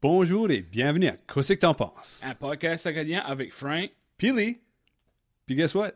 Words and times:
Bonjour 0.00 0.48
et 0.52 0.60
bienvenue 0.60 1.08
à 1.08 1.16
Qu'est-ce 1.26 1.54
que 1.54 1.58
t'en 1.58 1.74
penses? 1.74 2.22
Un 2.24 2.32
podcast 2.32 2.86
acadien 2.86 3.20
avec 3.26 3.52
Frank. 3.52 3.90
Lee. 4.22 4.60
Puis 5.44 5.56
guess 5.56 5.74
what? 5.74 5.90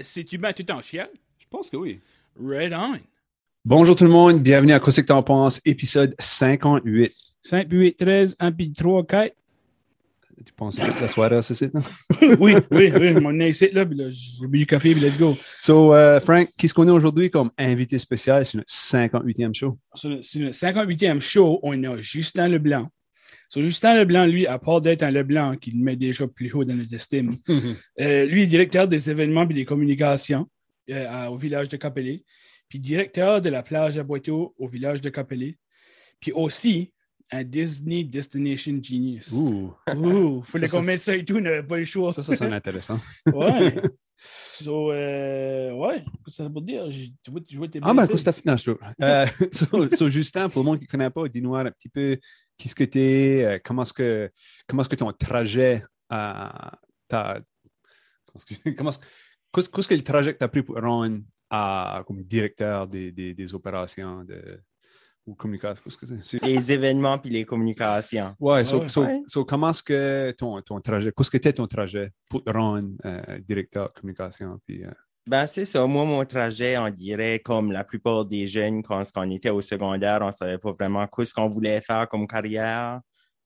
C'est-tu 0.00 0.36
bien 0.36 0.52
tout 0.52 0.68
en 0.72 0.82
chial? 0.82 1.08
Je 1.38 1.44
pense 1.48 1.70
que 1.70 1.76
oui. 1.76 2.00
Red 2.36 2.72
on. 2.72 2.98
Bonjour 3.64 3.94
tout 3.94 4.02
le 4.02 4.10
monde, 4.10 4.42
bienvenue 4.42 4.72
à 4.72 4.80
Qu'est-ce 4.80 5.00
que 5.00 5.06
t'en 5.06 5.22
penses, 5.22 5.60
épisode 5.64 6.16
58. 6.18 7.14
5 7.40 7.68
puis 7.68 7.78
8, 7.78 7.96
13, 7.96 8.36
1 8.40 8.50
puis 8.50 8.72
3, 8.72 9.06
4. 9.06 9.36
Tu 10.44 10.52
penses 10.52 10.74
que 10.74 10.82
la 10.82 11.06
soirée, 11.06 11.42
c'est 11.42 11.54
ça? 11.54 11.66
non? 11.72 11.82
oui, 12.40 12.56
oui, 12.72 12.92
oui. 12.92 13.14
Mon 13.14 13.32
nez 13.32 13.50
ici, 13.50 13.70
là, 13.72 13.86
puis 13.86 13.96
là, 13.96 14.06
j'ai 14.10 14.46
bu 14.48 14.58
du 14.58 14.66
café, 14.66 14.92
puis 14.92 15.00
let's 15.00 15.18
go. 15.18 15.36
So, 15.60 15.94
euh, 15.94 16.18
Frank, 16.18 16.48
qu'est-ce 16.58 16.74
qu'on 16.74 16.88
a 16.88 16.92
aujourd'hui 16.92 17.30
comme 17.30 17.52
invité 17.56 17.96
spécial? 17.98 18.44
Sur 18.44 18.58
notre 18.58 18.72
58e 18.72 19.54
show? 19.54 19.78
Sur 19.94 20.10
le, 20.10 20.22
sur 20.22 20.40
le 20.40 20.50
58e 20.50 21.20
show, 21.20 21.60
on 21.62 21.82
a 21.84 21.96
Justin 21.98 22.48
Leblanc. 22.48 22.88
So, 23.48 23.62
Justin 23.62 23.94
Leblanc, 23.96 24.26
lui, 24.26 24.46
à 24.46 24.58
part 24.58 24.80
d'être 24.80 25.02
un 25.02 25.10
Leblanc 25.10 25.56
qui 25.56 25.70
le 25.70 25.78
met 25.82 25.96
déjà 25.96 26.26
plus 26.26 26.52
haut 26.52 26.64
dans 26.64 26.74
notre 26.74 26.92
estime, 26.94 27.32
euh, 28.00 28.24
lui 28.26 28.42
est 28.42 28.46
directeur 28.46 28.88
des 28.88 29.08
événements 29.10 29.48
et 29.48 29.54
des 29.54 29.64
communications 29.64 30.48
euh, 30.90 31.26
au 31.26 31.36
village 31.36 31.68
de 31.68 31.76
Capelé, 31.76 32.24
puis 32.68 32.78
directeur 32.80 33.40
de 33.40 33.48
la 33.48 33.62
plage 33.62 33.98
à 33.98 34.02
Boiteau 34.02 34.54
au 34.58 34.66
village 34.68 35.00
de 35.00 35.08
Capelé, 35.10 35.56
puis 36.20 36.32
aussi 36.32 36.92
un 37.32 37.42
Disney 37.44 38.04
Destination 38.04 38.78
Genius. 38.82 39.30
Ouh, 39.32 39.72
Ouh, 39.96 40.42
fallait 40.44 40.68
qu'on 40.68 40.82
mette 40.82 41.00
ça 41.00 41.14
et 41.16 41.24
tout, 41.24 41.36
on 41.36 41.40
n'avait 41.40 41.62
pas 41.62 41.76
le 41.78 41.84
choix. 41.84 42.12
ça, 42.12 42.22
ça 42.22 42.34
sonne 42.36 42.52
intéressant. 42.52 42.98
Ouais. 43.32 43.74
So, 44.40 44.90
euh, 44.92 45.72
ouais, 45.72 45.98
qu'est-ce 45.98 46.24
que 46.24 46.30
ça 46.32 46.48
veut 46.48 46.60
dire? 46.62 46.90
Je- 46.90 47.10
Tu 47.22 47.30
vois, 47.30 47.40
tu 47.40 47.56
vois 47.56 47.68
tes 47.68 47.78
Ah, 47.82 47.92
ben, 47.94 48.06
qu'est-ce 48.08 48.20
que 48.22 48.24
t'as 48.24 48.32
fait? 48.32 48.44
Non, 48.46 48.56
je 48.56 48.70
trouve. 48.70 48.78
Euh, 49.02 49.26
so, 49.52 49.94
so, 49.94 50.08
Justin, 50.10 50.48
pour 50.48 50.62
le 50.62 50.66
monde 50.66 50.78
qui 50.78 50.84
ne 50.86 50.88
connaît 50.88 51.10
pas, 51.10 51.28
dis-nous 51.28 51.54
un 51.54 51.70
petit 51.70 51.88
peu 51.88 52.16
qui 52.58 52.68
ce 52.68 52.74
que 52.74 52.84
tu 52.84 52.98
es, 53.00 53.60
comment 53.64 53.82
est-ce 53.82 53.92
que, 53.92 54.30
comment 54.66 54.82
est-ce 54.82 54.88
que 54.88 54.96
ton 54.96 55.12
trajet 55.12 55.84
à 56.08 56.72
ta. 57.08 57.40
Comment 58.26 58.36
est-ce 58.36 58.46
que, 58.46 58.70
comment 58.76 58.90
est-ce- 58.90 59.00
qu'est-ce 59.52 59.70
qu'est-ce 59.70 59.88
que 59.88 59.94
le 59.94 60.02
trajet 60.02 60.32
que 60.34 60.38
tu 60.38 60.44
as 60.44 60.48
pris 60.48 60.62
pour 60.62 60.76
rendre 60.80 61.20
à, 61.50 62.02
comme 62.06 62.22
directeur 62.22 62.86
des, 62.86 63.10
des, 63.12 63.34
des 63.34 63.54
opérations 63.54 64.24
de, 64.24 64.60
ou 65.26 65.34
communication? 65.34 65.82
Qu'est-ce 65.84 66.36
que 66.38 66.46
les 66.46 66.72
événements 66.72 67.18
puis 67.18 67.30
les 67.30 67.44
communications. 67.44 68.34
Ouais, 68.38 68.64
so, 68.64 68.80
ouais. 68.82 68.88
so- 68.88 69.02
Ouais. 69.04 69.22
so 69.26 69.44
comment 69.44 69.70
est-ce 69.70 69.82
que 69.82 70.30
ton, 70.32 70.60
ton 70.62 70.80
trajet, 70.80 71.12
qu'est-ce 71.16 71.30
que 71.30 71.36
était 71.36 71.52
ton 71.52 71.66
trajet 71.66 72.10
pour 72.30 72.42
te 72.44 72.50
rendre 72.50 72.90
euh, 73.04 73.38
directeur 73.40 73.92
communication? 73.92 74.48
Puis, 74.66 74.84
euh, 74.84 74.90
Ben, 75.28 75.46
c'est 75.48 75.64
ça. 75.64 75.84
Moi, 75.86 76.04
mon 76.04 76.24
trajet, 76.24 76.78
on 76.78 76.88
dirait 76.88 77.40
comme 77.40 77.72
la 77.72 77.82
plupart 77.82 78.24
des 78.24 78.46
jeunes, 78.46 78.82
quand 78.84 79.02
on 79.16 79.30
était 79.30 79.50
au 79.50 79.60
secondaire, 79.60 80.20
on 80.22 80.28
ne 80.28 80.32
savait 80.32 80.58
pas 80.58 80.72
vraiment 80.72 81.04
quoi 81.08 81.24
ce 81.24 81.34
qu'on 81.34 81.48
voulait 81.48 81.80
faire 81.80 82.08
comme 82.08 82.28
carrière. 82.28 83.00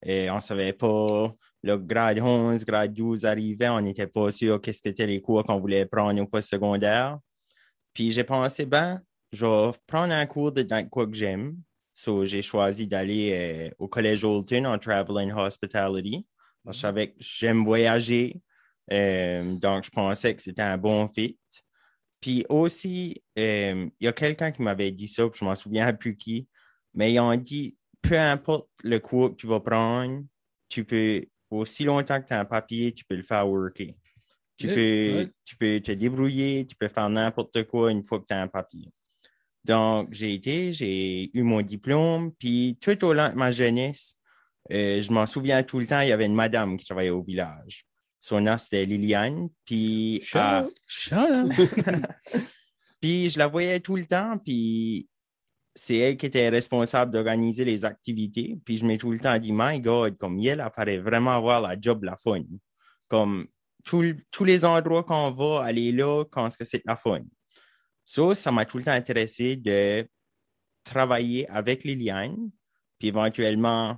Et 0.05 0.31
on 0.31 0.37
ne 0.37 0.41
savait 0.41 0.75
pas, 0.75 1.33
le 1.63 1.79
grade 1.79 2.19
11, 2.21 2.65
grade 2.67 2.93
12 2.93 3.25
arrivait, 3.25 3.69
on 3.71 3.81
n'était 3.81 4.07
pas 4.07 4.31
sûr 4.31 4.61
qu'est-ce 4.61 4.83
que 4.83 4.91
étaient 4.91 5.07
les 5.07 5.23
cours 5.23 5.43
qu'on 5.43 5.59
voulait 5.59 5.87
prendre 5.87 6.21
au 6.21 6.27
post-secondaire. 6.27 7.19
Puis 7.95 8.13
j'ai 8.13 8.25
pensé, 8.25 8.67
ben, 8.67 9.01
je 9.33 9.47
vais 9.47 9.79
prendre 9.87 10.13
un 10.13 10.27
cours 10.27 10.53
de 10.53 10.67
quoi 10.89 11.07
que 11.07 11.15
j'aime. 11.15 11.57
So, 11.95 12.25
j'ai 12.27 12.43
choisi 12.43 12.87
d'aller 12.87 13.31
euh, 13.33 13.75
au 13.79 13.89
Collège 13.89 14.25
Holton 14.25 14.67
en 14.67 14.79
Travel 14.79 15.31
and 15.31 15.37
Hospitality. 15.37 16.27
Parce 16.65 16.77
que 16.77 16.79
je 16.79 16.83
savais 16.83 17.09
que 17.13 17.17
j'aime 17.19 17.65
voyager. 17.65 18.41
Euh, 18.93 19.55
donc, 19.57 19.85
je 19.85 19.91
pensais 19.91 20.35
que 20.35 20.43
c'était 20.43 20.63
un 20.63 20.79
bon 20.79 21.09
fit. 21.09 21.39
Puis 22.21 22.45
aussi, 22.49 23.23
euh, 23.39 23.89
il 23.99 24.05
y 24.05 24.09
a 24.09 24.13
quelqu'un 24.13 24.51
qui 24.53 24.63
m'avait 24.63 24.91
dit 24.91 25.09
ça, 25.09 25.29
puis 25.29 25.39
je 25.41 25.45
m'en 25.45 25.55
souviens 25.55 25.93
plus 25.93 26.17
qui, 26.17 26.49
mais 26.95 27.13
ils 27.13 27.21
ont 27.21 27.35
dit 27.37 27.77
peu 28.03 28.19
importe 28.19 28.69
le 28.83 28.99
cours 28.99 29.31
que 29.31 29.37
tu 29.37 29.47
vas 29.47 29.61
prendre, 29.61 30.25
tu 30.69 30.85
peux, 30.85 31.25
aussi 31.51 31.85
longtemps 31.85 32.21
que 32.21 32.27
tu 32.27 32.33
as 32.33 32.41
un 32.41 32.45
papier, 32.45 32.93
tu 32.93 33.05
peux 33.05 33.17
le 33.17 33.23
faire 33.23 33.49
worker. 33.49 33.95
Tu, 34.57 34.67
peux, 34.67 35.31
tu 35.45 35.57
peux 35.57 35.81
te 35.81 35.93
débrouiller, 35.93 36.67
tu 36.67 36.77
peux 36.77 36.89
faire 36.89 37.09
n'importe 37.09 37.65
quoi 37.65 37.91
une 37.91 38.03
fois 38.03 38.21
que 38.21 38.27
tu 38.27 38.35
as 38.35 38.43
un 38.43 38.49
papier. 38.49 38.93
Donc, 39.65 40.09
j'ai 40.13 40.35
été, 40.35 40.73
j'ai 40.73 41.31
eu 41.37 41.43
mon 41.43 41.63
diplôme, 41.63 42.33
puis 42.33 42.79
tout 42.81 43.05
au 43.05 43.15
long 43.15 43.31
de 43.31 43.35
ma 43.35 43.53
jeunesse, 43.53 44.17
euh, 44.71 45.01
je 45.01 45.11
m'en 45.13 45.27
souviens 45.27 45.63
tout 45.63 45.79
le 45.79 45.87
temps, 45.87 46.01
il 46.01 46.09
y 46.09 46.13
avait 46.13 46.27
une 46.27 46.35
madame 46.35 46.77
qui 46.77 46.85
travaillait 46.85 47.11
au 47.11 47.23
village. 47.23 47.87
Son 48.21 48.43
nom, 48.43 48.59
c'était 48.59 48.85
Liliane, 48.85 49.49
puis... 49.65 50.23
Euh, 50.37 50.69
puis 53.01 53.31
je 53.31 53.39
la 53.39 53.47
voyais 53.47 53.81
tout 53.81 53.97
le 53.97 54.07
temps, 54.07 54.37
puis 54.39 55.09
c'est 55.75 55.97
elle 55.97 56.17
qui 56.17 56.27
était 56.27 56.49
responsable 56.49 57.13
d'organiser 57.13 57.65
les 57.65 57.85
activités. 57.85 58.59
Puis 58.65 58.77
je 58.77 58.85
m'ai 58.85 58.99
tout 58.99 59.11
le 59.11 59.19
temps 59.19 59.39
dit, 59.39 59.53
my 59.53 59.81
God, 59.81 60.19
comme 60.19 60.39
elle 60.41 60.61
apparaît 60.61 60.99
vraiment 60.99 61.35
avoir 61.35 61.63
la 61.63 61.81
job 61.81 62.05
la 62.05 62.17
fun. 62.17 62.43
Comme 63.09 63.47
tout- 63.85 64.17
tous 64.31 64.45
les 64.45 64.65
endroits 64.65 65.05
qu'on 65.05 65.31
va 65.31 65.63
aller 65.65 65.93
là, 65.93 66.25
quand 66.31 66.49
c'est 66.61 66.85
la 66.85 66.97
fun. 66.97 67.23
Ça, 68.05 68.35
ça 68.35 68.53
m'a 68.53 68.65
tout 68.65 68.79
le 68.79 68.85
temps 68.85 68.91
intéressé 68.91 69.57
de 69.57 70.07
travailler 70.85 71.49
avec 71.49 71.85
Liliane, 71.85 72.51
puis 72.99 73.09
éventuellement, 73.09 73.97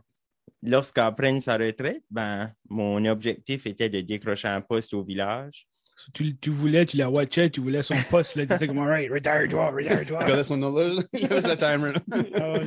lorsqu'elle 0.62 1.14
prenne 1.14 1.40
sa 1.40 1.56
retraite, 1.56 2.02
ben, 2.10 2.52
mon 2.68 3.04
objectif 3.06 3.66
était 3.66 3.88
de 3.88 4.00
décrocher 4.00 4.48
un 4.48 4.60
poste 4.60 4.94
au 4.94 5.02
village. 5.02 5.66
Tu, 6.14 6.36
tu 6.38 6.50
voulais, 6.50 6.86
tu 6.86 6.96
la 6.96 7.10
watchais, 7.10 7.50
tu 7.50 7.60
voulais 7.60 7.82
son 7.82 7.94
poste, 8.10 8.34
là, 8.36 8.46
tu 8.46 8.54
étais 8.54 8.66
comme, 8.66 8.78
alright, 8.78 9.10
retire-toi, 9.10 9.70
retire-toi. 9.70 10.18
regardez 10.20 10.42
son 10.42 10.62
horloge, 10.62 11.04
il 11.12 11.26
avait 11.26 11.42
sa 11.42 11.56
timer. 11.56 11.92
Ah. 12.34 12.60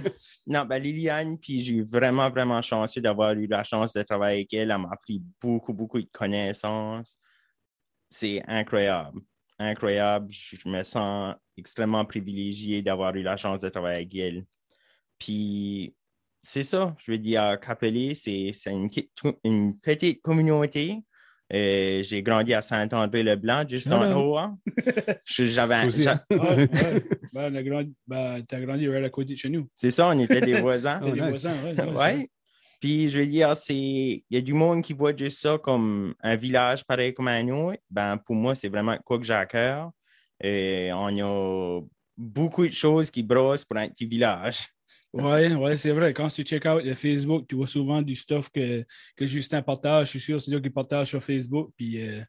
Non, 0.45 0.65
ben 0.65 0.81
Liliane, 0.81 1.37
puis 1.37 1.61
j'ai 1.61 1.73
eu 1.73 1.83
vraiment, 1.83 2.29
vraiment 2.29 2.61
chanceux 2.61 3.01
d'avoir 3.01 3.33
eu 3.33 3.47
la 3.47 3.63
chance 3.63 3.93
de 3.93 4.03
travailler 4.03 4.41
avec 4.41 4.53
elle. 4.53 4.71
Elle 4.71 4.77
m'a 4.77 4.89
appris 4.91 5.21
beaucoup, 5.41 5.73
beaucoup 5.73 5.99
de 5.99 6.07
connaissances. 6.11 7.17
C'est 8.09 8.43
incroyable. 8.47 9.19
Incroyable. 9.57 10.31
Je, 10.31 10.55
je 10.63 10.69
me 10.69 10.83
sens 10.83 11.35
extrêmement 11.57 12.05
privilégié 12.05 12.81
d'avoir 12.81 13.15
eu 13.15 13.23
la 13.23 13.37
chance 13.37 13.61
de 13.61 13.69
travailler 13.69 13.97
avec 13.97 14.15
elle. 14.15 14.45
Puis, 15.17 15.95
c'est 16.45 16.63
ça. 16.63 16.95
Je 17.03 17.11
veux 17.11 17.17
dire, 17.17 17.57
Capelé, 17.61 18.13
c'est 18.15 18.51
une, 18.67 19.79
petite 19.79 20.21
communauté. 20.21 21.01
Euh, 21.53 22.01
j'ai 22.01 22.23
grandi 22.23 22.53
à 22.53 22.61
Saint-André-le-Blanc, 22.61 23.65
juste 23.67 23.87
en 23.91 24.19
haut. 24.19 24.37
hein. 24.37 24.57
Je- 25.25 25.45
J'avais? 25.45 25.75
Ah, 25.75 25.85
ouais. 26.55 26.67
Ben, 27.33 27.61
grandi, 27.63 27.93
ben, 28.07 28.41
t'as 28.47 28.59
grandi 28.61 28.87
right 28.87 29.03
à 29.05 29.09
côté 29.09 29.33
de 29.33 29.39
chez 29.39 29.49
nous. 29.49 29.67
C'est 29.75 29.91
ça, 29.91 30.07
on 30.09 30.19
était 30.19 30.41
des 30.41 30.59
voisins. 30.61 30.99
Oh, 31.03 31.05
des 31.11 31.19
nice. 31.19 31.29
voisins, 31.29 31.53
ouais. 31.63 31.93
ouais. 31.93 32.29
Puis 32.79 33.09
je 33.09 33.19
veux 33.19 33.27
dire, 33.27 33.55
c'est. 33.55 33.75
Il 33.75 34.23
y 34.29 34.37
a 34.37 34.41
du 34.41 34.53
monde 34.53 34.81
qui 34.81 34.93
voit 34.93 35.15
juste 35.15 35.39
ça 35.39 35.57
comme 35.57 36.15
un 36.21 36.35
village 36.35 36.83
pareil 36.85 37.13
comme 37.13 37.27
un 37.27 37.47
autre. 37.49 37.79
Ben, 37.89 38.17
pour 38.17 38.35
moi, 38.35 38.55
c'est 38.55 38.69
vraiment 38.69 38.97
quoi 39.05 39.19
que 39.19 39.25
j'ai 39.25 39.33
à 39.33 39.45
cœur. 39.45 39.91
Et 40.41 40.89
on 40.93 41.07
a 41.19 41.81
beaucoup 42.17 42.65
de 42.65 42.71
choses 42.73 43.11
qui 43.11 43.21
brossent 43.21 43.65
pour 43.65 43.77
un 43.77 43.89
petit 43.89 44.05
village. 44.05 44.67
Ouais, 45.15 45.53
ouais, 45.53 45.77
c'est 45.77 45.91
vrai. 45.91 46.13
Quand 46.13 46.27
tu 46.27 46.43
check 46.43 46.65
out 46.65 46.83
le 46.83 46.93
Facebook, 46.93 47.47
tu 47.47 47.55
vois 47.55 47.67
souvent 47.67 48.01
du 48.01 48.15
stuff 48.15 48.49
que, 48.49 48.83
que 49.15 49.25
Justin 49.25 49.61
partage. 49.61 50.07
Je 50.07 50.11
suis 50.11 50.19
sûr, 50.19 50.41
c'est 50.41 50.51
lui 50.51 50.61
qui 50.61 50.69
partage 50.69 51.07
sur 51.09 51.23
Facebook. 51.23 51.71
Puis 51.77 52.01
euh, 52.01 52.21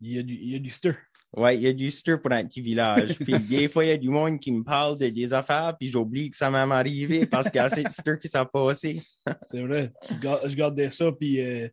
il 0.00 0.12
y 0.14 0.18
a 0.18 0.22
du, 0.22 0.34
il 0.34 0.50
y 0.52 0.54
a 0.54 0.58
du 0.58 0.70
stir. 0.70 0.96
Ouais, 1.36 1.56
il 1.56 1.62
y 1.62 1.66
a 1.66 1.72
du 1.74 1.90
stir 1.90 2.20
pour 2.20 2.32
un 2.32 2.44
petit 2.46 2.62
village. 2.62 3.18
Puis 3.18 3.38
des 3.48 3.68
fois, 3.68 3.84
il 3.84 3.88
y 3.88 3.92
a 3.92 3.96
du 3.98 4.08
monde 4.08 4.40
qui 4.40 4.50
me 4.50 4.62
parle 4.64 4.96
de 4.96 5.08
des 5.08 5.32
affaires, 5.32 5.76
puis 5.78 5.88
j'oublie 5.88 6.30
que 6.30 6.36
ça 6.36 6.50
m'est 6.50 6.58
arrivé 6.74 7.26
parce 7.26 7.46
qu'il 7.50 7.56
y 7.56 7.58
a 7.58 7.64
assez 7.64 7.82
de 7.84 7.90
stir 7.90 8.18
qui 8.18 8.28
s'est 8.28 8.44
passé. 8.50 9.00
C'est 9.50 9.60
vrai. 9.62 9.92
Je 10.10 10.14
gar- 10.16 10.48
je 10.48 10.56
gardais 10.56 10.90
ça. 10.90 11.12
Puis 11.12 11.38
euh, 11.40 11.68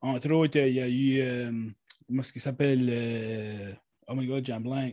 entre 0.00 0.30
autres, 0.32 0.58
il 0.58 0.74
y 0.74 0.80
a 0.80 0.88
eu. 0.88 1.20
euh, 1.20 1.50
comment 2.06 2.20
est-ce 2.20 2.32
qu'il 2.32 2.42
s'appelle 2.42 2.86
euh, 2.90 3.72
Oh 4.08 4.14
my 4.14 4.26
god, 4.26 4.44
Jean 4.44 4.60
Blanc. 4.60 4.90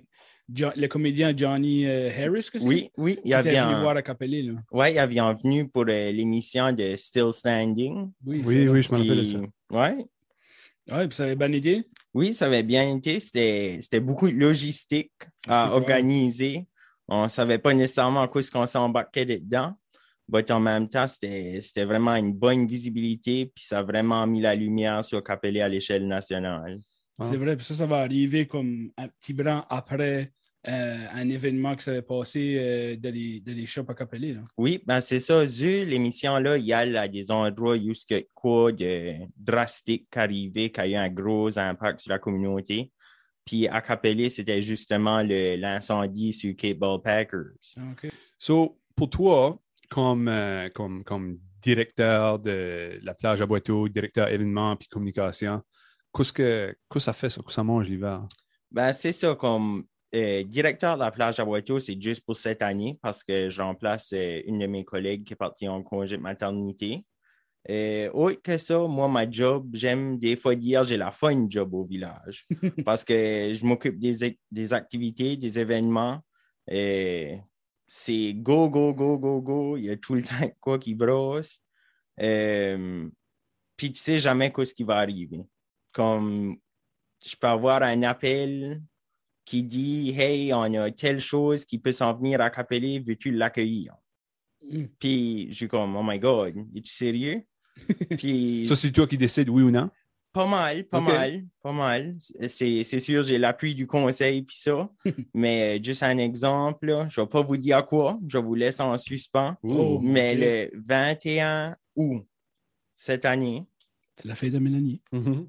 Jo- 0.53 0.71
le 0.75 0.87
comédien 0.87 1.33
Johnny 1.35 1.85
euh, 1.85 2.09
Harris, 2.09 2.49
que 2.51 2.59
c'est? 2.59 2.65
Oui, 2.65 2.89
oui, 2.97 3.19
il 3.23 3.27
y 3.27 3.29
Il 3.29 3.39
était 3.39 3.49
avait 3.49 3.61
venu 3.61 3.73
un- 3.75 3.81
voir 3.81 3.95
à 3.97 4.01
Capelé, 4.01 4.41
là. 4.43 4.53
ouais, 4.71 4.93
il 4.93 4.99
avait 4.99 5.15
venu 5.15 5.67
pour 5.69 5.85
euh, 5.87 6.11
l'émission 6.11 6.71
de 6.71 6.95
Still 6.95 7.31
Standing. 7.33 8.11
Oui, 8.25 8.41
Oui, 8.45 8.67
oui, 8.67 8.81
je 8.81 8.91
me 8.91 8.97
rappelle 8.97 9.17
de 9.17 9.23
ça. 9.23 9.39
Ouais, 9.71 10.05
Ouais, 10.91 11.07
puis 11.07 11.15
ça 11.15 11.25
avait 11.25 11.35
bien 11.35 11.51
été. 11.51 11.83
Oui, 12.15 12.33
ça 12.33 12.47
avait 12.47 12.63
bien 12.63 12.95
été. 12.95 13.19
C'était 13.19 13.77
c'était 13.79 13.99
beaucoup 13.99 14.27
de 14.29 14.35
logistique 14.35 15.11
à 15.47 15.71
organiser. 15.75 16.65
On 17.07 17.23
ne 17.23 17.27
savait 17.29 17.59
pas 17.59 17.73
nécessairement 17.75 18.27
quoi 18.27 18.41
ce 18.41 18.49
qu'on 18.49 18.65
s'embarquait 18.65 19.25
dedans. 19.25 19.73
Mais 20.31 20.51
en 20.51 20.59
même 20.59 20.89
temps, 20.89 21.07
c'était 21.07 21.59
c'était 21.61 21.85
vraiment 21.85 22.15
une 22.15 22.33
bonne 22.33 22.65
visibilité. 22.65 23.51
Puis 23.53 23.65
ça 23.65 23.79
a 23.79 23.83
vraiment 23.83 24.25
mis 24.25 24.41
la 24.41 24.55
lumière 24.55 25.03
sur 25.03 25.23
Capelé 25.23 25.61
à 25.61 25.69
l'échelle 25.69 26.07
nationale. 26.07 26.79
C'est 27.21 27.35
vrai. 27.37 27.55
Puis 27.57 27.65
ça, 27.65 27.75
ça 27.75 27.85
va 27.85 27.97
arriver 27.97 28.47
comme 28.47 28.89
un 28.97 29.07
petit 29.09 29.33
brin 29.33 29.65
après 29.69 30.31
euh, 30.67 30.97
un 31.13 31.29
événement 31.29 31.75
qui 31.75 31.83
s'est 31.83 32.01
passé 32.01 32.57
euh, 32.59 32.95
dans, 32.97 33.13
les, 33.13 33.39
dans 33.39 33.53
les 33.53 33.65
shops 33.65 33.89
à 33.89 33.93
Capelé. 33.93 34.33
là. 34.33 34.41
Oui, 34.57 34.83
ben 34.85 34.99
c'est 34.99 35.19
ça. 35.21 35.43
L'émission-là, 35.43 36.57
il 36.57 36.65
y 36.65 36.73
a 36.73 36.85
là, 36.85 37.07
des 37.07 37.31
endroits 37.31 37.73
où 37.73 37.75
il 37.77 37.93
y 38.09 38.13
a 38.13 38.21
quoi 38.33 38.71
de 38.71 39.13
drastique 39.37 40.07
qui 40.11 40.19
arrivé, 40.19 40.71
qui 40.71 40.81
a 40.81 40.87
eu 40.87 40.95
un 40.95 41.09
gros 41.09 41.57
impact 41.57 42.01
sur 42.01 42.11
la 42.11 42.19
communauté. 42.19 42.91
Puis 43.45 43.67
à 43.67 43.81
Capelé, 43.81 44.29
c'était 44.29 44.61
justement 44.61 45.23
le- 45.23 45.55
l'incendie 45.55 46.33
sur 46.33 46.53
Cape 46.55 46.77
Ball 46.77 47.01
Packers. 47.01 47.53
OK. 47.77 48.11
So, 48.37 48.77
pour 48.95 49.09
toi, 49.09 49.59
comme, 49.89 50.27
euh, 50.27 50.69
comme, 50.69 51.03
comme 51.03 51.39
directeur 51.61 52.37
de 52.37 52.99
la 53.01 53.13
plage 53.13 53.41
à 53.41 53.45
Boiteau, 53.45 53.87
directeur 53.87 54.27
événements 54.27 54.75
puis 54.75 54.87
communication, 54.87 55.61
qu'est-ce 56.13 56.33
que, 56.33 56.67
qu'est-ce 56.89 56.93
que 56.93 56.99
ça 56.99 57.13
fait, 57.13 57.29
ça, 57.29 57.41
que 57.41 57.51
ça 57.51 57.63
mange 57.63 57.87
l'hiver? 57.89 58.27
Ben, 58.71 58.93
c'est 58.93 59.13
ça, 59.13 59.33
comme 59.35 59.85
euh, 60.15 60.43
directeur 60.43 60.95
de 60.95 61.01
la 61.01 61.11
plage 61.11 61.39
à 61.39 61.45
Boiteau, 61.45 61.79
c'est 61.79 62.01
juste 62.01 62.25
pour 62.25 62.35
cette 62.35 62.61
année 62.61 62.97
parce 63.01 63.23
que 63.23 63.49
je 63.49 63.61
remplace 63.61 64.11
euh, 64.13 64.41
une 64.45 64.59
de 64.59 64.67
mes 64.67 64.83
collègues 64.83 65.23
qui 65.23 65.33
est 65.33 65.35
partie 65.35 65.67
en 65.67 65.83
congé 65.83 66.17
de 66.17 66.21
maternité. 66.21 67.05
Euh, 67.69 68.09
autre 68.13 68.41
que 68.41 68.57
ça, 68.57 68.79
moi, 68.87 69.07
ma 69.07 69.29
job, 69.29 69.69
j'aime 69.73 70.17
des 70.17 70.35
fois 70.35 70.55
dire 70.55 70.83
j'ai 70.83 70.97
la 70.97 71.11
fun 71.11 71.45
job 71.49 71.73
au 71.73 71.83
village 71.83 72.47
parce 72.85 73.03
que 73.03 73.53
je 73.53 73.65
m'occupe 73.65 73.99
des, 73.99 74.23
ac- 74.23 74.39
des 74.49 74.73
activités, 74.73 75.35
des 75.37 75.59
événements. 75.59 76.21
C'est 77.91 78.33
go, 78.33 78.69
go, 78.69 78.93
go, 78.93 79.17
go, 79.17 79.41
go. 79.41 79.77
Il 79.77 79.85
y 79.85 79.89
a 79.89 79.97
tout 79.97 80.13
le 80.15 80.23
temps 80.23 80.49
quoi 80.59 80.77
qui 80.79 80.93
brosse. 80.95 81.59
Euh, 82.21 83.09
Puis 83.75 83.91
tu 83.93 83.99
sais 83.99 84.19
jamais 84.19 84.51
quoi 84.51 84.65
ce 84.65 84.73
qui 84.73 84.83
va 84.83 84.97
arriver. 84.97 85.41
Comme 85.93 86.57
je 87.25 87.35
peux 87.35 87.47
avoir 87.47 87.81
un 87.83 88.03
appel 88.03 88.81
qui 89.49 89.63
dit 89.63 90.13
Hey, 90.15 90.53
on 90.53 90.61
a 90.75 90.91
telle 90.91 91.19
chose 91.19 91.65
qui 91.65 91.79
peut 91.79 91.91
s'en 91.91 92.13
venir 92.13 92.39
à 92.39 92.51
Capelé, 92.51 92.99
veux-tu 92.99 93.31
l'accueillir? 93.31 93.95
Mm. 94.63 94.83
Puis 94.99 95.47
je 95.49 95.55
suis 95.55 95.67
comme 95.67 95.95
Oh 95.95 96.03
my 96.03 96.19
God, 96.19 96.53
es-tu 96.75 96.93
sérieux? 96.93 97.41
Puis 98.19 98.67
Ça, 98.67 98.75
c'est 98.75 98.91
toi 98.91 99.07
qui 99.07 99.17
décides, 99.17 99.49
oui 99.49 99.63
ou 99.63 99.71
non? 99.71 99.89
pas 100.31 100.45
mal, 100.45 100.83
pas 100.83 101.01
mal, 101.01 101.43
pas 101.63 101.71
mal. 101.71 102.15
C'est 102.19 102.83
c'est 102.83 102.99
sûr, 102.99 103.23
j'ai 103.23 103.39
l'appui 103.39 103.73
du 103.73 103.87
conseil 103.87 104.43
puis 104.43 104.57
ça. 104.59 104.87
mais 105.33 105.79
euh, 105.79 105.83
juste 105.83 106.03
un 106.03 106.19
exemple, 106.19 106.85
là, 106.85 107.07
je 107.09 107.19
ne 107.19 107.25
vais 107.25 107.29
pas 107.29 107.41
vous 107.41 107.57
dire 107.57 107.83
quoi, 107.87 108.19
je 108.27 108.37
vous 108.37 108.53
laisse 108.53 108.79
en 108.79 108.95
suspens. 108.99 109.55
Oh, 109.63 109.99
mais 109.99 110.35
le 110.35 110.79
21 110.85 111.75
août 111.95 112.23
cette 112.95 113.25
année, 113.25 113.65
C'est 114.17 114.27
la 114.27 114.35
fête 114.35 114.53
de 114.53 114.59
Mélanie. 114.59 115.01
Mhm. 115.11 115.47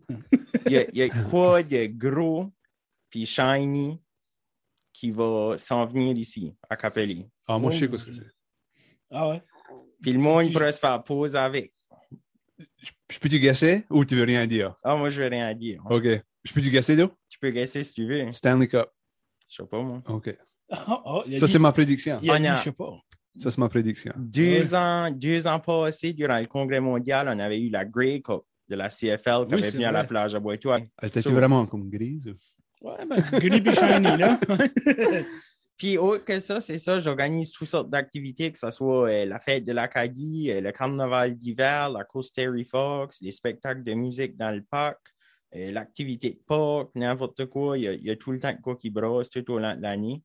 il 0.67 0.73
y 0.73 0.79
a, 0.79 0.89
il 0.91 0.99
y 0.99 1.03
a 1.03 1.09
quoi 1.31 1.63
de 1.63 1.87
gros 1.87 2.51
puis 3.11 3.27
shiny 3.27 4.01
qui 4.93 5.11
va 5.11 5.55
s'en 5.59 5.87
venir 5.87 6.17
ici, 6.17 6.55
à 6.69 6.77
Capelli. 6.77 7.27
Ah, 7.47 7.59
moi, 7.59 7.71
je 7.71 7.79
sais 7.79 7.85
Oh, 7.87 7.89
quoi 7.91 7.99
ce 7.99 8.07
que 8.07 8.13
c'est. 8.13 8.27
Ah 9.11 9.29
ouais? 9.29 9.43
Puis 10.01 10.13
le 10.13 10.19
monde 10.19 10.53
pourrait 10.53 10.73
se 10.73 10.79
faire 10.79 11.03
pause 11.03 11.35
avec. 11.37 11.73
Je, 12.79 12.91
je 13.11 13.19
peux-tu 13.19 13.39
guesser 13.41 13.85
ou 13.91 14.05
tu 14.05 14.17
veux 14.17 14.25
rien 14.25 14.47
dire? 14.47 14.75
Ah, 14.85 14.95
moi, 14.97 15.11
je 15.11 15.23
veux 15.23 15.29
rien 15.29 15.53
dire. 15.55 15.83
OK. 15.89 16.05
Je 16.45 16.53
peux-tu 16.53 16.71
guesser, 16.71 16.97
là? 16.97 17.11
Tu 17.29 17.39
peux 17.39 17.51
guesser 17.51 17.83
si 17.85 17.93
tu 17.95 18.07
veux. 18.07 18.31
Stanley 18.33 18.69
Cup. 18.69 18.87
Je 19.49 19.57
sais 19.57 19.67
pas, 19.69 19.83
moi. 19.83 20.03
OK. 20.09 20.37
Ah, 20.73 21.03
a 21.05 21.23
Ça, 21.39 21.47
dit- 21.47 21.53
c'est 21.53 21.59
ma 21.59 21.73
prédiction. 21.73 22.21
il 22.23 22.31
a 22.31 22.39
dit, 22.39 22.47
je 22.59 22.63
sais 22.63 22.73
pas. 22.73 22.93
Ça, 23.39 23.51
c'est 23.51 23.59
ma 23.59 23.69
prédiction. 23.69 24.13
Deux, 24.17 24.73
ans, 24.73 25.11
deux 25.11 25.45
ans 25.49 25.59
passés, 25.59 26.13
durant 26.13 26.39
le 26.39 26.47
congrès 26.47 26.79
mondial, 26.79 27.27
on 27.29 27.39
avait 27.41 27.61
eu 27.61 27.71
la 27.71 27.85
Grey 27.85 28.21
Cup 28.23 28.43
de 28.69 28.77
la 28.77 28.89
CFL 28.89 29.47
qui 29.49 29.55
Oui, 29.57 29.61
avait 29.63 29.71
venu 29.71 29.85
à 29.85 29.91
la 29.91 30.01
vrai. 30.03 30.09
plage 30.09 30.35
à 30.37 30.39
Boiteau. 30.39 30.73
Elle 30.73 30.89
était 31.09 31.23
So- 31.23 31.33
vraiment 31.33 31.67
comme 31.67 31.91
grise? 31.91 32.33
Ou- 32.81 32.89
Ouais, 32.89 33.05
ben, 33.07 33.17
gris 33.21 33.75
shiny, 33.75 34.17
là. 34.19 34.41
Puis 35.77 35.97
autre 35.97 36.25
que 36.27 36.41
ça, 36.41 36.61
c'est 36.61 36.79
ça, 36.79 37.01
j'organise 37.01 37.53
toutes 37.53 37.69
sortes 37.69 37.89
d'activités, 37.89 38.53
que 38.53 38.59
ce 38.59 38.71
soit 38.71 39.09
euh, 39.11 39.25
la 39.25 39.39
fête 39.41 39.65
de 39.65 39.73
l'Acadie, 39.73 40.51
euh, 40.51 40.61
le 40.61 40.73
carnaval 40.73 41.35
d'hiver, 41.37 41.89
la 41.91 42.05
course 42.05 42.33
Terry 42.33 42.65
Fox, 42.65 43.19
les 43.23 43.33
spectacles 43.33 43.83
de 43.83 43.95
musique 43.95 44.37
dans 44.37 44.51
le 44.51 44.63
parc, 44.63 44.99
euh, 45.57 45.73
l'activité 45.73 46.31
de 46.33 46.41
parc, 46.47 46.91
n'importe 46.95 47.47
quoi. 47.47 47.79
Il 47.79 47.85
y, 47.85 47.89
a, 47.89 47.93
il 47.95 48.05
y 48.05 48.11
a 48.11 48.17
tout 48.17 48.31
le 48.33 48.39
temps 48.39 48.53
de 48.53 48.61
quoi 48.61 48.77
qui 48.77 48.91
brosse 48.91 49.31
tout 49.31 49.51
au 49.51 49.59
long 49.59 49.75
de 49.75 49.81
l'année. 49.81 50.23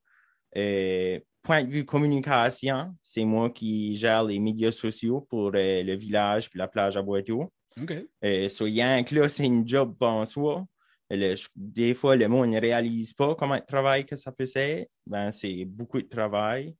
Euh, 0.58 1.18
point 1.42 1.64
de 1.64 1.70
vue 1.70 1.84
communication, 1.86 2.94
c'est 3.02 3.24
moi 3.24 3.48
qui 3.50 3.96
gère 3.96 4.24
les 4.24 4.38
médias 4.38 4.72
sociaux 4.72 5.22
pour 5.28 5.52
euh, 5.54 5.82
le 5.82 5.94
village 5.96 6.50
puis 6.50 6.58
la 6.58 6.68
plage 6.68 6.96
à 6.98 7.02
Boiteau. 7.02 7.50
OK. 7.80 7.94
Euh, 8.24 8.48
so, 8.50 8.64
rien 8.66 9.02
que 9.04 9.14
là, 9.14 9.28
c'est 9.28 9.44
une 9.46 9.66
job 9.66 9.94
en 10.00 10.24
soi. 10.26 10.66
Le- 11.10 11.34
des 11.54 11.94
fois, 11.94 12.16
le 12.16 12.28
monde 12.28 12.50
ne 12.50 12.60
réalise 12.60 13.12
pas 13.12 13.34
comment 13.34 13.56
de 13.56 13.64
travail 13.66 14.04
que 14.04 14.16
ça 14.16 14.32
peut 14.32 14.46
être. 14.54 14.90
Ben, 15.06 15.30
c'est 15.32 15.64
beaucoup 15.64 16.00
de 16.00 16.08
travail. 16.08 16.74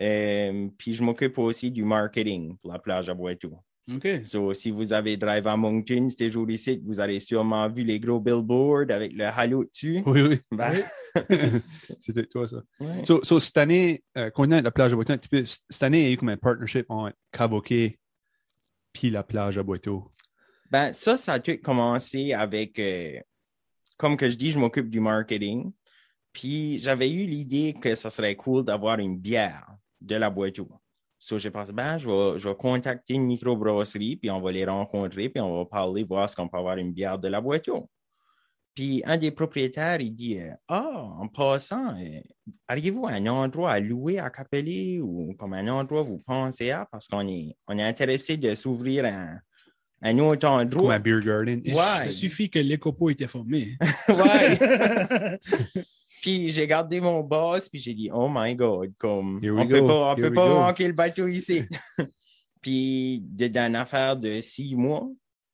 Euh, 0.00 0.68
puis 0.76 0.92
je 0.92 1.02
m'occupe 1.02 1.38
aussi 1.38 1.70
du 1.70 1.82
marketing 1.84 2.56
pour 2.58 2.72
la 2.72 2.78
plage 2.78 3.08
à 3.08 3.14
Boiteau. 3.14 3.58
OK. 3.94 4.06
So, 4.24 4.52
si 4.52 4.70
vous 4.70 4.92
avez 4.92 5.16
drive 5.16 5.46
à 5.46 5.56
Moncton 5.56 6.08
ces 6.08 6.28
jours 6.28 6.50
ici, 6.50 6.82
vous 6.84 6.98
avez 6.98 7.20
sûrement 7.20 7.68
vu 7.68 7.84
les 7.84 8.00
gros 8.00 8.20
billboards 8.20 8.90
avec 8.90 9.12
le 9.12 9.24
halo 9.24 9.64
dessus. 9.64 10.02
Oui, 10.04 10.22
oui. 10.22 10.40
Ben, 10.50 10.72
C'était 12.00 12.26
toi, 12.26 12.46
ça. 12.46 12.62
ouais. 12.80 13.04
So, 13.04 13.22
so, 13.22 13.38
cette 13.38 13.56
année, 13.56 14.02
euh, 14.18 14.28
à 14.36 14.60
la 14.60 14.70
plage 14.70 14.92
à 14.92 14.96
Boiteau, 14.96 15.14
cette 15.44 15.82
année, 15.82 16.00
il 16.00 16.06
y 16.06 16.10
a 16.10 16.12
eu 16.12 16.16
comme 16.16 16.28
un 16.30 16.36
partnership 16.36 16.86
entre 16.88 17.16
Cavoquet 17.30 17.98
puis 18.92 19.10
la 19.10 19.22
plage 19.22 19.56
à 19.56 19.62
Boiteau. 19.62 20.10
Ben, 20.70 20.92
ça, 20.92 21.16
ça 21.16 21.34
a 21.34 21.38
tout 21.40 21.56
commencé 21.62 22.32
avec, 22.32 22.78
euh, 22.78 23.20
comme 23.96 24.16
que 24.16 24.28
je 24.28 24.36
dis, 24.36 24.50
je 24.50 24.58
m'occupe 24.58 24.90
du 24.90 25.00
marketing. 25.00 25.72
Puis 26.32 26.78
j'avais 26.78 27.10
eu 27.10 27.26
l'idée 27.26 27.74
que 27.80 27.94
ça 27.94 28.10
serait 28.10 28.36
cool 28.36 28.64
d'avoir 28.64 28.98
une 28.98 29.18
bière 29.18 29.66
de 30.00 30.16
la 30.16 30.28
Boiteau. 30.30 30.68
So, 31.18 31.38
j'ai 31.38 31.50
pensé, 31.50 31.72
ben, 31.72 31.96
je 31.98 32.08
vais, 32.08 32.38
je 32.38 32.48
vais 32.48 32.54
contacter 32.54 33.14
une 33.14 33.24
microbrasserie, 33.24 34.16
puis 34.16 34.30
on 34.30 34.40
va 34.40 34.52
les 34.52 34.66
rencontrer, 34.66 35.30
puis 35.30 35.40
on 35.40 35.56
va 35.56 35.64
parler, 35.64 36.04
voir 36.04 36.28
ce 36.28 36.36
qu'on 36.36 36.46
peut 36.46 36.58
avoir 36.58 36.76
une 36.76 36.92
bière 36.92 37.18
de 37.18 37.28
la 37.28 37.40
Boiteau. 37.40 37.88
Puis 38.74 39.02
un 39.06 39.16
des 39.16 39.30
propriétaires, 39.30 40.02
il 40.02 40.14
dit, 40.14 40.38
ah, 40.68 41.10
en 41.18 41.26
passant, 41.28 41.98
euh, 41.98 42.20
arrivez-vous 42.68 43.06
à 43.06 43.12
un 43.12 43.26
endroit 43.26 43.72
à 43.72 43.80
louer 43.80 44.18
à 44.18 44.28
Capelli 44.28 45.00
ou 45.00 45.34
comme 45.38 45.54
un 45.54 45.66
endroit 45.68 46.02
où 46.02 46.06
vous 46.06 46.18
pensez 46.18 46.70
à, 46.70 46.84
parce 46.84 47.08
qu'on 47.08 47.26
est, 47.26 47.56
on 47.66 47.78
est 47.78 47.82
intéressé 47.82 48.36
de 48.36 48.54
s'ouvrir 48.54 49.06
un, 49.06 49.38
un 50.06 50.18
autre 50.18 50.76
Comme 50.76 50.90
un 50.90 50.98
beer 50.98 51.20
garden. 51.20 51.60
Ouais. 51.66 52.06
Il 52.06 52.10
suffit 52.10 52.48
que 52.48 52.58
l'écopo 52.58 53.10
était 53.10 53.26
formé. 53.26 53.76
Ouais. 54.08 55.38
Puis 56.22 56.50
j'ai 56.50 56.66
gardé 56.66 57.00
mon 57.00 57.22
boss, 57.22 57.68
puis 57.68 57.78
j'ai 57.78 57.94
dit, 57.94 58.10
oh 58.12 58.28
my 58.28 58.54
God, 58.56 58.92
comme, 58.98 59.36
on 59.36 59.40
peut 59.68 59.80
go, 59.80 59.86
pas, 59.86 60.12
on 60.12 60.16
peut 60.16 60.32
pas 60.32 60.54
manquer 60.54 60.86
le 60.86 60.92
bateau 60.92 61.26
ici. 61.28 61.64
puis 62.60 63.22
dans 63.22 63.66
une 63.66 63.76
affaire 63.76 64.16
de 64.16 64.40
six 64.40 64.74
mois, 64.74 65.08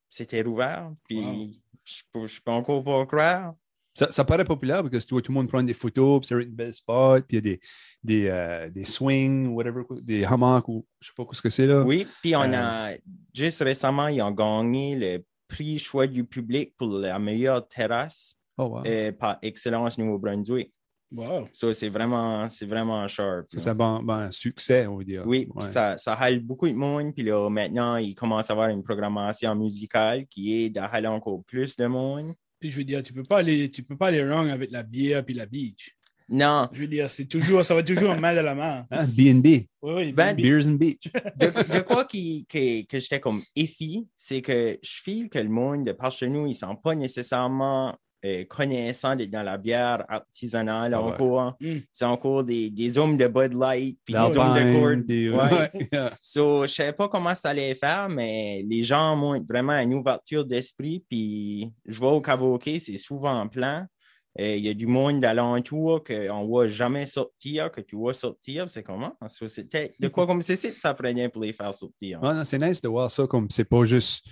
c'était 0.09 0.41
rouvert, 0.41 0.91
puis 1.05 1.19
Wow. 1.19 1.51
je 1.85 2.03
peux, 2.13 2.27
je 2.27 2.41
peux 2.41 2.53
encore 2.53 2.85
pas 2.85 3.05
croire. 3.07 3.55
Ça, 3.95 4.11
ça 4.11 4.25
paraît 4.25 4.45
populaire 4.45 4.83
parce 4.83 4.91
que 4.91 5.09
tu 5.09 5.15
vois 5.15 5.21
tout 5.23 5.33
le 5.33 5.37
monde 5.37 5.49
prendre 5.49 5.67
des 5.67 5.75
photos, 5.75 6.21
puis 6.21 6.27
c'est 6.29 6.43
une 6.43 6.51
belle 6.55 6.73
spot, 6.73 7.25
puis 7.29 7.37
il 7.37 7.45
y 7.47 7.51
a 7.51 7.53
des, 7.53 7.61
des, 8.03 8.27
euh, 8.29 8.71
des 8.71 8.85
swings, 8.85 9.49
whatever, 9.49 9.83
des 10.01 10.25
hammocks, 10.25 10.69
ou 10.69 10.87
je 11.01 11.09
sais 11.09 11.13
pas 11.17 11.25
ce 11.33 11.43
que 11.43 11.51
c'est 11.51 11.67
là. 11.67 11.83
Oui, 11.83 12.07
puis 12.23 12.35
on 12.35 12.41
Euh. 12.43 12.55
a, 12.55 12.91
juste 13.35 13.63
récemment, 13.63 14.09
ils 14.09 14.23
ont 14.23 14.31
gagné 14.31 14.97
le 14.97 15.25
prix 15.47 15.79
choix 15.79 16.07
du 16.07 16.25
public 16.25 16.75
pour 16.79 16.89
la 16.99 17.19
meilleure 17.19 17.69
terrasse 17.69 18.35
Oh, 18.57 18.65
wow. 18.65 18.83
euh, 18.87 19.13
par 19.13 19.39
Excellence 19.43 19.99
Nouveau-Brunswick. 19.99 20.73
Wow. 21.15 21.49
So, 21.53 21.75
c'est 21.75 21.91
vraiment, 21.91 22.49
c'est 22.49 22.65
vraiment 22.65 23.07
sharp. 23.09 23.45
Ça, 23.51 23.57
là. 23.59 23.63
c'est 23.63 23.69
un 23.71 23.75
bon, 23.75 24.03
bon 24.03 24.33
succès, 24.33 24.87
on 24.87 24.97
va 24.97 25.05
dire. 25.05 25.23
Oui, 25.27 25.47
Ouais. 25.55 25.71
ça, 25.71 25.99
ça 25.99 26.15
hale 26.15 26.41
beaucoup 26.41 26.67
de 26.67 26.73
monde. 26.75 27.13
Puis 27.15 27.23
là, 27.25 27.51
maintenant, 27.51 27.97
il 27.97 28.15
commence 28.15 28.49
à 28.49 28.55
avoir 28.55 28.69
une 28.71 28.83
programmation 28.83 29.55
musicale 29.55 30.27
qui 30.29 30.65
aide 30.65 30.79
à 30.79 30.87
haler 30.87 31.09
encore 31.09 31.43
plus 31.45 31.77
de 31.77 31.87
monde. 31.87 32.33
Puis 32.63 32.71
je 32.71 32.77
veux 32.77 32.85
dire, 32.85 33.03
tu 33.03 33.13
peux 33.13 33.25
pas 33.25 33.39
aller, 33.39 33.69
tu 33.73 33.83
peux 33.83 33.97
pas 33.97 34.07
aller 34.07 34.23
wrong 34.23 34.49
avec 34.49 34.71
la 34.71 34.85
bière 34.85 35.25
puis 35.25 35.35
la 35.35 35.47
beach. 35.47 35.97
Non, 36.29 36.69
Je 36.73 36.83
veux 36.83 36.87
dire, 36.87 37.11
c'est 37.11 37.25
toujours, 37.25 37.65
ça 37.65 37.75
va 37.75 37.83
toujours 37.83 38.15
mal 38.15 38.39
à 38.39 38.43
la 38.43 38.55
main. 38.55 38.87
Hein, 38.93 39.07
B&B, 39.07 39.47
Oui, 39.47 39.67
oui. 39.83 40.13
Ben, 40.13 40.37
Beers 40.37 40.69
and 40.69 40.75
Beach. 40.75 41.03
de, 41.37 41.47
de 41.47 41.81
quoi 41.81 42.05
qui, 42.05 42.47
que, 42.49 42.87
que 42.87 43.01
j'étais 43.01 43.19
comme 43.19 43.43
effi, 43.57 44.07
c'est 44.17 44.41
que 44.43 44.79
je 44.81 45.01
file 45.03 45.29
que 45.29 45.41
le 45.41 45.49
monde 45.49 45.87
de 45.87 45.93
par 45.93 46.13
chez 46.13 46.29
nous, 46.29 46.47
ils 46.47 46.51
ne 46.51 46.55
sont 46.55 46.77
pas 46.77 46.95
nécessairement 46.95 47.99
euh, 48.25 48.45
connaissants 48.45 49.17
d'être 49.17 49.31
dans 49.31 49.43
la 49.43 49.59
bière 49.59 50.05
artisanale 50.09 50.95
Ah 50.95 51.03
ouais. 51.03 51.13
encore. 51.13 51.57
Mm. 51.61 51.79
C'est 51.93 52.05
encore 52.05 52.45
des, 52.45 52.71
des 52.71 52.97
hommes 52.99 53.17
de 53.17 53.27
Bud 53.27 53.55
Light, 53.55 53.99
puis 54.05 54.15
des 54.15 54.37
hommes 54.39 54.55
de 54.55 55.03
des- 55.03 55.31
Ouais. 55.31 55.39
ouais, 55.53 55.71
yeah. 55.93 56.13
So, 56.21 56.63
je 56.67 56.73
savais 56.73 56.93
pas 56.93 57.09
comment 57.09 57.35
ça 57.35 57.51
allait 57.51 57.75
faire, 57.75 58.09
mais 58.09 58.65
les 58.69 58.83
gens 58.85 59.21
ont 59.21 59.45
vraiment 59.49 59.73
une 59.79 59.95
ouverture 59.95 60.45
d'esprit. 60.45 61.05
Puis, 61.09 61.73
je 61.87 61.99
vois 61.99 62.13
au 62.13 62.21
Cavoquet, 62.21 62.79
c'est 62.79 62.97
souvent 62.99 63.49
plein. 63.49 63.87
Euh, 64.41 64.57
Il 64.57 64.65
y 64.65 64.69
a 64.71 64.75
du 64.75 64.87
monde 64.87 65.21
d'alentour 65.21 66.03
qu'on 66.05 66.43
ne 66.43 66.47
voit 66.47 66.67
jamais 66.67 67.07
sortir, 67.07 67.71
que 67.71 67.81
tu 67.83 67.97
vois 67.97 68.15
sortir. 68.15 68.67
C'est 68.71 68.83
comment? 68.83 69.13
So, 69.29 69.47
c'était 69.47 69.95
de 70.01 70.09
quoi 70.09 70.27
comme 70.27 70.41
c'est 70.43 70.57
ça 70.57 70.69
que 70.71 70.79
ça 70.79 70.95
prenait 70.95 71.29
pour 71.29 71.43
les 71.43 71.53
faire 71.53 71.75
sortir. 71.75 72.21
C'est 72.45 72.59
nice 72.59 72.81
de 72.81 72.89
voir 72.89 73.11
ça 73.11 73.27
comme 73.27 73.49
c'est 73.51 73.65
pas 73.69 73.85
juste 73.85 74.25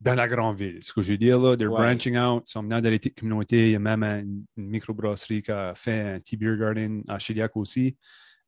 dans 0.00 0.14
la 0.14 0.28
grande 0.28 0.56
ville. 0.56 0.78
Ce 0.82 0.92
que 0.92 1.02
je 1.02 1.12
veux 1.12 1.18
dire, 1.18 1.38
là, 1.38 1.56
they're 1.56 1.70
Ouais. 1.72 1.78
branching 1.78 2.16
out, 2.16 2.44
ils 2.46 2.50
sont 2.52 2.62
venus 2.62 2.82
dans 2.82 2.88
les 2.90 2.98
petites 2.98 3.18
communautés. 3.18 3.66
Il 3.66 3.72
y 3.72 3.76
a 3.76 3.78
même 3.80 4.02
une, 4.04 4.44
une 4.56 4.68
microbrasserie 4.70 5.42
qui 5.42 5.50
a 5.50 5.74
fait 5.74 6.00
un 6.14 6.20
petit 6.20 6.36
beer 6.36 6.56
garden 6.56 7.02
à 7.08 7.18
Chiliac 7.18 7.56
aussi. 7.56 7.96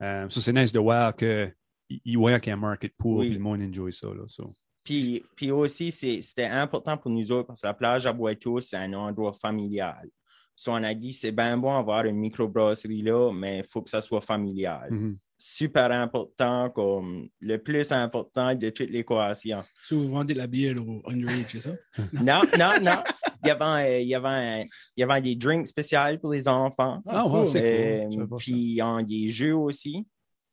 Euh, 0.03 0.29
ça, 0.31 0.41
c'est 0.41 0.53
nice 0.53 0.73
de 0.73 0.79
voir 0.79 1.15
que 1.17 1.51
ils 1.89 2.17
voient 2.17 2.39
qu'il 2.39 2.51
y 2.51 2.53
a 2.53 2.57
un 2.57 2.61
market 2.61 2.95
pour 2.97 3.17
Oui. 3.17 3.27
puis 3.27 3.35
le 3.35 3.41
monde 3.43 3.61
enjoy 3.63 3.93
ça. 3.93 4.07
Là, 4.09 4.23
so. 4.29 4.55
Puis, 4.85 5.23
puis 5.37 5.51
aussi, 5.51 5.91
c'est- 5.91 6.23
c'était 6.23 6.47
important 6.47 6.97
pour 6.97 7.11
nous 7.11 7.31
autres 7.33 7.49
parce 7.49 7.61
que 7.61 7.67
la 7.67 7.75
plage 7.75 8.07
à 8.07 8.13
Boiteau, 8.13 8.61
c'est 8.61 8.77
un 8.77 8.93
endroit 8.95 9.33
familial. 9.33 10.09
So, 10.57 10.73
on 10.73 10.83
a 10.83 10.95
dit, 10.95 11.13
c'est 11.13 11.33
bien 11.33 11.57
bon 11.57 11.75
avoir 11.77 12.05
une 12.05 12.17
microbrasserie 12.17 13.03
là, 13.03 13.33
mais 13.33 13.59
il 13.59 13.65
faut 13.65 13.83
que 13.83 13.91
ça 13.91 14.01
soit 14.01 14.21
familial. 14.21 14.89
Mhm. 14.91 15.19
Super 15.41 15.91
important, 15.91 16.69
comme 16.71 17.29
le 17.41 17.57
plus 17.59 17.91
important 17.93 18.55
de 18.55 18.71
toute 18.71 18.91
l'équation. 18.91 19.65
Si 19.85 19.95
vous 19.95 20.09
vendez 20.09 20.35
de 20.35 20.39
la 20.39 20.47
bière 20.47 20.77
au 20.87 21.03
underage, 21.11 21.47
c'est 21.49 21.61
ça? 21.61 21.71
Non, 22.13 22.43
non, 22.59 22.73
non. 22.83 23.03
Il 23.43 23.49
y, 23.49 23.51
avait, 23.51 23.65
euh, 23.65 24.01
il, 24.01 24.09
y 24.09 24.15
avait 24.15 24.29
un- 24.29 24.61
il 24.97 25.01
y 25.01 25.03
avait 25.03 25.21
des 25.23 25.35
drinks 25.35 25.67
spéciaux 25.69 26.19
pour 26.21 26.33
les 26.33 26.47
enfants. 26.47 27.03
Ah, 27.07 27.27
ouais, 27.27 27.47
c'est 27.47 28.05
Euh, 28.05 28.09
cool. 28.11 28.29
Ça. 28.29 28.37
puis 28.39 28.53
ils 28.75 28.83
ont 28.83 29.03
des 29.03 29.29
jeux 29.31 29.57
aussi. 29.57 30.07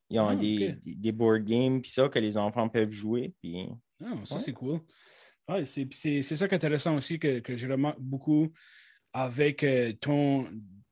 Ils 0.10 0.20
ont 0.22 0.30
Ah, 0.30 0.36
des, 0.38 0.76
des, 0.86 1.12
board 1.12 1.44
games, 1.44 1.82
puis 1.82 1.92
ça, 1.92 2.08
que 2.08 2.18
les 2.20 2.38
enfants 2.38 2.70
peuvent 2.70 2.90
jouer. 2.92 3.34
Puis... 3.44 3.68
Ah, 4.02 4.14
ça, 4.24 4.36
Ouais. 4.36 4.42
c'est 4.42 4.54
cool. 4.54 4.80
Ouais, 5.50 5.66
c'est, 5.66 5.86
c'est, 5.94 6.22
c'est 6.22 6.36
ça 6.38 6.48
qui 6.48 6.54
est 6.54 6.58
intéressant 6.58 6.96
aussi 6.96 7.20
que, 7.20 7.40
que 7.40 7.58
je 7.58 7.68
remarque 7.70 8.00
beaucoup 8.00 8.48
avec 9.12 9.64
euh, 9.66 9.92
ton, 10.00 10.46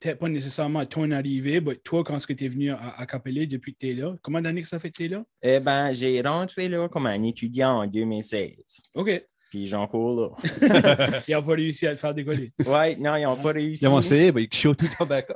peut-être 0.05 0.19
pas 0.19 0.29
nécessairement 0.29 0.85
ton 0.85 1.09
arrivée, 1.11 1.59
mais 1.59 1.75
toi, 1.77 2.03
quand 2.03 2.19
tu 2.19 2.45
es 2.45 2.47
venu 2.47 2.71
à, 2.71 2.95
à 2.97 3.05
Capelé 3.07 3.47
depuis 3.47 3.73
que 3.73 3.79
tu 3.79 3.89
es 3.89 3.93
là, 3.93 4.15
combien 4.21 4.41
d'années 4.41 4.61
que 4.61 4.67
ça 4.67 4.79
fait 4.79 4.91
que 4.91 4.97
tu 4.97 5.05
es 5.05 5.07
là? 5.07 5.23
Eh 5.41 5.59
ben, 5.59 5.91
j'ai 5.93 6.21
rentré 6.21 6.69
là 6.69 6.87
comme 6.89 7.07
un 7.07 7.23
étudiant 7.23 7.81
en 7.81 7.87
2016. 7.87 8.51
OK. 8.93 9.25
Puis 9.49 9.67
j'en 9.67 9.87
cours 9.87 10.19
là. 10.19 11.21
Ils 11.27 11.33
n'ont 11.33 11.43
pas 11.43 11.53
réussi 11.53 11.87
à 11.87 11.91
le 11.91 11.97
faire 11.97 12.13
décoller. 12.13 12.51
Ouais, 12.65 12.95
non, 12.97 13.15
ils 13.15 13.23
n'ont 13.23 13.35
pas 13.37 13.53
réussi. 13.53 13.83
Ils 13.83 13.87
ont 13.87 13.99
essayé, 13.99 14.31
mais 14.31 14.43
ils 14.43 14.53
show 14.53 14.75
tout 14.75 14.89
en 14.99 15.05
backup. 15.05 15.33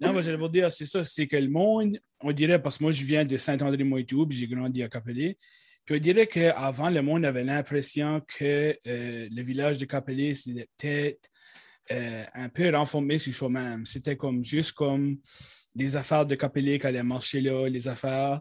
non, 0.00 0.12
moi, 0.12 0.22
j'allais 0.22 0.36
vous 0.36 0.48
dire, 0.48 0.72
c'est 0.72 0.86
ça, 0.86 1.04
c'est 1.04 1.26
que 1.26 1.36
le 1.36 1.48
monde, 1.48 1.98
on 2.20 2.32
dirait, 2.32 2.60
parce 2.60 2.78
que 2.78 2.84
moi, 2.84 2.92
je 2.92 3.04
viens 3.04 3.24
de 3.24 3.36
Saint-André-Moitou, 3.36 4.26
puis 4.26 4.38
j'ai 4.38 4.46
grandi 4.48 4.82
à 4.82 4.88
Capelé. 4.88 5.36
Puis 5.84 5.96
on 5.96 5.98
dirait 5.98 6.26
qu'avant, 6.26 6.88
le 6.88 7.02
monde 7.02 7.24
avait 7.24 7.44
l'impression 7.44 8.22
que 8.38 8.74
euh, 8.86 9.28
le 9.30 9.42
village 9.42 9.78
de 9.78 9.84
Capelé, 9.84 10.34
c'était 10.34 10.68
peut-être 10.78 11.28
euh, 11.90 12.24
un 12.34 12.48
peu 12.48 12.74
renformé 12.74 13.18
sur 13.18 13.32
soi-même. 13.32 13.86
C'était 13.86 14.16
comme 14.16 14.44
juste 14.44 14.72
comme 14.72 15.18
des 15.74 15.96
affaires 15.96 16.26
de 16.26 16.34
Capelé 16.34 16.78
qui 16.78 16.86
allaient 16.86 17.02
marcher 17.02 17.40
là, 17.40 17.68
les 17.68 17.88
affaires. 17.88 18.40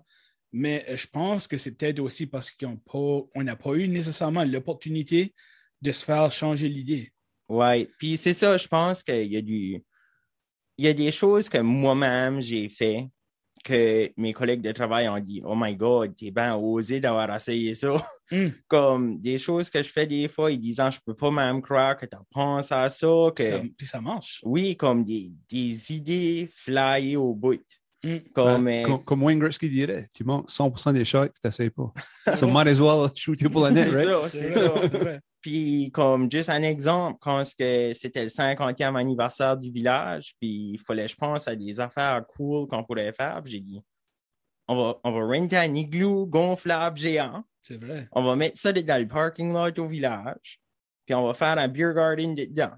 Mais 0.51 0.86
euh, 0.89 0.98
je 0.98 1.07
pense 1.07 1.48
que 1.48 1.57
c'est 1.57 1.71
peut-être 1.71 2.00
aussi 2.00 2.27
parce 2.27 2.51
qu'on 2.51 3.43
n'a 3.43 3.55
pas 3.55 3.74
eu 3.74 3.88
nécessairement 3.88 4.43
l'opportunité 4.43 5.33
de 5.81 5.91
se 5.91 6.05
faire 6.05 6.31
changer 6.31 6.67
l'idée. 6.67 7.12
Ouais, 7.50 7.89
puis 7.98 8.17
c'est 8.17 8.33
ça, 8.33 8.57
je 8.57 8.67
pense 8.67 9.03
qu'il 9.03 9.31
y 9.31 9.38
a 9.38 9.41
du. 9.41 9.83
Il 10.77 10.86
y 10.86 10.88
a 10.88 10.93
des 10.93 11.12
choses 11.12 11.50
que 11.50 11.57
moi-même 11.57 12.41
j'ai 12.41 12.69
fait 12.69 13.07
que 13.63 14.12
mes 14.18 14.34
collègues 14.34 14.62
de 14.62 14.72
travail 14.72 15.08
ont 15.10 15.20
dit 15.20 15.41
Oh 15.46 15.53
my 15.56 15.75
God, 15.75 16.15
t'es 16.15 16.32
bien 16.32 16.56
osé 16.56 17.00
d'avoir 17.00 17.34
essayé 17.36 17.75
ça. 17.75 17.96
Mm. 18.32 18.48
Comme 18.68 19.20
des 19.20 19.38
choses 19.38 19.70
que 19.70 19.82
je 19.84 19.89
fais 19.89 20.06
des 20.08 20.27
fois, 20.27 20.51
ils 20.51 20.60
disant 20.60 20.89
Je 20.91 21.00
peux 21.06 21.13
pas 21.13 21.32
même 21.32 21.62
croire 21.62 21.98
que 21.98 22.06
tu 22.06 22.18
pensé 22.32 22.74
à 22.74 22.89
ça. 22.89 23.08
Que... 23.36 23.44
Ça- 23.44 23.62
puis 23.77 23.88
ça 23.88 24.01
marche. 24.01 24.41
Oui, 24.44 24.75
comme 24.75 25.03
des, 25.03 25.32
des 25.50 25.91
idées 25.94 26.50
flyées 26.51 27.18
au 27.18 27.34
bout. 27.34 27.62
Mm. 28.03 28.17
Comme, 28.34 28.65
Ben, 28.65 28.91
euh, 28.91 28.98
comme 28.98 29.24
Wayne 29.24 29.39
Gretzky 29.39 29.70
dirait, 29.70 30.10
tu 30.13 30.24
manques 30.24 30.50
100% 30.50 30.93
des 30.93 31.05
shots, 31.05 31.27
tu 31.27 31.34
n'essayes 31.46 31.70
pas. 31.70 31.93
so 32.36 32.48
might 32.48 32.67
as 32.67 32.79
well 32.79 33.10
shoot 33.15 33.48
pour 33.50 33.63
la 33.63 33.72
net, 33.72 33.89
c'est 33.91 34.05
right? 34.05 34.10
ça, 34.10 34.29
C'est 34.29 34.51
ça. 34.51 34.74
c'est 34.81 34.98
vrai. 34.98 35.20
Puis, 35.41 35.89
comme 35.91 36.31
juste 36.31 36.50
un 36.50 36.62
exemple, 36.63 37.17
quand 37.20 37.43
ce 37.43 37.55
que 37.55 37.93
c'était 37.98 38.24
le 38.24 38.29
50e 38.29 38.96
anniversaire 38.96 39.58
du 39.58 39.72
village, 39.72 40.34
puis 40.39 40.74
il 40.74 40.79
fallait, 40.79 41.08
je 41.08 41.15
pense, 41.15 41.48
à 41.48 41.55
des 41.55 41.79
affaires 41.79 42.24
cool 42.36 42.67
qu'on 42.67 42.84
pourrait 42.84 43.12
faire. 43.13 43.41
Puis 43.43 43.53
j'ai 43.53 43.60
dit, 43.60 43.81
on 44.67 44.75
va, 44.75 45.00
on 45.03 45.12
va 45.12 45.20
renter 45.25 45.58
un 45.58 45.74
igloo 45.74 46.27
gonflable 46.27 46.98
géant. 46.98 47.43
C'est 47.60 47.84
vrai. 47.84 48.08
On 48.12 48.24
va 48.24 48.36
mettre 48.36 48.60
ça 48.60 48.72
dans 48.72 49.01
le 49.01 49.08
parking 49.08 49.51
lot 49.51 49.77
au 49.79 49.88
village. 49.88 50.60
Puis 51.05 51.15
on 51.15 51.25
va 51.25 51.34
faire 51.34 51.58
un 51.58 51.67
beer 51.67 51.93
garden 51.93 52.36
dedans. 52.36 52.72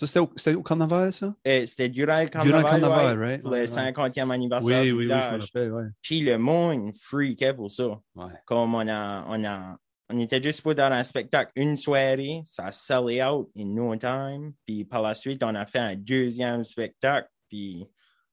Ça, 0.00 0.06
c'était 0.06 0.20
au, 0.20 0.30
c'était 0.34 0.54
au 0.56 0.62
carnaval, 0.62 1.12
ça? 1.12 1.34
Et 1.44 1.66
C'était 1.66 1.90
durant 1.90 2.20
le 2.20 2.28
Durant 2.30 2.44
le 2.44 2.62
carnaval, 2.62 2.80
carnaval, 2.80 3.18
ouais, 3.18 3.26
right? 3.26 3.42
pour 3.42 3.50
Ouais, 3.52 3.66
le 3.66 3.70
ouais. 3.70 3.92
50e 3.92 4.30
anniversaire 4.30 4.80
Oui, 4.80 4.86
du 4.86 4.92
oui, 4.92 4.98
oui, 4.98 5.04
je 5.04 5.14
me 5.14 5.20
village. 5.20 5.50
rappelle. 5.54 5.92
Puis 6.00 6.20
le 6.20 6.38
monde 6.38 6.92
freakait 6.98 7.52
pour 7.52 7.70
ça. 7.70 8.00
Comme 8.46 8.74
on 8.74 8.88
a, 8.88 9.26
on 9.28 9.44
a, 9.44 9.76
on 10.08 10.18
était 10.18 10.42
juste 10.42 10.62
pour 10.62 10.74
dans 10.74 10.90
un 10.90 11.02
spectacle 11.04 11.52
une 11.54 11.76
soirée, 11.76 12.40
ça 12.46 12.72
sellé 12.72 13.22
out 13.22 13.50
in 13.54 13.66
no 13.66 13.94
time. 13.96 14.54
Puis 14.66 14.86
par 14.86 15.02
la 15.02 15.14
suite, 15.14 15.42
on 15.44 15.54
a 15.54 15.66
fait 15.66 15.78
un 15.80 15.94
deuxième 15.96 16.64
spectacle. 16.64 17.28
Puis 17.50 17.86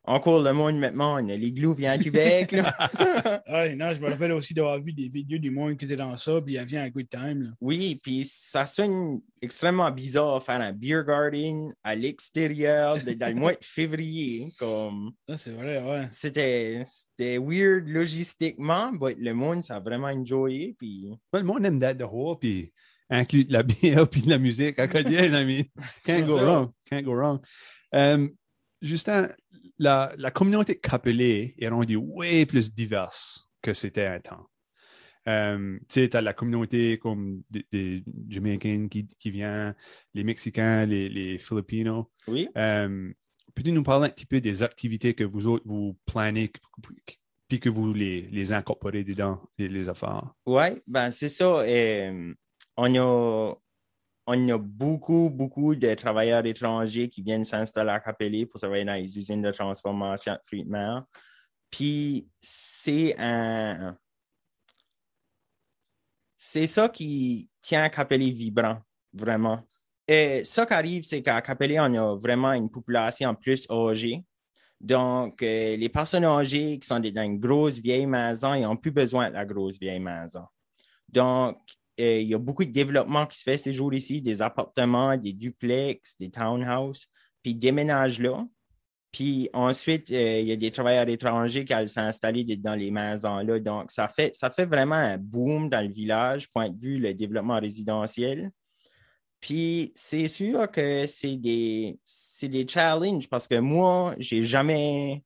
encore 0.08 0.42
le 0.42 0.54
monde 0.54 0.80
maintenant, 0.80 1.18
l'igloo 1.18 1.74
vient 1.74 1.98
du 1.98 2.10
bec. 2.10 2.54
là. 2.54 2.74
Ouais, 3.48 3.76
non, 3.76 3.94
je 3.94 4.02
me 4.02 4.10
rappelle 4.10 4.32
aussi 4.32 4.54
d'avoir 4.54 4.80
vu 4.80 4.94
des 4.94 5.10
vidéos 5.10 5.38
du 5.38 5.52
monde 5.52 5.78
qui 5.78 5.86
était 5.86 5.96
dans 5.96 6.16
ça, 6.18 6.42
puis 6.42 6.54
il 6.54 6.56
y 6.56 6.60
avait 6.60 6.78
un 6.78 6.90
good 6.90 7.10
time. 7.10 7.44
Là. 7.44 7.50
oui, 7.60 8.00
puis 8.02 8.28
ça 8.30 8.66
sonne 8.66 9.22
extrêmement 9.42 9.92
bizarre 9.92 10.42
faire 10.42 10.62
un 10.62 10.72
beer 10.72 11.04
garden 11.06 11.74
à 11.84 11.94
l'extérieur 11.96 12.98
dans 13.04 13.28
le 13.28 13.36
mois 13.36 13.54
de 13.54 13.58
février. 13.62 14.52
Comme 14.58 15.12
Ça, 15.28 15.38
c'est 15.38 15.52
vrai, 15.52 15.84
ouais. 15.84 16.08
c'était, 16.12 16.84
c'était 16.86 17.38
weird 17.38 17.88
logistiquement, 17.88 18.92
mais 18.94 19.16
le 19.20 19.34
monde 19.34 19.64
ça 19.64 19.76
a 19.76 19.80
vraiment 19.80 20.08
enjoyé. 20.08 20.76
Puis 20.78 21.10
Ouais, 21.34 21.40
le 21.42 21.46
monde 21.46 21.66
aime 21.66 21.80
d'être 21.80 21.98
dehors, 21.98 22.40
puis 22.40 22.72
inclut 23.10 23.44
de 23.44 23.54
la 23.54 23.64
bière, 23.64 24.10
puis 24.10 24.22
de 24.22 24.30
la 24.30 24.38
musique 24.38 24.80
à 24.80 24.88
Can't 26.06 26.26
go 26.26 26.38
wrong. 26.38 26.72
Can't 26.90 27.04
go 27.04 27.14
wrong. 27.14 27.40
Euh, 27.94 28.28
Justin, 28.82 29.30
la, 29.78 30.14
la 30.18 30.32
communauté 30.32 30.80
Capelé 30.80 31.56
est 31.58 31.68
rendue 31.68 31.96
way 31.98 32.46
plus 32.46 32.74
diverse 32.74 33.50
que 33.62 33.74
c'était 33.74 34.06
un 34.06 34.20
temps. 34.20 34.48
Euh, 35.28 35.78
tu 35.90 36.02
sais, 36.02 36.10
tu 36.10 36.16
as 36.16 36.22
la 36.22 36.34
communauté 36.34 36.98
comme 37.00 37.42
des, 37.50 37.66
des 37.72 38.04
Jamaïcains 38.30 38.88
qui, 38.90 39.08
qui 39.20 39.30
viennent, 39.32 39.76
les 40.14 40.24
Mexicains, 40.24 40.86
les, 40.86 41.10
les 41.10 41.38
Filipinos. 41.38 42.06
oui. 42.28 42.48
Euh, 42.58 43.12
Peux-tu 43.56 43.72
nous 43.72 43.82
parler 43.82 44.06
un 44.06 44.10
petit 44.12 44.28
peu 44.28 44.40
des 44.40 44.62
activités 44.62 45.16
que 45.16 45.24
vous 45.24 45.48
autres, 45.48 45.64
vous 45.66 45.98
planez, 46.06 46.52
puis 47.48 47.60
que 47.60 47.70
vous 47.70 47.92
les, 47.92 48.22
les 48.32 48.54
incorporez 48.54 49.04
dedans, 49.04 49.42
les, 49.58 49.68
les 49.68 49.90
affaires? 49.90 50.32
Oui, 50.46 50.66
ben 50.86 51.10
c'est 51.10 51.30
ça. 51.30 51.62
euh, 51.62 52.34
on, 52.76 52.96
a, 52.96 53.56
on 54.28 54.50
a 54.50 54.58
beaucoup, 54.58 55.30
beaucoup 55.30 55.74
de 55.74 55.94
travailleurs 55.94 56.46
étrangers 56.46 57.08
qui 57.08 57.22
viennent 57.22 57.46
s'installer 57.46 57.92
à 57.92 58.00
Capelé 58.02 58.46
pour 58.46 58.60
travailler 58.60 58.84
dans 58.84 58.94
les 58.94 59.18
usines 59.18 59.42
de 59.42 59.52
transformation 59.52 60.34
de 60.34 60.40
fruits 60.46 60.66
de 60.66 60.70
mer. 60.70 61.06
Puis 61.72 62.28
c'est 62.42 63.16
un. 63.18 63.98
C'est 66.36 66.68
ça 66.68 66.90
qui 66.90 67.50
tient 67.62 67.88
Capelé 67.88 68.32
vibrant, 68.32 68.80
vraiment. 69.14 69.64
Et 70.06 70.44
ça 70.44 70.66
qui 70.66 70.74
arrive, 70.74 71.04
c'est 71.04 71.22
qu'à 71.22 71.42
Capelé, 71.42 71.80
on 71.80 71.94
a 71.94 72.16
vraiment 72.18 72.52
une 72.52 72.70
population 72.70 73.34
plus 73.34 73.66
âgée. 73.70 74.24
Donc, 74.80 75.42
euh, 75.42 75.76
les 75.76 75.90
personnes 75.90 76.26
âgées 76.26 76.78
qui 76.80 76.88
sont 76.88 77.00
dans 77.00 77.24
une 77.24 77.40
grosse 77.40 77.80
vieille 77.80 78.06
maison, 78.06 78.54
ils 78.54 78.62
n'ont 78.62 78.78
plus 78.78 78.92
besoin 78.92 79.30
de 79.30 79.34
la 79.34 79.46
grosse 79.46 79.80
vieille 79.80 80.00
maison. 80.00 80.44
Donc, 81.10 81.58
euh, 82.00 82.20
il 82.20 82.28
y 82.28 82.34
a 82.34 82.38
beaucoup 82.38 82.66
de 82.66 82.72
développement 82.72 83.26
qui 83.26 83.38
se 83.38 83.44
fait 83.44 83.58
ces 83.58 83.74
jours 83.74 83.94
ici, 83.94 84.22
des 84.22 84.42
appartements, 84.42 85.18
des 85.18 85.34
duplex, 85.34 86.16
des 86.20 86.30
townhouses, 86.30 87.08
puis 87.42 87.52
ils 87.52 87.60
déménagent 87.60 88.20
là. 88.20 88.46
Puis 89.12 89.50
ensuite, 89.54 90.12
euh, 90.12 90.40
il 90.42 90.48
y 90.48 90.52
a 90.52 90.56
des 90.56 90.70
travailleurs 90.70 91.10
étrangers 91.10 91.66
qui 91.66 91.74
allaient 91.74 91.88
s'installer 91.88 92.44
dans 92.58 92.76
les 92.76 92.92
maisons-là. 92.92 93.60
Donc, 93.60 93.92
ça 93.92 94.08
fait, 94.08 94.36
ça 94.36 94.50
fait 94.50 94.66
vraiment 94.66 94.96
un 94.96 95.18
boom 95.18 95.70
dans 95.70 95.82
le 95.82 95.92
village, 95.92 96.50
point 96.50 96.70
de 96.70 96.78
vue 96.78 97.00
le 97.00 97.14
développement 97.14 97.60
résidentiel. 97.60 98.52
Puis 99.40 99.92
c'est 99.96 100.28
sûr 100.28 100.70
que 100.70 101.06
c'est 101.08 101.38
des, 101.38 102.00
des 102.42 102.68
challenges 102.68 103.30
parce 103.30 103.48
que 103.48 103.60
moi, 103.60 104.16
j'ai 104.20 104.44
jamais. 104.44 105.24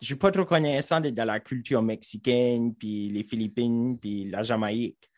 Je 0.00 0.06
suis 0.06 0.16
pas 0.16 0.30
trop 0.30 0.44
connaissant 0.44 1.00
de, 1.00 1.10
de 1.10 1.22
la 1.22 1.40
culture 1.40 1.80
mexicaine, 1.80 2.74
puis 2.74 3.08
les 3.10 3.22
Philippines, 3.22 3.98
puis 3.98 4.28
la 4.28 4.42
Jamaïque. 4.42 5.10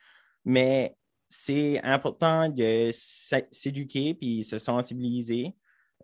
Mais 0.47 0.97
c'est 1.29 1.83
important 1.83 2.49
de 2.49 2.89
s'é- 2.93 3.49
s'éduquer 3.51 4.15
puis 4.15 4.45
se 4.45 4.59
sensibiliser. 4.59 5.55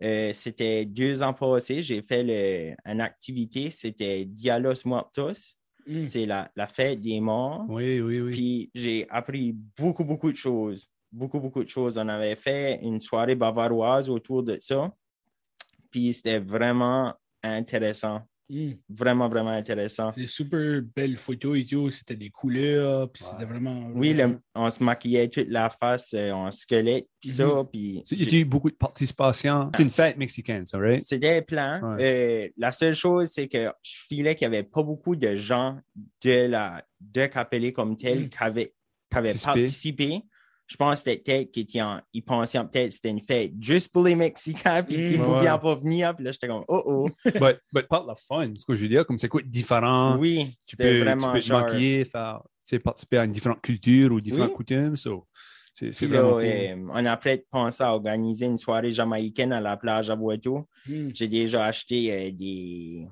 Euh, 0.03 0.33
c'était 0.33 0.85
deux 0.85 1.23
ans 1.23 1.33
passés, 1.33 1.81
j'ai 1.81 2.01
fait 2.01 2.23
le- 2.23 2.75
une 2.91 2.99
activité, 3.01 3.71
c'était 3.71 4.25
Dialos 4.25 4.85
Muertos. 4.85 5.55
Mm. 5.87 6.05
C'est 6.05 6.25
la, 6.25 6.51
la 6.55 6.67
fête 6.67 6.99
des 7.01 7.19
morts. 7.19 7.65
Oui, 7.69 8.01
oui, 8.01 8.19
oui. 8.21 8.31
Puis 8.31 8.71
j'ai 8.75 9.07
appris 9.09 9.53
beaucoup, 9.77 10.03
beaucoup 10.03 10.31
de 10.31 10.37
choses. 10.37 10.87
Beaucoup, 11.11 11.39
beaucoup 11.39 11.63
de 11.63 11.69
choses. 11.69 11.97
On 11.97 12.07
avait 12.09 12.35
fait 12.35 12.79
une 12.81 12.99
soirée 12.99 13.35
bavaroise 13.35 14.09
autour 14.09 14.43
de 14.43 14.57
ça. 14.59 14.91
Puis 15.91 16.11
c'était 16.13 16.39
vraiment 16.39 17.13
intéressant. 17.43 18.21
Mm. 18.53 18.73
Vraiment, 18.89 19.27
vraiment 19.29 19.49
intéressant. 19.51 20.11
C'est 20.11 20.27
super 20.27 20.81
belles 20.95 21.17
photos 21.17 21.57
et 21.57 21.65
tout. 21.65 21.89
C'était 21.89 22.15
des 22.15 22.29
couleurs, 22.29 23.11
puis 23.11 23.23
c'était 23.23 23.45
vraiment. 23.45 23.89
Oui, 23.95 24.13
le- 24.13 24.39
on 24.55 24.69
se 24.69 24.83
maquillait 24.83 25.27
toute 25.29 25.47
la 25.49 25.69
face 25.69 26.13
euh, 26.13 26.31
en 26.31 26.51
squelette, 26.51 27.07
puis 27.19 27.29
ça. 27.31 27.45
Mhm. 27.45 27.67
Puis 27.71 28.03
Il 28.11 28.33
y 28.33 28.37
a 28.37 28.39
eu 28.41 28.45
beaucoup 28.45 28.69
de 28.69 28.75
participation. 28.75 29.71
C'est 29.75 29.83
une 29.83 29.89
fête 29.89 30.17
mexicaine, 30.17 30.65
ça, 30.65 30.77
right? 30.77 31.01
C'était 31.05 31.41
plein. 31.41 31.95
Ouais. 31.97 32.03
Euh, 32.03 32.49
la 32.57 32.71
seule 32.71 32.93
chose, 32.95 33.29
c'est 33.33 33.47
que 33.47 33.71
je 33.81 33.91
filais 34.07 34.35
qu'il 34.35 34.47
n'y 34.49 34.55
avait 34.55 34.63
pas 34.67 34.83
beaucoup 34.83 35.15
de 35.15 35.35
gens 35.35 35.79
de 36.23 36.45
la 36.47 36.83
de 37.01 37.25
Capelé 37.25 37.73
comme 37.73 37.97
tel 37.97 38.25
Mm. 38.25 38.29
qui 38.29 38.37
avaient, 38.39 38.73
qui 39.11 39.17
avaient 39.17 39.33
Participé. 39.43 40.21
Je 40.73 40.77
pense 40.77 41.03
que 41.03 41.11
c'était 41.11 41.17
peut-être 41.45 41.51
qu'ils 41.51 42.23
pensaient 42.23 42.57
peut-être 42.63 42.87
que 42.89 42.93
c'était 42.95 43.09
une 43.11 43.21
fête 43.21 43.51
juste 43.61 43.89
pour 43.91 44.03
les 44.03 44.15
Mexicains, 44.15 44.81
puis 44.81 44.95
qu'ils 44.95 45.11
ne 45.19 45.23
Mm. 45.23 45.25
pouvaient 45.25 45.51
Ouais. 45.51 45.59
pas 45.59 45.75
venir. 45.75 46.15
Puis 46.15 46.25
là, 46.25 46.31
j'étais 46.31 46.47
comme, 46.47 46.65
oh 46.67 46.81
oh. 46.83 47.09
but, 47.25 47.59
but 47.71 47.87
part 47.87 48.01
de 48.03 48.07
la 48.07 48.15
fun, 48.15 48.47
c'est 48.53 48.59
ce 48.61 48.65
que 48.65 48.75
je 48.75 48.81
veux 48.81 48.89
dire. 48.89 49.05
Comme 49.05 49.19
c'est 49.19 49.27
quoi 49.29 49.41
différent? 49.45 50.17
oui, 50.17 50.57
tu 50.67 50.75
peux, 50.75 50.83
tu 50.83 50.99
vraiment 51.01 51.31
peux 51.31 51.39
te 51.39 51.53
maquiller, 51.53 52.05
faire, 52.05 52.41
tu 52.67 52.79
participer 52.79 53.17
à 53.19 53.25
une 53.25 53.31
différente 53.31 53.61
culture 53.61 54.11
ou 54.11 54.19
différentes 54.19 54.49
Oui. 54.49 54.55
coutumes. 54.55 54.95
so, 54.95 55.27
c'est 55.75 55.91
c'est 55.91 56.07
Puis 56.07 56.15
là, 56.15 56.21
vraiment 56.23 56.37
cool. 56.37 56.45
euh, 56.45 56.87
on 57.01 57.05
a 57.05 57.17
peut-être 57.17 57.47
pensé 57.51 57.83
à 57.83 57.93
organiser 57.93 58.45
une 58.47 58.57
soirée 58.57 58.91
jamaïcaine 58.91 59.53
à 59.53 59.61
la 59.61 59.77
plage 59.77 60.09
à 60.09 60.15
Boiteau. 60.15 60.67
Hmm. 60.87 61.09
J'ai 61.13 61.27
déjà 61.27 61.65
acheté 61.65 62.11
euh, 62.11 62.31
des, 62.31 63.07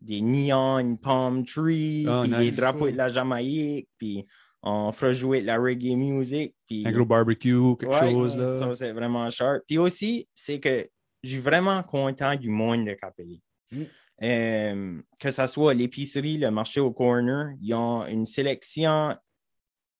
des 0.00 0.20
neon 0.20 0.96
palm 0.96 1.44
trees, 1.44 2.06
Ah, 2.08 2.22
puis 2.24 2.32
des 2.34 2.50
drapeaux 2.50 2.90
de 2.90 2.96
la 2.96 3.08
Jamaïque, 3.08 3.88
puis 3.98 4.26
on 4.66 4.90
fera 4.92 5.12
jouer 5.12 5.40
de 5.42 5.46
la 5.46 5.58
reggae 5.58 5.94
music. 5.94 6.54
Puis, 6.66 6.82
Un 6.86 6.92
gros 6.92 7.04
barbecue, 7.04 7.76
quelque 7.78 7.86
Ouais, 7.92 8.10
chose. 8.12 8.36
Là. 8.36 8.58
Ça, 8.58 8.74
c'est 8.74 8.92
vraiment 8.92 9.30
sharp. 9.30 9.62
Puis 9.66 9.76
aussi, 9.78 10.26
c'est 10.34 10.58
que 10.58 10.88
je 11.22 11.30
suis 11.30 11.38
vraiment 11.40 11.82
content 11.82 12.34
du 12.34 12.48
monde 12.48 12.86
de 12.86 12.94
Capelli. 12.94 13.42
Mm. 13.70 13.82
Euh, 14.22 15.02
que 15.20 15.30
ce 15.30 15.46
soit 15.48 15.74
l'épicerie, 15.74 16.38
le 16.38 16.50
marché 16.50 16.80
au 16.80 16.92
corner, 16.92 17.50
ils 17.60 17.74
ont 17.74 18.06
une 18.06 18.24
sélection 18.24 19.14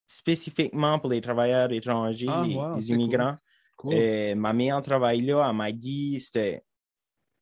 spécifiquement 0.07 0.99
pour 0.99 1.11
les 1.11 1.21
travailleurs 1.21 1.71
étrangers, 1.73 2.27
Ah, 2.29 2.45
les, 2.47 2.55
wow, 2.55 2.77
les 2.77 2.83
c'est 2.83 2.93
immigrants. 2.95 3.37
Cool. 3.77 3.95
Euh, 3.97 4.35
ma 4.35 4.53
meilleure 4.53 4.83
travail 4.83 5.23
là, 5.23 5.47
elle 5.49 5.57
m'a 5.57 5.73
dit, 5.73 6.21
c'était. 6.21 6.63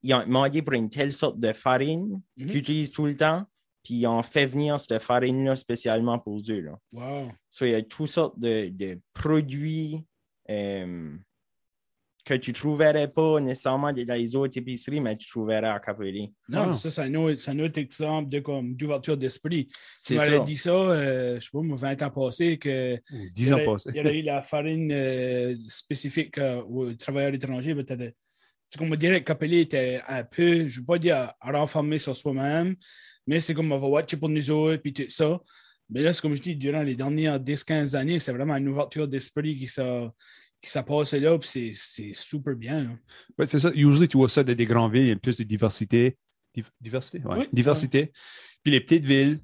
Ils 0.02 0.14
ont 0.14 0.24
demandé 0.24 0.62
pour 0.62 0.72
une 0.74 0.88
telle 0.90 1.12
sorte 1.12 1.38
de 1.38 1.52
farine 1.52 2.20
Mhm. 2.36 2.46
qu'ils 2.46 2.56
utilisent 2.56 2.92
tout 2.92 3.06
le 3.06 3.14
temps, 3.16 3.44
puis 3.84 3.94
ils 3.94 4.06
ont 4.06 4.22
fait 4.22 4.46
venir 4.46 4.78
cette 4.78 5.02
farine-là 5.02 5.56
spécialement 5.56 6.18
pour 6.18 6.40
eux. 6.48 6.60
Là. 6.60 6.78
Wow. 6.92 7.32
So, 7.50 7.64
il 7.66 7.72
y 7.72 7.74
a 7.74 7.82
toutes 7.82 8.08
sortes 8.08 8.38
de, 8.38 8.68
de 8.70 9.00
produits 9.12 10.04
euh, 10.50 11.14
que 12.24 12.34
tu 12.34 12.50
ne 12.50 12.54
trouverais 12.54 13.08
pas 13.08 13.40
nécessairement 13.40 13.92
dans 13.92 14.14
les 14.14 14.36
autres 14.36 14.56
épiceries, 14.56 15.00
mais 15.00 15.16
tu 15.16 15.28
trouverais 15.28 15.56
à 15.56 15.80
Capelli. 15.80 16.32
Non, 16.48 16.70
Ah. 16.70 16.74
ça, 16.74 16.88
c'est 16.88 17.00
un, 17.00 17.14
autre- 17.16 17.40
c'est 17.40 17.50
un 17.50 17.58
autre 17.58 17.80
exemple 17.80 18.28
de, 18.28 18.38
comme, 18.38 18.76
d'ouverture 18.76 19.16
d'esprit. 19.16 19.66
Tu 20.06 20.14
m'avais 20.14 20.38
dit 20.44 20.56
ça, 20.56 20.70
euh, 20.70 21.40
je 21.40 21.44
sais 21.44 21.50
pas, 21.52 21.60
moi, 21.62 21.76
20 21.76 22.00
ans 22.02 22.10
passés, 22.10 22.58
que 22.58 22.94
Ou 22.94 23.00
il 23.24 23.32
10 23.32 23.48
y 23.48 23.52
ans 23.54 23.64
passés. 23.64 23.90
il 23.92 23.96
y 23.96 24.00
aurait 24.00 24.18
eu 24.20 24.22
la 24.22 24.40
farine 24.42 24.92
euh, 24.92 25.56
spécifique 25.66 26.38
euh, 26.38 26.62
aux 26.62 26.94
travailleurs 26.94 27.34
étrangers. 27.34 27.74
mais 27.74 27.82
t'avais- 27.82 28.14
C'est 28.68 28.78
comme 28.78 28.92
on 28.92 28.94
dirait 28.94 29.18
que 29.20 29.26
Capelli 29.26 29.58
était 29.58 30.00
un 30.06 30.22
peu, 30.22 30.68
je 30.68 30.76
ne 30.76 30.80
veux 30.80 30.86
pas 30.86 30.98
dire 30.98 31.16
à 31.40 31.52
renfermer 31.52 31.98
sur 31.98 32.14
soi-même, 32.14 32.76
mais 33.26 33.40
c'est 33.40 33.54
comme 33.54 33.70
on 33.72 33.78
va 33.78 33.86
watcher 33.86 34.16
pour 34.16 34.28
nous 34.28 34.50
autres, 34.50 34.82
puis 34.82 34.92
tout 34.92 35.08
ça. 35.08 35.40
Mais 35.90 36.02
là, 36.02 36.12
c'est 36.12 36.22
comme 36.22 36.34
je 36.34 36.42
dis, 36.42 36.56
durant 36.56 36.82
les 36.82 36.94
dernières 36.94 37.38
10-15 37.38 37.94
années, 37.94 38.18
c'est 38.18 38.32
vraiment 38.32 38.56
une 38.56 38.68
ouverture 38.68 39.06
d'esprit 39.08 39.56
qui 39.58 39.66
s'est 39.66 40.08
qui 40.64 40.70
s'est 40.70 40.82
passée 40.84 41.18
là, 41.18 41.36
puis 41.36 41.48
c'est- 41.48 41.72
c'est 41.74 42.12
super 42.12 42.54
bien. 42.54 42.96
Ouais, 43.36 43.46
c'est 43.46 43.58
ça. 43.58 43.72
Usually, 43.74 44.06
tu 44.06 44.16
vois 44.16 44.28
ça 44.28 44.44
dans 44.44 44.54
des 44.54 44.64
grandes 44.64 44.92
villes, 44.92 45.02
il 45.02 45.08
y 45.08 45.10
a 45.12 45.16
plus 45.16 45.36
de 45.36 45.42
diversité. 45.42 46.16
Div- 46.54 46.70
diversité? 46.80 47.18
Ouais. 47.24 47.38
Oui. 47.40 47.48
Diversité. 47.52 48.12
Puis 48.62 48.70
les 48.70 48.80
petites 48.80 49.04
villes, 49.04 49.40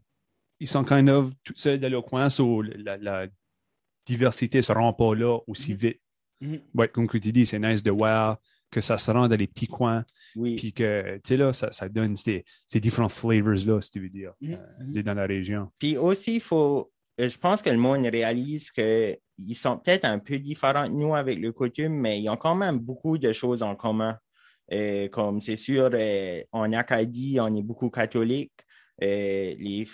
ils 0.61 0.69
sont 0.69 0.85
kind 0.85 1.09
of 1.11 1.33
tout 1.43 1.55
seuls 1.57 1.81
dans 1.81 1.89
leur 1.91 2.05
coin, 2.05 2.31
so 2.31 2.63
la, 2.63 2.97
la 2.99 3.27
diversité 4.07 4.59
ne 4.59 4.63
se 4.63 4.73
rend 4.73 4.93
pas 4.93 5.15
là 5.15 5.39
aussi 5.47 5.73
Mhm. 5.73 5.77
vite. 5.79 6.01
Mhm. 6.41 6.61
Ouais, 6.75 6.89
comme 6.89 7.09
tu 7.09 7.19
dis, 7.19 7.47
c'est 7.47 7.59
nice 7.59 7.83
de 7.83 7.91
voir 7.91 8.39
que 8.71 8.81
ça 8.81 8.99
se 8.99 9.11
rend 9.11 9.29
dans 9.29 9.37
les 9.37 9.47
petits 9.47 9.67
coins, 9.67 10.05
Oui. 10.37 10.57
puis 10.57 10.73
que, 10.73 11.15
tu 11.17 11.21
sais, 11.25 11.37
là, 11.37 11.53
ça, 11.53 11.73
ça 11.73 11.89
donne 11.89 12.17
ces, 12.17 12.45
ces 12.67 12.81
différents 12.81 13.09
flavors-là, 13.09 13.81
si 13.81 13.91
tu 13.91 14.01
veux 14.01 14.09
dire, 14.11 14.33
Mhm. 14.41 14.59
euh, 14.97 15.03
dans 15.03 15.15
la 15.15 15.27
région. 15.27 15.71
Puis 15.79 15.97
aussi, 15.97 16.35
il 16.37 16.41
faut. 16.41 16.91
euh, 17.21 17.29
Je 17.29 17.39
pense 17.39 17.63
que 17.63 17.71
le 17.71 17.79
monde 17.79 18.05
réalise 18.07 18.71
qu'ils 18.71 19.19
sont 19.55 19.79
peut-être 19.79 20.05
un 20.05 20.19
peu 20.19 20.39
différents 20.39 20.89
de 20.89 20.93
nous 20.95 21.15
avec 21.15 21.39
le 21.39 21.53
coutume, 21.53 21.95
mais 21.95 22.21
ils 22.21 22.29
ont 22.29 22.37
quand 22.37 22.55
même 22.55 22.79
beaucoup 22.79 23.19
de 23.19 23.33
choses 23.33 23.63
en 23.63 23.75
commun. 23.75 24.17
Euh, 24.71 25.09
comme 25.09 25.41
c'est 25.41 25.57
sûr, 25.57 25.89
euh, 25.95 26.43
en 26.53 26.73
Acadie, 26.75 27.39
on 27.41 27.53
est 27.55 27.63
beaucoup 27.63 27.89
catholiques. 27.91 28.53
Euh, 29.03 29.55
les 29.59 29.87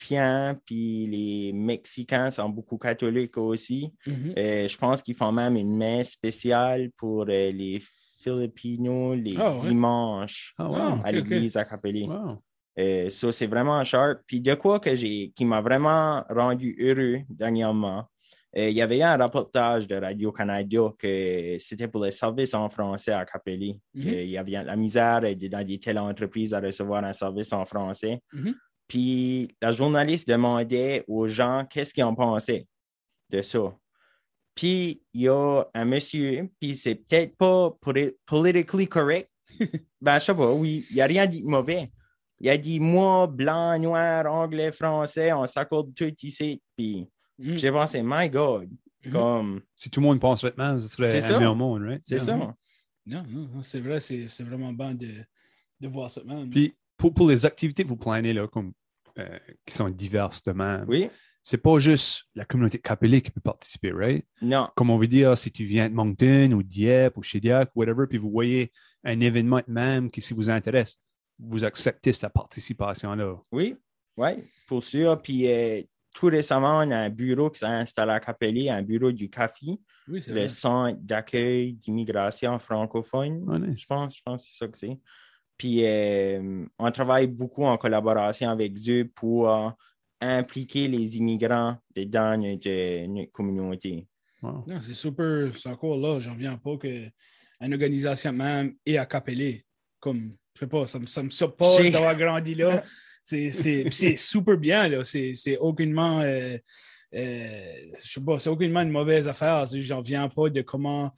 Puis 0.00 1.06
les 1.06 1.52
Mexicains 1.52 2.30
sont 2.30 2.48
beaucoup 2.48 2.78
catholiques 2.78 3.36
aussi. 3.36 3.92
Mhm. 4.06 4.34
Euh, 4.36 4.68
je 4.68 4.76
pense 4.76 5.02
qu'ils 5.02 5.14
font 5.14 5.32
même 5.32 5.56
une 5.56 5.76
messe 5.76 6.12
spéciale 6.12 6.90
pour 6.96 7.22
euh, 7.22 7.52
les 7.52 7.82
Filipinos 8.22 9.16
les 9.16 9.36
ouais? 9.36 9.56
dimanches 9.60 10.54
wow. 10.58 11.00
à 11.04 11.12
l'église 11.12 11.56
à 11.56 11.64
Capelli. 11.64 12.06
wow. 12.06 12.38
Euh, 12.78 13.10
c'est 13.10 13.46
vraiment 13.46 13.82
sharp. 13.84 14.20
Puis 14.26 14.40
de 14.40 14.54
quoi 14.54 14.80
que 14.80 14.94
j'ai, 14.94 15.32
qui 15.34 15.44
m'a 15.44 15.60
vraiment 15.60 16.24
rendu 16.30 16.76
heureux 16.80 17.22
dernièrement, 17.28 18.06
euh, 18.56 18.68
il 18.68 18.76
y 18.76 18.82
avait 18.82 19.02
un 19.02 19.16
reportage 19.16 19.86
de 19.86 19.96
Radio-Canada 19.96 20.92
que 20.98 21.56
c'était 21.58 21.88
pour 21.88 22.04
le 22.04 22.10
service 22.10 22.54
en 22.54 22.68
français 22.68 23.12
à 23.12 23.24
Capelli. 23.24 23.78
Qu'il 23.94 24.08
Il 24.08 24.30
y 24.30 24.38
avait 24.38 24.64
la 24.64 24.76
misère 24.76 25.20
dans 25.20 25.66
des 25.66 25.78
telles 25.78 25.98
entreprises 25.98 26.54
à 26.54 26.60
recevoir 26.60 27.04
un 27.04 27.12
service 27.12 27.52
en 27.52 27.64
français. 27.64 28.20
Mhm. 28.32 28.54
Puis 28.90 29.48
la 29.62 29.70
journaliste 29.70 30.26
demandait 30.26 31.04
aux 31.06 31.28
gens 31.28 31.64
qu'est-ce 31.70 31.94
qu'ils 31.94 32.02
en 32.02 32.12
pensaient 32.14 32.66
de 33.30 33.40
ça. 33.40 33.72
Puis 34.56 35.00
il 35.14 35.20
y 35.22 35.28
a 35.28 35.64
un 35.72 35.84
monsieur, 35.84 36.50
puis 36.60 36.76
c'est 36.76 36.96
peut-être 36.96 37.36
pas 37.36 37.70
poli- 37.80 38.12
politically 38.26 38.88
correct. 38.88 39.30
ben, 40.00 40.18
je 40.18 40.24
sais 40.24 40.34
pas, 40.34 40.52
oui, 40.52 40.84
il 40.90 40.96
n'y 40.96 41.00
a 41.02 41.06
rien 41.06 41.26
dit 41.28 41.42
de 41.42 41.48
mauvais. 41.48 41.92
Il 42.40 42.50
a 42.50 42.58
dit 42.58 42.80
moi, 42.80 43.28
blanc, 43.28 43.78
noir, 43.78 44.26
anglais, 44.26 44.72
français, 44.72 45.32
on 45.32 45.46
s'accorde 45.46 45.94
tout 45.94 46.12
ici. 46.24 46.60
Puis 46.76 47.08
Mhm. 47.38 47.56
j'ai 47.58 47.70
pensé, 47.70 48.02
my 48.04 48.28
God, 48.28 48.68
Mhm. 49.06 49.12
comme, 49.12 49.60
Si 49.76 49.88
tout 49.88 50.00
le 50.00 50.06
monde 50.06 50.20
pense 50.20 50.42
vêtements, 50.42 50.78
ce 50.80 50.88
serait 50.88 51.16
un 51.16 51.20
ça. 51.20 51.36
meilleur 51.38 51.54
monde, 51.54 51.82
right? 51.84 52.02
c'est 52.04 52.16
Yeah. 52.16 52.24
ça. 52.24 52.36
Non, 52.36 52.54
non, 53.06 53.22
non, 53.54 53.62
c'est 53.62 53.80
vrai, 53.80 54.00
c'est 54.00 54.26
c'est 54.26 54.42
vraiment 54.42 54.72
bon 54.72 54.94
de, 54.94 55.24
de 55.80 55.88
voir 55.88 56.10
ça 56.10 56.22
même. 56.24 56.50
Puis 56.50 56.74
pour, 56.96 57.14
pour 57.14 57.28
les 57.28 57.46
activités 57.46 57.82
que 57.84 57.88
vous 57.88 57.96
planez, 57.96 58.32
là, 58.34 58.46
comme, 58.48 58.72
euh, 59.18 59.38
qui 59.66 59.74
sont 59.74 59.88
diverses 59.90 60.42
de 60.42 60.52
même, 60.52 60.84
Oui, 60.88 61.10
c'est 61.42 61.58
pas 61.58 61.78
juste 61.78 62.24
la 62.34 62.44
communauté 62.44 62.78
catholique 62.78 63.26
qui 63.26 63.30
peut 63.30 63.40
participer, 63.40 63.92
right? 63.92 64.26
non, 64.42 64.68
Comme 64.76 64.90
on 64.90 64.98
veut 64.98 65.06
dire, 65.08 65.36
si 65.38 65.50
tu 65.50 65.64
viens 65.64 65.88
de 65.88 65.94
Moncton 65.94 66.52
ou 66.52 66.62
Dieppe 66.62 67.16
ou 67.16 67.22
Shediac, 67.22 67.70
whatever, 67.74 68.06
puis 68.06 68.18
vous 68.18 68.30
voyez 68.30 68.70
un 69.04 69.18
événement 69.20 69.62
même 69.66 70.10
qui 70.10 70.20
si 70.20 70.34
vous 70.34 70.50
intéresse, 70.50 70.96
vous 71.38 71.64
acceptez 71.64 72.12
cette 72.12 72.32
participation-là. 72.32 73.36
oui, 73.52 73.76
oui, 74.16 74.30
pour 74.68 74.82
sûr. 74.82 75.20
Puis 75.22 75.48
euh, 75.50 75.80
tout 76.14 76.26
récemment, 76.26 76.78
on 76.80 76.90
a 76.90 76.98
un 76.98 77.08
bureau 77.08 77.48
qui 77.48 77.60
s'est 77.60 77.66
installé 77.66 78.12
à 78.12 78.20
Capelli, 78.20 78.68
un 78.68 78.82
bureau 78.82 79.10
du 79.12 79.30
CAFI, 79.30 79.80
oui, 80.08 80.20
le 80.26 80.32
vrai. 80.32 80.48
Centre 80.48 80.98
d'accueil 81.00 81.72
d'immigration 81.74 82.58
francophone. 82.58 83.46
Nice. 83.66 83.80
Je 83.80 83.86
pense, 83.86 84.16
je 84.16 84.22
pense 84.22 84.44
que 84.44 84.50
c'est 84.50 84.58
ça 84.58 84.68
que 84.70 84.76
c'est. 84.76 84.98
Puis 85.60 85.84
euh, 85.84 86.64
on 86.78 86.90
travaille 86.90 87.26
beaucoup 87.26 87.66
en 87.66 87.76
collaboration 87.76 88.48
avec 88.48 88.72
eux 88.88 89.06
pour 89.14 89.50
euh, 89.50 89.68
impliquer 90.18 90.88
les 90.88 91.18
immigrants 91.18 91.76
dans 91.94 92.40
notre, 92.40 93.06
notre 93.08 93.30
communauté. 93.30 94.06
Wow. 94.42 94.64
C'est 94.80 94.94
super. 94.94 95.50
C'est 95.58 95.68
encore 95.68 95.98
là, 95.98 96.18
j'en 96.18 96.32
reviens 96.32 96.56
pas 96.56 96.78
que 96.78 97.04
une 97.60 97.74
organisation 97.74 98.32
même 98.32 98.72
est 98.86 98.96
à 98.96 99.04
Capelé. 99.04 99.66
Comme, 99.98 100.30
je 100.54 100.60
sais 100.60 100.66
pas, 100.66 100.86
ça 100.88 100.98
me, 100.98 101.04
ça 101.04 101.22
me 101.22 101.28
surpasse 101.28 101.76
C'est- 101.76 101.90
d'avoir 101.90 102.16
grandi 102.16 102.54
là. 102.54 102.82
C'est- 103.22 104.16
super 104.16 104.56
bien, 104.56 104.88
là. 104.88 105.04
C'est 105.04 105.34
c'est 105.36 105.58
aucunement, 105.58 106.20
euh, 106.22 106.56
euh, 107.14 107.72
je 108.02 108.12
sais 108.12 108.20
pas, 108.22 108.38
c'est 108.38 108.48
aucunement 108.48 108.80
une 108.80 108.88
mauvaise 108.92 109.28
affaire. 109.28 109.66
J'en 109.70 109.98
reviens 109.98 110.26
pas 110.30 110.48
de 110.48 110.62
comment, 110.62 111.10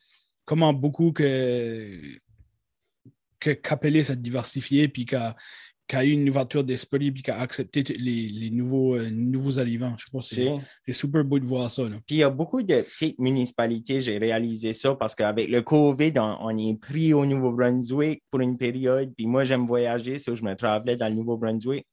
comment 0.44 0.72
beaucoup 0.72 1.12
que, 1.12 2.18
que 3.42 3.50
Capelé 3.50 4.04
s'est 4.04 4.16
diversifié 4.16 4.88
puis 4.88 5.04
qu'a 5.04 5.34
qu'a 5.88 6.04
eu 6.04 6.10
une 6.12 6.28
ouverture 6.30 6.64
d'esprit 6.64 7.10
puis 7.10 7.22
qu'a 7.22 7.38
accepté 7.38 7.84
t- 7.84 7.94
les, 7.98 8.28
les 8.28 8.50
nouveaux, 8.50 8.94
euh, 8.96 9.10
nouveaux 9.10 9.58
arrivants. 9.58 9.94
Je 9.98 10.04
sais 10.04 10.10
pas, 10.12 10.62
c'est 10.86 10.92
super 10.92 11.22
beau 11.24 11.38
de 11.38 11.44
voir 11.44 11.70
ça, 11.70 11.82
là. 11.82 11.96
Puis 12.06 12.16
il 12.16 12.18
y 12.18 12.22
a 12.22 12.30
beaucoup 12.30 12.62
de 12.62 12.80
petites 12.82 13.18
municipalités, 13.18 14.00
j'ai 14.00 14.16
réalisé 14.16 14.72
ça 14.72 14.94
parce 14.94 15.14
qu'avec 15.14 15.50
le 15.50 15.60
COVID, 15.60 16.12
on, 16.16 16.36
on 16.40 16.56
est 16.56 16.80
pris 16.80 17.12
au 17.12 17.26
Nouveau-Brunswick 17.26 18.22
pour 18.30 18.40
une 18.40 18.56
période. 18.56 19.12
Puis 19.14 19.26
moi, 19.26 19.44
j'aime 19.44 19.66
voyager, 19.66 20.18
so 20.18 20.34
je 20.34 20.42
me 20.44 20.54
travaillais 20.54 20.96
dans 20.96 21.08
le 21.08 21.16
Nouveau-Brunswick. 21.16 21.86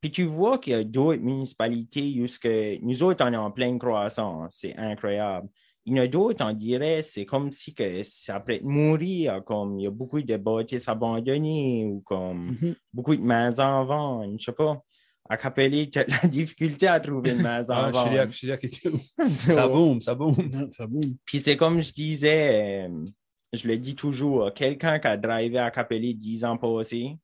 Puis 0.00 0.10
tu 0.10 0.24
vois 0.24 0.58
qu'il 0.58 0.72
y 0.72 0.76
a 0.76 0.84
d'autres 0.84 1.22
municipalités 1.22 2.20
où 2.20 2.26
ce 2.26 2.38
que 2.38 2.78
nous 2.84 3.02
autres, 3.02 3.24
on 3.24 3.32
est 3.32 3.36
en 3.36 3.50
pleine 3.50 3.78
croissance. 3.78 4.56
C'est 4.58 4.76
incroyable. 4.76 5.48
Il 5.88 5.96
y 5.96 6.00
en 6.00 6.04
a 6.04 6.06
d'autres, 6.06 6.44
on 6.44 6.52
dirait, 6.52 7.02
c'est 7.02 7.24
comme 7.24 7.50
si 7.50 7.74
que 7.74 8.02
ça 8.02 8.40
pourrait 8.40 8.60
mourir, 8.62 9.42
comme 9.44 9.78
il 9.78 9.84
y 9.84 9.86
a 9.86 9.90
beaucoup 9.90 10.20
de 10.20 10.36
bâtisses 10.36 10.88
abandonnées 10.88 11.84
ou 11.86 12.00
comme 12.02 12.46
Mhm. 12.60 12.74
beaucoup 12.92 13.16
de 13.16 13.22
maisons 13.22 13.62
en 13.64 13.84
vente. 13.84 14.38
Je 14.38 14.44
sais 14.44 14.52
pas. 14.52 14.82
À 15.30 15.36
Capelli, 15.36 15.90
tu 15.90 15.98
as 15.98 16.06
la 16.06 16.28
difficulté 16.28 16.86
à 16.88 17.00
trouver 17.00 17.30
une 17.30 17.42
maison 17.42 17.74
Ah, 17.74 17.88
en 17.88 17.90
vente. 17.90 18.04
Shediac, 18.06 18.32
Shediac 18.32 18.64
et 18.64 18.70
tout. 18.70 18.98
So- 19.34 19.52
Ça 19.52 19.68
boom, 19.68 20.00
ça 20.00 20.14
boom. 20.14 20.34
Non, 20.52 20.68
ça 20.72 20.86
boum. 20.86 21.02
puis 21.24 21.40
c'est 21.40 21.56
comme 21.56 21.80
je 21.82 21.92
disais, 21.92 22.86
euh, 22.88 23.04
je 23.52 23.66
le 23.68 23.76
dis 23.78 23.94
toujours, 23.94 24.52
quelqu'un 24.54 24.98
qui 24.98 25.06
a 25.06 25.16
drivé 25.16 25.58
à 25.58 25.70
Capelli 25.70 26.14
dix 26.14 26.44
ans 26.44 26.56
passés, 26.56 27.16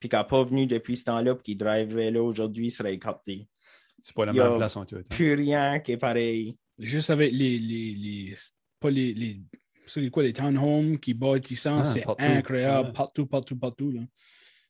puis 0.00 0.08
qui 0.08 0.14
n'a 0.16 0.24
pas 0.24 0.42
venu 0.42 0.66
depuis 0.66 0.96
ce 0.96 1.04
temps-là, 1.04 1.34
puis 1.34 1.42
qui 1.44 1.56
driverait 1.56 2.10
là 2.10 2.22
aujourd'hui, 2.22 2.70
serait 2.70 2.98
capté. 2.98 3.48
C'est 4.00 4.14
pas 4.14 4.26
la 4.26 4.32
même 4.32 4.56
place 4.58 4.76
en 4.76 4.84
tout. 4.84 4.96
hein. 4.96 5.02
Plus 5.08 5.34
rien 5.34 5.78
qui 5.80 5.92
est 5.92 5.96
pareil. 5.96 6.56
Juste 6.78 7.10
avec 7.10 7.32
les. 7.32 7.58
les, 7.58 7.94
les 7.94 8.34
pas 8.80 8.90
les. 8.90 9.14
les 9.14 9.40
c'est 9.86 10.10
quoi, 10.10 10.24
les 10.24 10.32
townhomes 10.32 10.98
qui 10.98 11.14
bâtissent, 11.14 11.66
Ah, 11.66 11.84
c'est 11.84 12.04
incroyable, 12.18 12.88
Ouais. 12.88 12.92
partout, 12.92 13.26
partout, 13.26 13.56
partout. 13.56 13.92
là. 13.92 14.00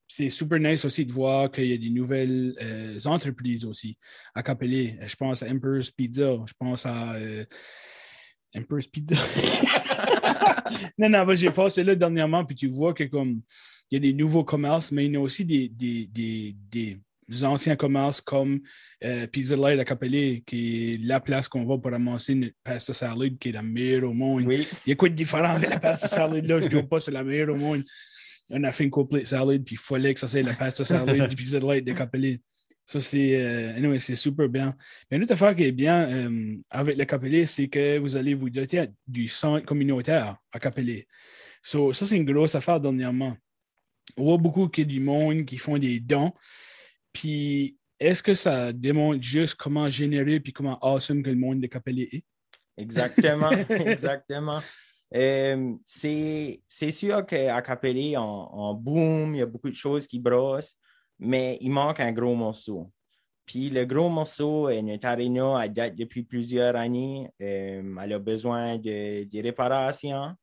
C'est 0.06 0.28
super 0.30 0.60
nice 0.60 0.84
aussi 0.84 1.04
de 1.06 1.12
voir 1.12 1.50
qu'il 1.50 1.66
y 1.66 1.72
a 1.72 1.78
des 1.78 1.88
nouvelles 1.90 2.54
euh, 2.62 2.98
entreprises 3.06 3.64
aussi 3.64 3.96
à 4.34 4.42
Capelé. 4.42 4.98
Je 5.04 5.16
pense 5.16 5.42
à 5.42 5.48
Emperor's 5.50 5.90
Pizza, 5.90 6.36
je 6.46 6.52
pense 6.58 6.84
à 6.86 7.14
euh, 7.14 7.44
Emperor's 8.54 8.86
Pizza. 8.86 9.16
non, 10.98 11.08
non, 11.08 11.24
mais 11.26 11.36
j'ai 11.36 11.50
passé 11.50 11.82
là 11.82 11.94
dernièrement, 11.94 12.44
puis 12.44 12.54
tu 12.56 12.68
vois 12.68 12.94
que 12.94 13.04
comme 13.04 13.40
il 13.90 13.94
y 13.94 13.96
a 13.96 14.00
des 14.00 14.12
nouveaux 14.12 14.44
commerces, 14.44 14.92
mais 14.92 15.06
il 15.06 15.12
y 15.12 15.16
a 15.16 15.20
aussi 15.20 15.44
des, 15.44 15.68
des, 15.68 16.06
des, 16.06 16.56
des 16.70 16.98
anciens 17.42 17.76
commerces 17.76 18.20
comme 18.20 18.60
euh, 19.04 19.26
Pizza 19.26 19.56
Light 19.56 19.78
à 19.80 19.84
Capelé, 19.84 20.42
qui 20.46 20.92
est 20.92 21.02
la 21.02 21.20
place 21.20 21.48
qu'on 21.48 21.64
va 21.64 21.78
pour 21.78 21.90
ramasser 21.90 22.32
une 22.32 22.50
pasta 22.62 22.92
salade 22.92 23.38
qui 23.38 23.48
est 23.48 23.52
la 23.52 23.62
meilleure 23.62 24.10
au 24.10 24.12
monde. 24.12 24.44
Oui, 24.46 24.66
Il 24.86 24.90
y 24.90 24.92
a 24.92 24.96
quoi 24.96 25.08
de 25.08 25.14
différent 25.14 25.56
avec 25.56 25.70
la 25.70 25.80
pasta 25.80 26.08
salade 26.08 26.46
là? 26.46 26.60
Je 26.60 26.66
ne 26.66 26.70
dois 26.70 26.82
pas, 26.82 27.00
c'est 27.00 27.10
la 27.10 27.24
meilleure 27.24 27.54
au 27.54 27.56
monde. 27.56 27.82
On 28.48 28.62
a 28.62 28.70
fait 28.70 28.84
une 28.84 28.90
complete 28.90 29.26
salade, 29.26 29.64
puis 29.64 29.74
il 29.74 29.78
fallait 29.78 30.14
que 30.14 30.20
ça 30.20 30.28
soit 30.28 30.42
la 30.42 30.54
pasta 30.54 30.84
salade 30.84 31.28
du 31.28 31.36
Pizza 31.36 31.58
Light 31.58 31.84
de 31.84 31.92
Capelé. 31.92 32.40
Ça, 32.86 33.00
c'est 33.00 33.34
euh, 33.34 33.76
anyway, 33.76 33.98
c'est 33.98 34.14
super 34.14 34.48
bien. 34.48 34.72
Mais 35.10 35.16
une 35.16 35.24
autre 35.24 35.32
affaire 35.32 35.56
qui 35.56 35.64
est 35.64 35.72
bien 35.72 36.08
euh, 36.08 36.56
avec 36.70 36.96
le 36.96 37.04
Capelé, 37.04 37.44
c'est 37.46 37.66
que 37.66 37.98
vous 37.98 38.14
allez 38.14 38.34
vous 38.34 38.48
doter 38.48 38.84
du 39.08 39.26
centre 39.26 39.66
communautaire 39.66 40.36
à 40.52 40.60
Capelé. 40.60 41.04
So, 41.60 41.92
ça, 41.92 42.06
c'est 42.06 42.16
une 42.16 42.24
grosse 42.24 42.54
affaire 42.54 42.80
dernièrement. 42.80 43.36
On 44.16 44.22
voit 44.22 44.36
beaucoup 44.36 44.68
qu'il 44.68 44.84
y 44.84 44.86
a 44.86 44.98
du 44.98 45.00
monde 45.00 45.44
qui 45.44 45.58
font 45.58 45.78
des 45.78 45.98
dons. 45.98 46.32
Puis, 47.16 47.78
est-ce 47.98 48.22
que 48.22 48.34
ça 48.34 48.74
démontre 48.74 49.22
juste 49.22 49.54
comment 49.54 49.88
générer 49.88 50.38
puis 50.38 50.52
comment 50.52 50.78
awesome 50.82 51.22
que 51.22 51.30
le 51.30 51.36
monde 51.36 51.62
de 51.62 51.66
Capelé 51.66 52.02
est? 52.12 52.24
exactement, 52.76 53.50
exactement. 53.70 54.60
Euh, 55.14 55.72
c'est 55.86 56.60
sûr 56.90 57.24
qu'à 57.24 57.62
Capelli, 57.62 58.18
on, 58.18 58.70
on 58.70 58.74
boom, 58.74 59.34
il 59.34 59.38
y 59.38 59.42
a 59.42 59.46
beaucoup 59.46 59.70
de 59.70 59.76
choses 59.76 60.06
qui 60.06 60.20
brossent, 60.20 60.76
mais 61.18 61.56
il 61.62 61.70
manque 61.70 62.00
un 62.00 62.12
gros 62.12 62.34
morceau. 62.34 62.92
Puis 63.46 63.70
le 63.70 63.86
gros 63.86 64.10
morceau, 64.10 64.68
euh, 64.68 64.82
notre 64.82 65.06
arena, 65.06 65.64
elle 65.64 65.72
date 65.72 65.94
depuis 65.96 66.22
plusieurs 66.22 66.76
années. 66.76 67.30
Euh, 67.40 67.96
elle 68.02 68.12
a 68.12 68.18
besoin 68.18 68.76
de, 68.76 69.24
des 69.24 69.40
réparations, 69.40 70.34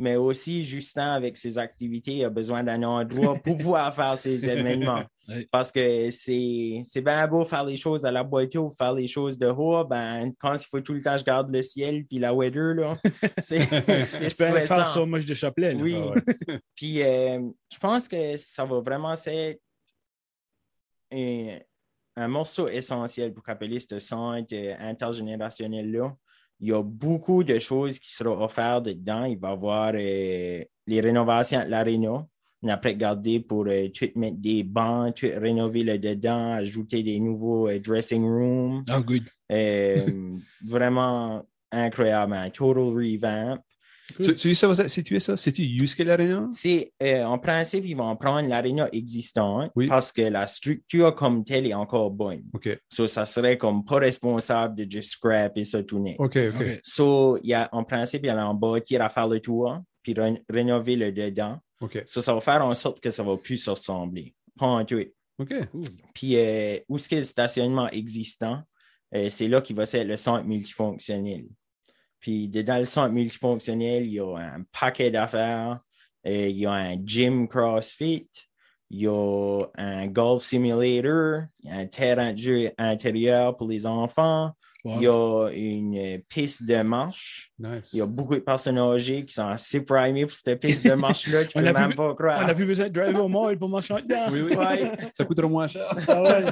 mais 0.00 0.16
aussi, 0.16 0.64
Justin, 0.64 1.12
avec 1.12 1.36
ses 1.36 1.58
activités, 1.58 2.24
a 2.24 2.30
besoin 2.30 2.64
d'un 2.64 2.82
endroit 2.82 3.36
pour 3.36 3.56
pouvoir 3.56 3.94
faire 3.94 4.18
ses 4.18 4.44
événements. 4.50 5.04
Parce 5.50 5.70
que 5.70 6.10
c'est 6.10 7.02
bien 7.02 7.26
beau 7.28 7.44
faire 7.44 7.64
les 7.64 7.76
choses 7.76 8.04
à 8.04 8.10
la 8.10 8.24
boîte 8.24 8.54
ou 8.54 8.70
faire 8.70 8.94
les 8.94 9.06
choses 9.06 9.36
de 9.36 9.46
haut, 9.46 9.84
ben, 9.84 10.32
quand 10.38 10.54
il 10.54 10.66
faut 10.66 10.80
tout 10.80 10.94
le 10.94 11.02
temps 11.02 11.18
je 11.18 11.24
garde 11.24 11.52
le 11.52 11.60
ciel 11.60 12.06
puis 12.06 12.18
la 12.18 12.32
weather, 12.32 12.74
là, 12.74 12.94
c'est 13.42 13.60
Je 13.60 14.36
peux 14.36 14.44
aller 14.44 14.62
faire 14.62 15.06
moi, 15.06 15.18
je 15.18 15.26
de 15.26 15.34
chapelet. 15.34 15.74
là. 15.74 15.82
Oui. 15.82 15.96
Ah 15.98 16.08
ouais. 16.08 16.60
Puis 16.74 17.02
euh, 17.02 17.40
je 17.70 17.78
pense 17.78 18.08
que 18.08 18.36
ça 18.36 18.64
va 18.64 18.80
vraiment 18.80 19.14
être 19.26 19.60
un, 21.12 21.58
un 22.16 22.28
morceau 22.28 22.68
essentiel 22.68 23.32
pour 23.32 23.48
appeler 23.48 23.80
ce 23.80 23.98
centre 23.98 24.54
euh, 24.54 24.74
intergénérationnel-là. 24.78 26.16
Il 26.60 26.68
y 26.68 26.72
a 26.72 26.82
beaucoup 26.82 27.44
de 27.44 27.58
choses 27.58 27.98
qui 27.98 28.12
seront 28.12 28.42
offertes 28.42 28.84
dedans. 28.84 29.24
Il 29.24 29.38
va 29.38 29.50
y 29.50 29.52
avoir 29.52 29.92
euh, 29.94 30.64
les 30.86 31.00
rénovations 31.00 31.64
de 31.64 31.68
l'aréna. 31.68 32.26
On 32.62 32.68
a 32.68 32.76
regardé 32.76 33.38
pour 33.40 33.66
euh, 33.68 33.88
tout 33.88 34.08
mettre 34.16 34.38
des 34.38 34.64
bancs, 34.64 35.18
rénover 35.22 35.84
le 35.84 35.98
dedans, 35.98 36.52
ajouter 36.54 37.02
des 37.04 37.20
nouveaux 37.20 37.68
euh, 37.68 37.78
dressing 37.78 38.22
rooms. 38.24 38.82
Ah, 38.88 39.00
good. 39.00 39.22
Euh, 39.52 40.32
vraiment 40.66 41.46
incroyable, 41.70 42.32
un 42.34 42.50
total 42.50 42.82
revamp. 42.84 43.58
Tu, 44.22 44.34
tu 44.34 44.48
dis 44.48 44.54
ça, 44.54 44.66
va 44.66 44.88
situer 44.88 45.20
ça? 45.20 45.36
C'est-tu 45.36 45.62
Yusuke 45.62 46.08
Arena? 46.08 46.48
C'est, 46.50 46.92
euh, 47.02 47.24
en 47.24 47.38
principe, 47.38 47.84
ils 47.86 47.94
vont 47.94 48.16
prendre 48.16 48.48
l'aréna 48.48 48.88
existante 48.90 49.70
Oui. 49.76 49.86
parce 49.86 50.10
que 50.12 50.22
la 50.22 50.46
structure 50.46 51.14
comme 51.14 51.44
telle 51.44 51.66
est 51.66 51.74
encore 51.74 52.10
bonne. 52.10 52.42
OK. 52.54 52.70
So, 52.88 53.06
ça 53.06 53.26
serait 53.26 53.58
comme 53.58 53.84
pas 53.84 53.98
responsable 53.98 54.74
de 54.76 54.90
juste 54.90 55.10
scrap 55.10 55.56
et 55.58 55.64
ça 55.64 55.82
tourner. 55.82 56.16
OK, 56.18 56.38
OK. 56.54 56.80
So, 56.82 57.38
y 57.44 57.52
a, 57.52 57.68
en 57.70 57.84
principe, 57.84 58.22
il 58.24 58.28
y 58.28 58.30
a 58.30 58.48
en 58.48 58.54
bâtir 58.54 59.02
à 59.02 59.10
faire 59.10 59.28
le 59.28 59.40
tour, 59.40 59.78
puis 60.02 60.14
ré- 60.14 60.42
rénover 60.48 60.96
le 60.96 61.12
dedans. 61.12 61.58
OK. 61.80 62.02
So, 62.06 62.20
ça 62.20 62.34
va 62.34 62.40
faire 62.40 62.64
en 62.64 62.74
sorte 62.74 63.00
que 63.00 63.10
ça 63.10 63.22
va 63.22 63.36
plus 63.36 63.58
se 63.58 63.70
ressembler. 63.70 64.34
Pas 64.58 64.66
en. 64.66 64.82
OK. 64.82 65.54
Puis, 66.14 66.36
euh, 66.36 66.78
où 66.88 66.96
est-ce 66.96 67.08
que 67.08 67.16
le 67.16 67.24
stationnement 67.24 67.88
existant, 67.90 68.62
euh, 69.14 69.30
c'est 69.30 69.48
là 69.48 69.60
qu'il 69.60 69.76
va 69.76 69.84
être 69.84 70.06
le 70.06 70.16
centre 70.16 70.44
multifonctionnel. 70.44 71.44
Puis, 72.18 72.48
dedans 72.48 72.78
le 72.78 72.84
centre 72.84 73.12
multifonctionnel, 73.12 74.04
il 74.04 74.14
y 74.14 74.20
a 74.20 74.36
un 74.36 74.64
paquet 74.72 75.10
d'affaires. 75.10 75.78
Euh, 76.26 76.48
il 76.48 76.58
y 76.58 76.66
a 76.66 76.72
un 76.72 76.96
gym 77.04 77.46
CrossFit. 77.46 78.28
Il 78.90 79.02
y 79.02 79.06
a 79.06 79.64
un 79.76 80.06
golf 80.08 80.42
simulator. 80.42 81.42
Un 81.68 81.86
terrain 81.86 82.32
de 82.32 82.38
jeu 82.38 82.72
intérieur 82.76 83.56
pour 83.56 83.68
les 83.68 83.86
enfants. 83.86 84.52
Wow. 84.84 84.96
Il 84.98 85.02
y 85.02 85.08
a 85.08 85.48
une 85.52 86.22
piste 86.28 86.62
de 86.62 86.82
marche. 86.82 87.50
Nice. 87.58 87.92
Il 87.92 87.98
y 87.98 88.00
a 88.00 88.06
beaucoup 88.06 88.34
de 88.34 88.40
personnes 88.40 88.78
âgées 88.78 89.24
qui 89.24 89.34
sont 89.34 89.48
assez 89.48 89.80
primées 89.80 90.24
pour 90.24 90.36
cette 90.36 90.60
piste 90.60 90.86
de 90.86 90.92
marche-là. 90.92 91.44
Tu 91.46 91.52
On 91.58 91.62
peux 91.62 91.68
a 91.68 91.72
même 91.72 91.94
pas 91.94 92.10
On 92.10 92.14
croire. 92.14 92.46
n'a 92.46 92.54
plus 92.54 92.66
besoin 92.66 92.86
de 92.88 92.92
driver 92.92 93.24
au 93.24 93.28
mall 93.28 93.58
pour 93.58 93.68
marcher 93.68 93.94
dedans. 94.02 94.26
Oui, 94.30 94.42
oui. 94.42 94.56
Ouais. 94.56 94.92
Ça 95.14 95.24
coûtera 95.24 95.48
moins 95.48 95.66
cher. 95.66 95.92
Ah 96.06 96.22
ouais. 96.22 96.44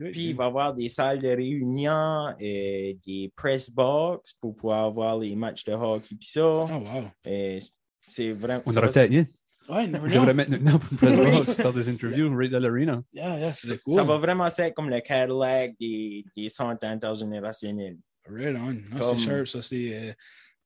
Puis 0.12 0.28
il 0.28 0.36
va 0.36 0.44
y 0.44 0.46
avoir 0.46 0.74
des 0.74 0.88
salles 0.88 1.20
de 1.20 1.28
réunion, 1.28 2.28
euh, 2.40 2.92
des 3.06 3.30
press 3.36 3.70
box 3.70 4.32
pour 4.40 4.56
pouvoir 4.56 4.90
voir 4.90 5.18
les 5.18 5.34
matchs 5.34 5.64
de 5.64 5.72
hockey 5.72 6.14
puis 6.18 6.28
ça. 6.28 6.42
Oh, 6.42 6.66
wow. 6.66 7.04
Euh, 7.26 7.60
c'est 8.06 8.32
vraiment. 8.32 8.62
On 8.66 8.76
aurait 8.76 8.88
peut-être. 8.88 9.26
Ouais, 9.70 9.86
never 9.86 10.18
On 10.18 10.24
know. 10.24 10.34
mettre 10.34 10.50
maintenant 10.50 10.78
faire 11.44 11.72
des 11.72 11.88
interviews, 11.88 12.34
Ray. 12.36 12.48
Yeah, 12.50 13.38
yeah, 13.38 13.52
c'est 13.54 13.80
cool. 13.82 13.94
Ça 13.94 14.02
va 14.02 14.16
vraiment 14.18 14.46
être 14.46 14.74
comme 14.74 14.90
le 14.90 15.00
Cadillac 15.00 15.74
des, 15.78 16.24
des 16.36 16.48
centres 16.48 16.84
intergénérationnels. 16.86 17.96
Right 18.28 18.56
on. 18.56 18.72
Non, 18.72 18.82
Comme- 18.98 19.18
C'est 19.18 19.24
sharp, 19.24 19.46
ça. 19.46 19.62
C'est 19.62 19.90
euh, 19.94 20.12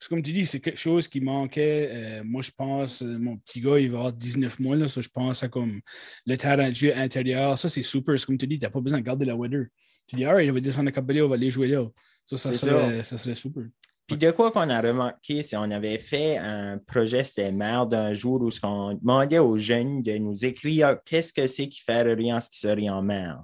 comme 0.09 0.23
tu 0.23 0.33
dis, 0.33 0.47
c'est 0.47 0.61
quelque 0.61 0.79
chose 0.79 1.09
qui 1.09 1.21
manquait. 1.21 1.89
Euh, 1.93 2.23
moi, 2.25 2.43
je 2.43 2.51
pense, 2.51 3.03
euh, 3.03 3.19
mon 3.19 3.37
petit 3.39 3.61
gars, 3.61 3.79
il 3.79 3.91
va 3.91 3.99
avoir 3.99 4.13
19 4.13 4.59
mois, 4.61 4.77
là, 4.77 4.89
ça, 4.89 5.01
je 5.01 5.09
pense 5.09 5.43
à 5.43 5.49
comme 5.49 5.81
le 6.27 6.37
terrain 6.37 6.69
de 6.69 6.75
jeu 6.75 6.95
intérieur. 6.97 7.59
Ça, 7.59 7.69
c'est 7.69 7.83
super. 7.83 8.19
C'est 8.19 8.27
comme 8.27 8.39
tu 8.39 8.47
dis, 8.47 8.59
tu 8.59 8.65
n'as 8.65 8.71
pas 8.71 8.81
besoin 8.81 8.99
de 9.01 9.05
garder 9.05 9.25
la 9.25 9.37
weather. 9.37 9.67
Tu 10.07 10.17
dis, 10.17 10.25
alright, 10.25 10.47
il 10.47 10.53
va 10.53 10.61
descendre 10.61 10.89
à 10.89 10.93
Capelé, 10.93 11.23
on 11.23 11.29
va 11.29 11.37
aller 11.37 11.51
jouer 11.51 11.69
là. 11.69 11.87
Ça, 12.27 12.37
ça. 12.37 12.53
serait 12.53 13.35
super. 13.35 13.65
Puis 14.07 14.19
de 14.19 14.31
quoi 14.31 14.51
qu'on 14.51 14.69
a 14.69 14.81
remarqué, 14.83 15.43
c'est 15.43 15.57
qu'on 15.57 15.71
avait 15.71 15.99
fait 15.99 16.37
un 16.37 16.79
projet, 16.79 17.25
c'était 17.25 17.51
mère 17.53 17.87
d'un 17.87 18.13
jour 18.13 18.43
où 18.43 18.51
on 18.63 18.95
demandait 18.95 19.39
aux 19.39 19.57
jeunes 19.57 20.03
de 20.03 20.19
nous 20.19 20.45
écrire 20.45 20.99
qu'est-ce 21.07 21.33
que 21.33 21.47
c'est 21.47 21.69
qui 21.69 21.81
ferait 21.81 22.13
rien 22.15 22.39
ce 22.41 22.51
qui 22.51 22.59
serait 22.59 22.91
en 22.91 23.03
mer. 23.03 23.41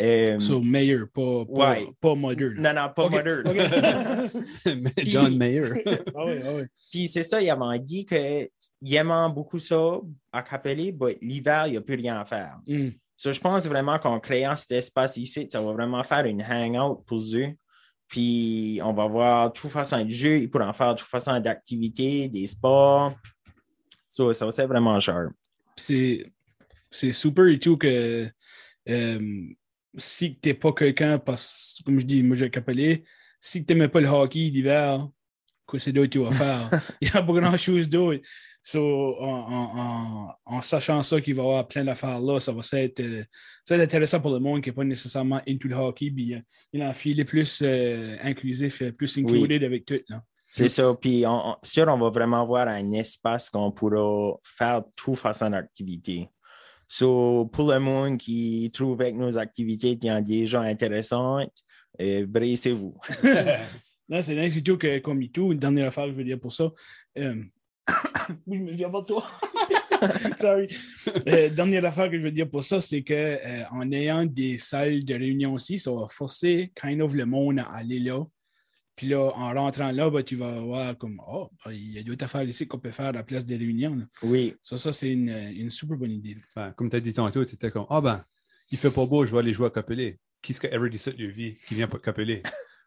Euh, 0.00 0.40
So, 0.40 0.60
meilleur, 0.62 1.06
pas, 1.12 1.44
pas, 1.44 1.70
Ouais. 1.72 1.88
pas 2.00 2.14
modern. 2.14 2.54
non, 2.54 2.72
non, 2.72 2.88
pas 2.96 3.08
moderne. 3.10 4.30
John 5.04 5.36
Mayer. 5.36 5.84
Ah 6.16 6.24
ah. 6.26 6.62
Puis 6.90 7.08
c'est 7.08 7.22
ça, 7.22 7.42
il 7.42 7.50
avait 7.50 7.78
dit 7.78 8.06
qu'il 8.06 8.48
aimait 8.96 9.28
beaucoup 9.34 9.58
ça 9.58 10.00
à 10.32 10.42
Capelli, 10.42 10.96
mais 10.98 11.18
l'hiver, 11.20 11.66
il 11.66 11.72
n'y 11.72 11.76
a 11.76 11.82
plus 11.82 11.96
rien 11.96 12.18
à 12.18 12.24
faire. 12.24 12.58
Mm. 12.66 12.88
So, 13.16 13.32
je 13.32 13.40
pense 13.40 13.66
vraiment 13.66 13.98
qu'en 13.98 14.18
créant 14.18 14.56
cet 14.56 14.72
espace 14.72 15.18
ici, 15.18 15.46
ça 15.52 15.60
va 15.62 15.72
vraiment 15.72 16.02
faire 16.02 16.24
une 16.24 16.42
hangout 16.42 17.04
pour 17.06 17.20
eux. 17.34 17.52
Puis 18.12 18.78
on 18.84 18.92
va 18.92 19.06
voir 19.06 19.52
toute 19.54 19.70
façon 19.70 20.04
de 20.04 20.08
jeu, 20.10 20.36
ils 20.36 20.50
pourront 20.50 20.70
faire 20.74 20.94
toute 20.94 21.08
façon 21.08 21.40
d'activités, 21.40 22.28
des 22.28 22.46
sports. 22.46 23.14
Ça 24.06 24.26
être 24.26 24.66
vraiment 24.66 25.00
sharp. 25.00 25.32
c'est 25.76 26.30
c'est 26.90 27.12
super 27.12 27.46
et 27.46 27.58
tout 27.58 27.78
que 27.78 28.28
euh, 28.90 29.48
si 29.96 30.38
tu 30.38 30.48
n'es 30.50 30.54
pas 30.54 30.74
quelqu'un, 30.74 31.18
parce 31.18 31.80
comme 31.86 31.98
je 31.98 32.04
dis, 32.04 32.22
moi 32.22 32.36
j'ai 32.36 32.50
capelé, 32.50 33.02
si 33.40 33.64
tu 33.64 33.72
n'aimais 33.72 33.88
pas 33.88 34.02
le 34.02 34.08
hockey 34.08 34.50
d'hiver, 34.50 35.08
c'est 35.78 35.92
d'autre 35.92 36.08
que 36.08 36.18
tu 36.18 36.24
vas 36.24 36.32
faire? 36.32 36.68
Il 37.00 37.10
n'y 37.10 37.16
a 37.18 37.22
pas 37.22 37.32
grand 37.32 37.56
chose 37.56 37.88
d'autre. 37.88 38.20
So, 38.64 39.16
en, 39.20 39.24
en- 39.26 39.78
en- 39.78 40.34
en 40.56 40.62
sachant 40.62 41.02
ça 41.02 41.20
qu'il 41.20 41.34
va 41.34 41.42
y 41.42 41.46
avoir 41.46 41.66
plein 41.66 41.84
d'affaires 41.84 42.20
là, 42.20 42.38
ça 42.38 42.52
va 42.52 42.60
être, 42.74 43.00
euh, 43.00 43.24
ça 43.64 43.76
va 43.76 43.82
être 43.82 43.88
intéressant 43.90 44.20
pour 44.20 44.30
le 44.30 44.38
monde 44.38 44.62
qui 44.62 44.68
n'est 44.68 44.74
pas 44.74 44.84
nécessairement 44.84 45.40
into 45.48 45.66
le 45.66 45.74
hockey. 45.74 46.12
Puis, 46.12 46.34
euh, 46.34 46.38
il 46.72 46.80
a 46.82 46.90
un 46.90 46.92
filet 46.94 47.24
plus 47.24 47.60
euh, 47.62 48.16
inclusif, 48.22 48.82
plus 48.92 49.18
included 49.18 49.64
avec 49.64 49.84
tout. 49.84 50.00
Là. 50.08 50.22
C'est 50.48 50.68
ça. 50.68 50.94
Puis 51.00 51.26
on, 51.26 51.50
on- 51.52 51.56
sûr, 51.64 51.88
on 51.88 51.98
va 51.98 52.10
vraiment 52.10 52.42
avoir 52.42 52.68
un 52.68 52.92
espace 52.92 53.50
qu'on 53.50 53.72
pourra 53.72 54.36
faire 54.44 54.82
toute 54.94 55.16
façon 55.16 55.50
d'activité. 55.50 56.28
So, 56.86 57.46
pour 57.46 57.72
le 57.72 57.80
monde 57.80 58.18
qui 58.18 58.70
trouve 58.72 59.00
avec 59.00 59.16
nos 59.16 59.38
activités 59.38 59.96
qui 59.98 60.10
ont 60.10 60.20
déjà 60.20 60.60
intéressantes, 60.60 61.50
euh, 62.00 62.26
bracez-vous. 62.28 62.94
Non, 64.08 64.22
c'est 64.22 64.34
nice, 64.34 64.54
surtout 64.54 64.76
que 64.78 64.98
comme 64.98 65.26
tout, 65.28 65.52
une 65.52 65.58
dernière 65.58 65.88
affaire 65.88 66.04
que 66.06 66.12
je 66.12 66.16
veux 66.16 66.24
dire 66.24 66.40
pour 66.40 66.52
ça. 66.52 66.70
euh, 67.18 67.42
oui, 68.46 68.58
je 68.58 68.62
me 68.62 68.72
viens 68.72 68.88
de 68.90 69.00
toi. 69.04 69.26
Sorry. 70.38 70.68
Euh, 71.28 71.48
dernière 71.50 71.84
affaire 71.84 72.10
que 72.10 72.18
je 72.18 72.22
veux 72.22 72.32
dire 72.32 72.48
pour 72.50 72.64
ça, 72.64 72.80
c'est 72.80 73.02
que 73.02 73.14
euh, 73.14 73.64
en 73.70 73.90
ayant 73.92 74.24
des 74.26 74.58
salles 74.58 75.04
de 75.04 75.14
réunion 75.14 75.54
aussi, 75.54 75.78
ça 75.78 75.92
va 75.92 76.08
forcer 76.10 76.72
kind 76.80 77.00
of 77.02 77.14
le 77.14 77.24
monde 77.24 77.60
à 77.60 77.64
aller 77.72 78.00
là. 78.00 78.22
Puis 78.94 79.06
là, 79.08 79.32
en 79.34 79.54
rentrant 79.54 79.90
là, 79.90 80.10
ben, 80.10 80.22
tu 80.22 80.36
vas 80.36 80.60
voir 80.60 80.98
comme, 80.98 81.20
oh, 81.26 81.48
ben, 81.64 81.72
il 81.72 81.92
y 81.92 81.98
a 81.98 82.02
d'autres 82.02 82.24
affaires 82.24 82.42
ici 82.42 82.66
qu'on 82.66 82.78
peut 82.78 82.90
faire 82.90 83.06
à 83.06 83.12
la 83.12 83.22
place 83.22 83.46
des 83.46 83.56
réunions. 83.56 83.94
là. 83.96 84.04
Oui, 84.22 84.54
Ça, 84.60 84.76
ça 84.76 84.92
c'est 84.92 85.10
une, 85.10 85.30
une 85.30 85.70
super 85.70 85.96
bonne 85.96 86.10
idée. 86.12 86.36
Ben, 86.54 86.72
comme 86.72 86.90
tu 86.90 86.96
as 86.96 87.00
dit 87.00 87.12
tantôt, 87.12 87.44
tu 87.44 87.54
étais 87.54 87.70
comme 87.70 87.86
Ah 87.88 88.00
ben, 88.00 88.24
il 88.70 88.78
fait 88.78 88.90
pas 88.90 89.06
beau, 89.06 89.24
je 89.24 89.32
vais 89.32 89.38
aller 89.38 89.52
jouer 89.54 89.68
à 89.68 89.70
Capelé. 89.70 90.18
Qui 90.42 90.52
est-ce 90.52 90.60
que 90.60 90.66
ever 90.66 90.90
dit 90.90 90.98
ça 90.98 91.12
de 91.12 91.22
leur 91.22 91.32
vie 91.32 91.56
qui 91.66 91.74
vient 91.74 91.86
pas 91.88 91.98
de 91.98 92.02
Capelé? 92.02 92.42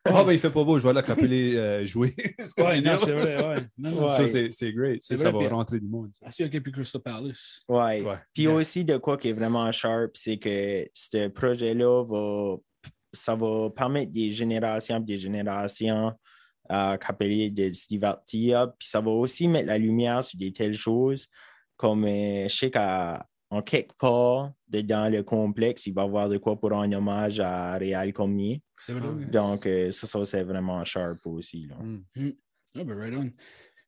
Ah 0.08 0.24
ben, 0.24 0.34
il 0.34 0.39
fait 0.39 0.50
pas 0.52 0.63
beau, 0.63 0.78
je 0.78 0.88
vais 0.88 0.89
aller 0.98 1.58
à 1.58 1.60
euh, 1.62 1.86
jouer. 1.88 2.13
Ouais, 2.58 2.80
non, 2.82 2.94
c'est 3.04 3.12
vrai, 3.12 3.44
ouais. 3.48 3.68
Non, 3.78 3.91
non, 3.91 4.06
Ouais. 4.08 4.13
Ça, 4.13 4.28
c'est 4.28 4.50
c'est 4.52 4.72
great. 4.72 5.00
C'est 5.04 5.18
Ça, 5.18 5.24
ça 5.24 5.32
va 5.32 5.39
puis- 5.39 5.48
rentrer 5.48 5.80
du 5.80 5.88
monde. 5.88 6.12
ça. 6.13 6.26
Ah, 6.28 6.32
c'est 6.32 6.46
OK, 6.46 6.60
puis 6.62 6.72
Crystal 6.72 7.02
Palace. 7.02 7.62
ouais. 7.68 8.02
Ouais. 8.02 8.18
Puis 8.34 8.48
aussi, 8.48 8.86
de 8.86 8.98
quoi 8.98 9.18
qui 9.18 9.30
est 9.30 9.34
vraiment 9.34 9.72
sharp, 9.72 10.12
c'est 10.15 10.38
que 10.38 10.88
ce 10.94 11.28
projet-là 11.30 12.04
va, 12.04 12.56
ça 13.13 13.36
va 13.36 13.70
permettre 13.72 14.12
des 14.12 14.30
générations 14.32 14.98
et 14.98 15.04
des 15.04 15.18
générations 15.18 16.13
à 16.70 16.98
Capelli 16.98 17.52
de 17.52 17.72
se 17.74 17.88
divertir. 17.88 18.72
Puis 18.78 18.88
ça 18.88 19.02
va 19.02 19.12
aussi 19.12 19.48
mettre 19.48 19.68
la 19.68 19.78
lumière 19.78 20.24
sur 20.24 20.38
des 20.39 20.52
telles 20.52 20.74
choses 20.76 21.28
comme 21.78 22.06
euh, 22.06 22.48
je 22.48 22.56
sais 22.56 22.72
qu'en 23.49 23.62
quelque 23.62 23.93
part, 23.97 24.53
dans 24.67 25.12
le 25.12 25.23
complexe, 25.23 25.88
il 25.88 25.93
va 25.93 26.03
y 26.03 26.05
avoir 26.05 26.29
de 26.29 26.38
quoi 26.38 26.60
pour 26.60 26.73
un 26.73 26.91
hommage 26.91 27.39
à 27.39 27.73
Réal 27.73 28.12
Cormier. 28.13 28.62
C'est 28.79 28.93
vrai. 28.93 29.25
Donc, 29.25 29.65
euh, 29.65 29.91
ça, 29.91 30.08
ça 30.08 30.25
c'est 30.25 30.43
vraiment 30.43 30.84
sharp 30.84 31.25
aussi. 31.25 31.67
Là. 31.67 31.75
Mm. 31.75 32.31
Ah, 32.77 32.84
ben, 32.84 32.97
right 32.97 33.13
on. 33.15 33.31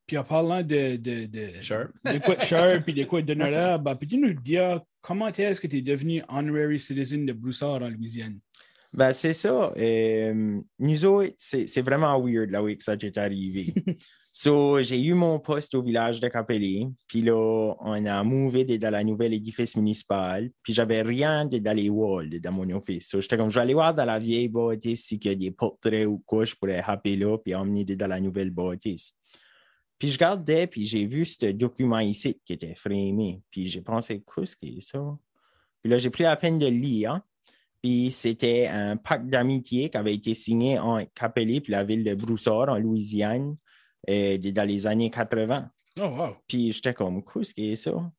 Puis 0.05 0.17
en 0.17 0.23
parlant 0.23 0.61
de, 0.61 0.95
de, 0.95 1.25
de, 1.25 1.61
Sharp. 1.61 1.91
de 2.05 2.17
quoi 2.19 2.35
de 2.35 2.41
sharp 2.41 2.87
et 2.87 2.93
de 2.93 3.03
quoi 3.03 3.21
d'honoraire, 3.21 3.77
ben, 3.77 3.93
peux-tu 3.95 4.17
nous 4.17 4.33
dire 4.33 4.81
comment 5.01 5.27
est-ce 5.27 5.59
que 5.59 5.67
tu 5.67 5.77
es 5.77 5.81
devenu 5.81 6.23
honorary 6.29 6.79
citizen 6.79 7.25
de 7.25 7.33
Broussard 7.33 7.81
en 7.81 7.89
Louisiane? 7.89 8.39
Ben, 8.93 9.13
c'est 9.13 9.33
ça. 9.33 9.73
Euh, 9.77 10.59
nous 10.79 11.05
autres, 11.05 11.33
c'est 11.37 11.67
c'est 11.67 11.81
vraiment 11.81 12.19
weird 12.21 12.49
là 12.49 12.63
où 12.63 12.69
ça 12.79 12.93
est 12.93 13.17
arrivé. 13.17 13.73
so, 14.31 14.81
j'ai 14.81 15.01
eu 15.01 15.13
mon 15.13 15.39
poste 15.39 15.75
au 15.75 15.81
village 15.81 16.19
de 16.19 16.27
Capelli, 16.29 16.87
puis 17.07 17.21
là, 17.21 17.35
on 17.79 18.05
a 18.05 18.23
mouvé 18.23 18.63
dans 18.77 18.89
la 18.89 19.03
nouvelle 19.03 19.33
édifice 19.33 19.75
municipal, 19.75 20.49
puis 20.63 20.73
j'avais 20.73 21.01
rien 21.01 21.45
de- 21.45 21.59
dans 21.59 21.75
les 21.75 21.89
walls 21.89 22.39
dans 22.39 22.51
mon 22.51 22.69
office. 22.71 23.09
So, 23.09 23.19
j'étais 23.21 23.37
comme, 23.37 23.49
je 23.49 23.55
vais 23.55 23.61
aller 23.61 23.73
voir 23.73 23.93
dans 23.93 24.05
la 24.05 24.19
vieille 24.19 24.47
bâtisse 24.47 25.05
s'il 25.05 25.23
y 25.25 25.29
a 25.29 25.35
des 25.35 25.51
portraits 25.51 26.07
ou 26.07 26.23
quoi, 26.25 26.45
je 26.45 26.55
pourrais 26.55 26.79
happer 26.85 27.17
là, 27.17 27.37
puis 27.37 27.53
emmener 27.55 27.83
dans 27.83 28.07
la 28.07 28.19
nouvelle 28.19 28.51
bâtisse. 28.51 29.13
Puis 29.99 30.09
je 30.09 30.13
regardais, 30.13 30.67
puis 30.67 30.85
j'ai 30.85 31.05
vu 31.05 31.25
ce 31.25 31.47
document 31.47 31.99
ici 31.99 32.39
qui 32.45 32.53
était 32.53 32.75
framé, 32.75 33.41
puis 33.51 33.67
j'ai 33.67 33.81
pensé, 33.81 34.23
qu'est-ce 34.23 34.55
que 34.55 34.67
c'est 34.75 34.81
ça? 34.81 35.17
Puis 35.81 35.91
là, 35.91 35.97
j'ai 35.97 36.09
pris 36.09 36.23
la 36.23 36.35
peine 36.35 36.59
de 36.59 36.67
le 36.67 36.77
lire. 36.77 37.19
Puis 37.87 38.11
c'était 38.11 38.67
un 38.67 38.97
pacte 38.97 39.27
d'amitié 39.27 39.89
qui 39.89 39.95
avait 39.95 40.13
été 40.13 40.33
signé 40.33 40.77
entre 40.77 41.09
Capelli 41.13 41.61
puis 41.61 41.71
la 41.71 41.85
ville 41.85 42.03
de 42.03 42.13
Broussard 42.15 42.67
en 42.67 42.77
Louisiane 42.77 43.55
euh, 44.09 44.37
dans 44.37 44.67
les 44.67 44.85
années 44.85 45.09
80. 45.09 45.69
Oh, 45.97 46.01
wow. 46.01 46.35
Puis 46.49 46.73
j'étais 46.73 46.93
comme, 46.93 47.23
qu'est-ce 47.23 47.53
que 47.53 47.61
c'est 47.61 47.89
ça? 47.89 48.11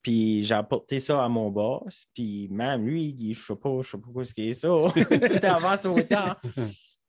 Puis 0.00 0.44
j'ai 0.44 0.54
apporté 0.54 1.00
ça 1.00 1.24
à 1.24 1.28
mon 1.28 1.50
boss. 1.50 2.06
Puis 2.14 2.46
même 2.52 2.86
lui, 2.86 3.06
il 3.06 3.14
dit, 3.14 3.34
je 3.34 3.44
sais 3.44 3.56
pas, 3.56 3.82
je 3.82 3.90
sais 3.90 3.98
pas 3.98 4.24
ce 4.24 4.32
que 4.32 4.44
c'est 4.44 4.54
ça. 4.54 4.68
C'était 5.28 5.48
avant 5.48 5.76
son 5.76 5.96
temps. 6.02 6.36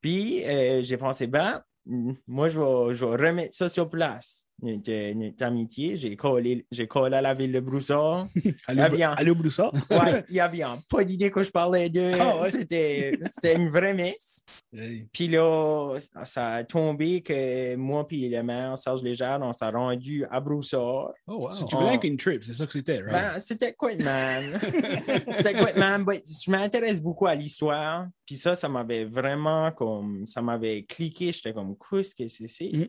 Puis 0.01 0.43
euh, 0.43 0.82
j'ai 0.82 0.97
pensé, 0.97 1.27
ben, 1.27 1.62
moi, 1.86 2.47
je 2.47 2.60
vais, 2.60 2.95
je 2.95 3.06
vais 3.06 3.27
remettre 3.27 3.56
ça 3.56 3.69
sur 3.69 3.88
place. 3.88 4.43
Notre, 4.60 5.13
notre 5.13 5.43
amitié, 5.46 5.96
j'ai 5.96 6.15
collé, 6.15 6.65
j'ai 6.72 6.88
collé 6.88 7.15
à 7.15 7.22
la 7.22 7.36
ville 7.36 7.52
de 7.52 7.60
Broussard. 7.60 8.28
Allô, 8.67 8.82
Ah, 8.84 8.89
bien. 8.89 9.12
allô, 9.12 9.36
Broussard? 9.36 9.72
Ouais, 9.91 10.24
il 10.30 10.36
y 10.36 10.39
avait 10.39 10.63
pas 10.89 11.04
d'idée 11.04 11.30
que 11.30 11.43
je 11.43 11.52
parlais 11.52 11.89
de. 11.89 12.13
Ah, 12.20 12.41
ouais. 12.41 12.50
C'était 12.50 13.20
c'était 13.36 13.56
une 13.56 13.70
vraie 13.70 13.93
messe. 13.93 14.43
Hey. 14.74 15.08
Puis 15.13 15.28
là, 15.28 15.98
ça- 16.24 16.54
a 16.54 16.63
tombé 16.63 17.22
que 17.22 17.76
moi 17.76 18.08
puis 18.08 18.28
le 18.30 18.41
maire 18.41 18.78
Serge 18.80 19.04
Légère, 19.04 19.38
on 19.43 19.54
s'est 19.54 19.70
rendu 19.70 20.26
à 20.32 20.39
Broussard. 20.39 21.12
Oh, 21.28 21.48
wow. 21.48 21.65
Tu 21.70 21.76
voulais 21.76 22.00
qu'une 22.00 22.17
trip, 22.17 22.43
c'est 22.43 22.54
ça 22.54 22.65
que 22.65 22.74
c'était, 22.74 23.00
right? 23.02 23.12
Ben, 23.12 23.39
c'était 23.39 23.74
quoi 23.74 23.93
de 23.93 24.04
même? 24.04 24.60
c'était 25.36 25.54
quoi 25.54 25.72
de 25.72 25.80
même? 25.80 26.04
Ben, 26.04 26.20
je 26.26 26.50
m'intéresse 26.50 27.00
beaucoup 27.00 27.28
à 27.28 27.36
l'histoire. 27.36 28.08
Puis 28.26 28.36
ça, 28.38 28.56
ça 28.56 28.67
m'avait 28.67 29.06
vraiment 29.06 29.72
comme. 29.72 30.26
Ça 30.26 30.41
m'avait 30.41 30.84
cliqué. 30.84 31.32
J'étais 31.32 31.54
comme, 31.54 31.76
qu'est-ce 31.78 32.15
que 32.15 32.28
c'est? 32.28 32.48
c'est? 32.48 32.72
Mhm. 32.74 32.88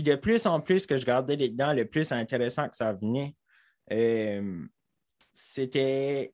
Puis 0.00 0.10
de 0.10 0.14
plus 0.14 0.46
en 0.46 0.62
plus 0.62 0.86
que 0.86 0.96
je 0.96 1.02
regardais 1.02 1.36
dedans, 1.36 1.74
le 1.74 1.84
plus 1.84 2.10
intéressant 2.10 2.66
que 2.70 2.74
ça 2.78 2.94
venait. 2.94 3.34
Euh, 3.92 4.64
c'était. 5.30 6.32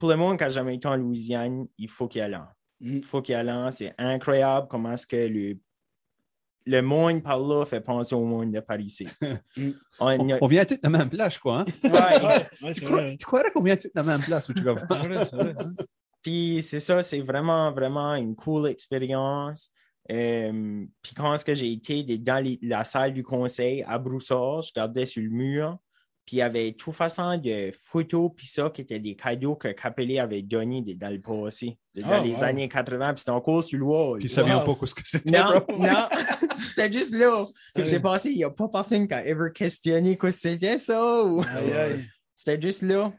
Pour 0.00 0.08
le 0.08 0.16
monde 0.16 0.36
qui 0.36 0.42
n'a 0.42 0.50
jamais 0.50 0.74
été 0.74 0.88
en 0.88 0.96
Louisiane, 0.96 1.68
il 1.78 1.88
faut 1.88 2.08
qu'il 2.08 2.18
y 2.18 2.22
aille. 2.22 2.34
Mm. 2.80 2.96
Il 2.96 3.04
faut 3.04 3.22
qu'il 3.22 3.34
y 3.34 3.36
aille. 3.36 3.70
C'est 3.70 3.94
incroyable 3.98 4.66
comment 4.68 4.90
est-ce 4.94 5.06
que 5.06 5.14
le, 5.14 5.56
le 6.66 6.80
monde 6.82 7.22
par 7.22 7.38
là 7.38 7.64
fait 7.64 7.80
penser 7.80 8.16
au 8.16 8.24
monde 8.24 8.50
de 8.50 8.58
Paris. 8.58 8.84
ici. 8.86 9.06
Mm. 9.56 9.70
On- 10.40 10.46
vient 10.48 10.64
tous 10.64 10.74
de 10.74 10.80
la 10.82 10.90
même 10.90 11.08
place, 11.08 11.38
quoi. 11.38 11.60
Hein? 11.60 11.64
ouais. 11.84 12.66
Ouais, 12.66 12.74
Tu, 12.74 12.80
crois, 12.84 13.10
tu 13.12 13.24
croirais 13.24 13.50
qu'on 13.52 13.62
vient 13.62 13.76
tous 13.76 13.86
de 13.86 13.92
la 13.94 14.02
même 14.02 14.22
place 14.22 14.48
où 14.48 14.54
tu 14.54 14.62
vas 14.62 14.72
vrai. 14.72 15.54
Puis 16.20 16.64
c'est 16.64 16.80
ça, 16.80 17.00
c'est 17.04 17.20
vraiment, 17.20 17.70
vraiment 17.70 18.16
une 18.16 18.34
cool 18.34 18.66
expérience. 18.66 19.70
Euh, 20.12 20.84
puis 21.02 21.14
quand 21.14 21.32
est-ce 21.34 21.44
que 21.44 21.54
j'ai 21.54 21.72
été 21.72 22.02
dans 22.18 22.42
les- 22.44 22.58
la 22.62 22.84
salle 22.84 23.14
du 23.14 23.22
conseil 23.22 23.82
à 23.88 23.98
Broussard, 23.98 24.62
je 24.62 24.70
regardais 24.74 25.06
sur 25.06 25.22
le 25.22 25.30
mur, 25.30 25.78
puis 26.26 26.36
il 26.36 26.38
y 26.40 26.42
avait 26.42 26.72
tout 26.72 26.92
façon 26.92 27.36
de 27.38 27.70
photos, 27.72 28.30
puis 28.36 28.46
ça, 28.46 28.70
qui 28.70 28.80
étaient 28.82 28.98
des 28.98 29.14
cadeaux 29.14 29.56
que 29.56 29.68
Capelli 29.68 30.18
avait 30.18 30.42
donnés 30.42 30.82
de- 30.82 30.94
dans 30.94 31.10
le 31.10 31.20
passé, 31.20 31.78
dans 31.94 32.08
Ah, 32.10 32.20
les 32.20 32.34
wow. 32.34 32.44
années 32.44 32.68
80, 32.68 33.14
puis 33.14 33.20
c'était 33.20 33.30
encore 33.30 33.62
sur 33.62 33.78
le 33.78 33.84
wall. 33.84 34.18
Puis 34.18 34.28
ça 34.28 34.42
Wow. 34.42 34.46
vient 34.46 34.58
pas 34.60 34.86
ce 34.86 34.94
que 34.94 35.02
c'était. 35.06 35.30
Non, 35.38 35.44
non, 35.78 36.08
c'était 36.58 36.92
juste 36.92 37.14
là. 37.14 37.46
Ouais. 37.76 37.86
J'ai 37.86 38.00
pensé, 38.00 38.30
il 38.30 38.36
n'y 38.36 38.44
a 38.44 38.50
pas 38.50 38.68
personne 38.68 39.06
qui 39.08 39.14
a 39.14 39.26
ever 39.26 39.50
questionné 39.54 40.16
quoi 40.16 40.30
c'était 40.30 40.78
ça. 40.78 41.24
ou- 41.24 41.42
c'était 42.34 42.60
juste 42.60 42.82
là. 42.82 43.12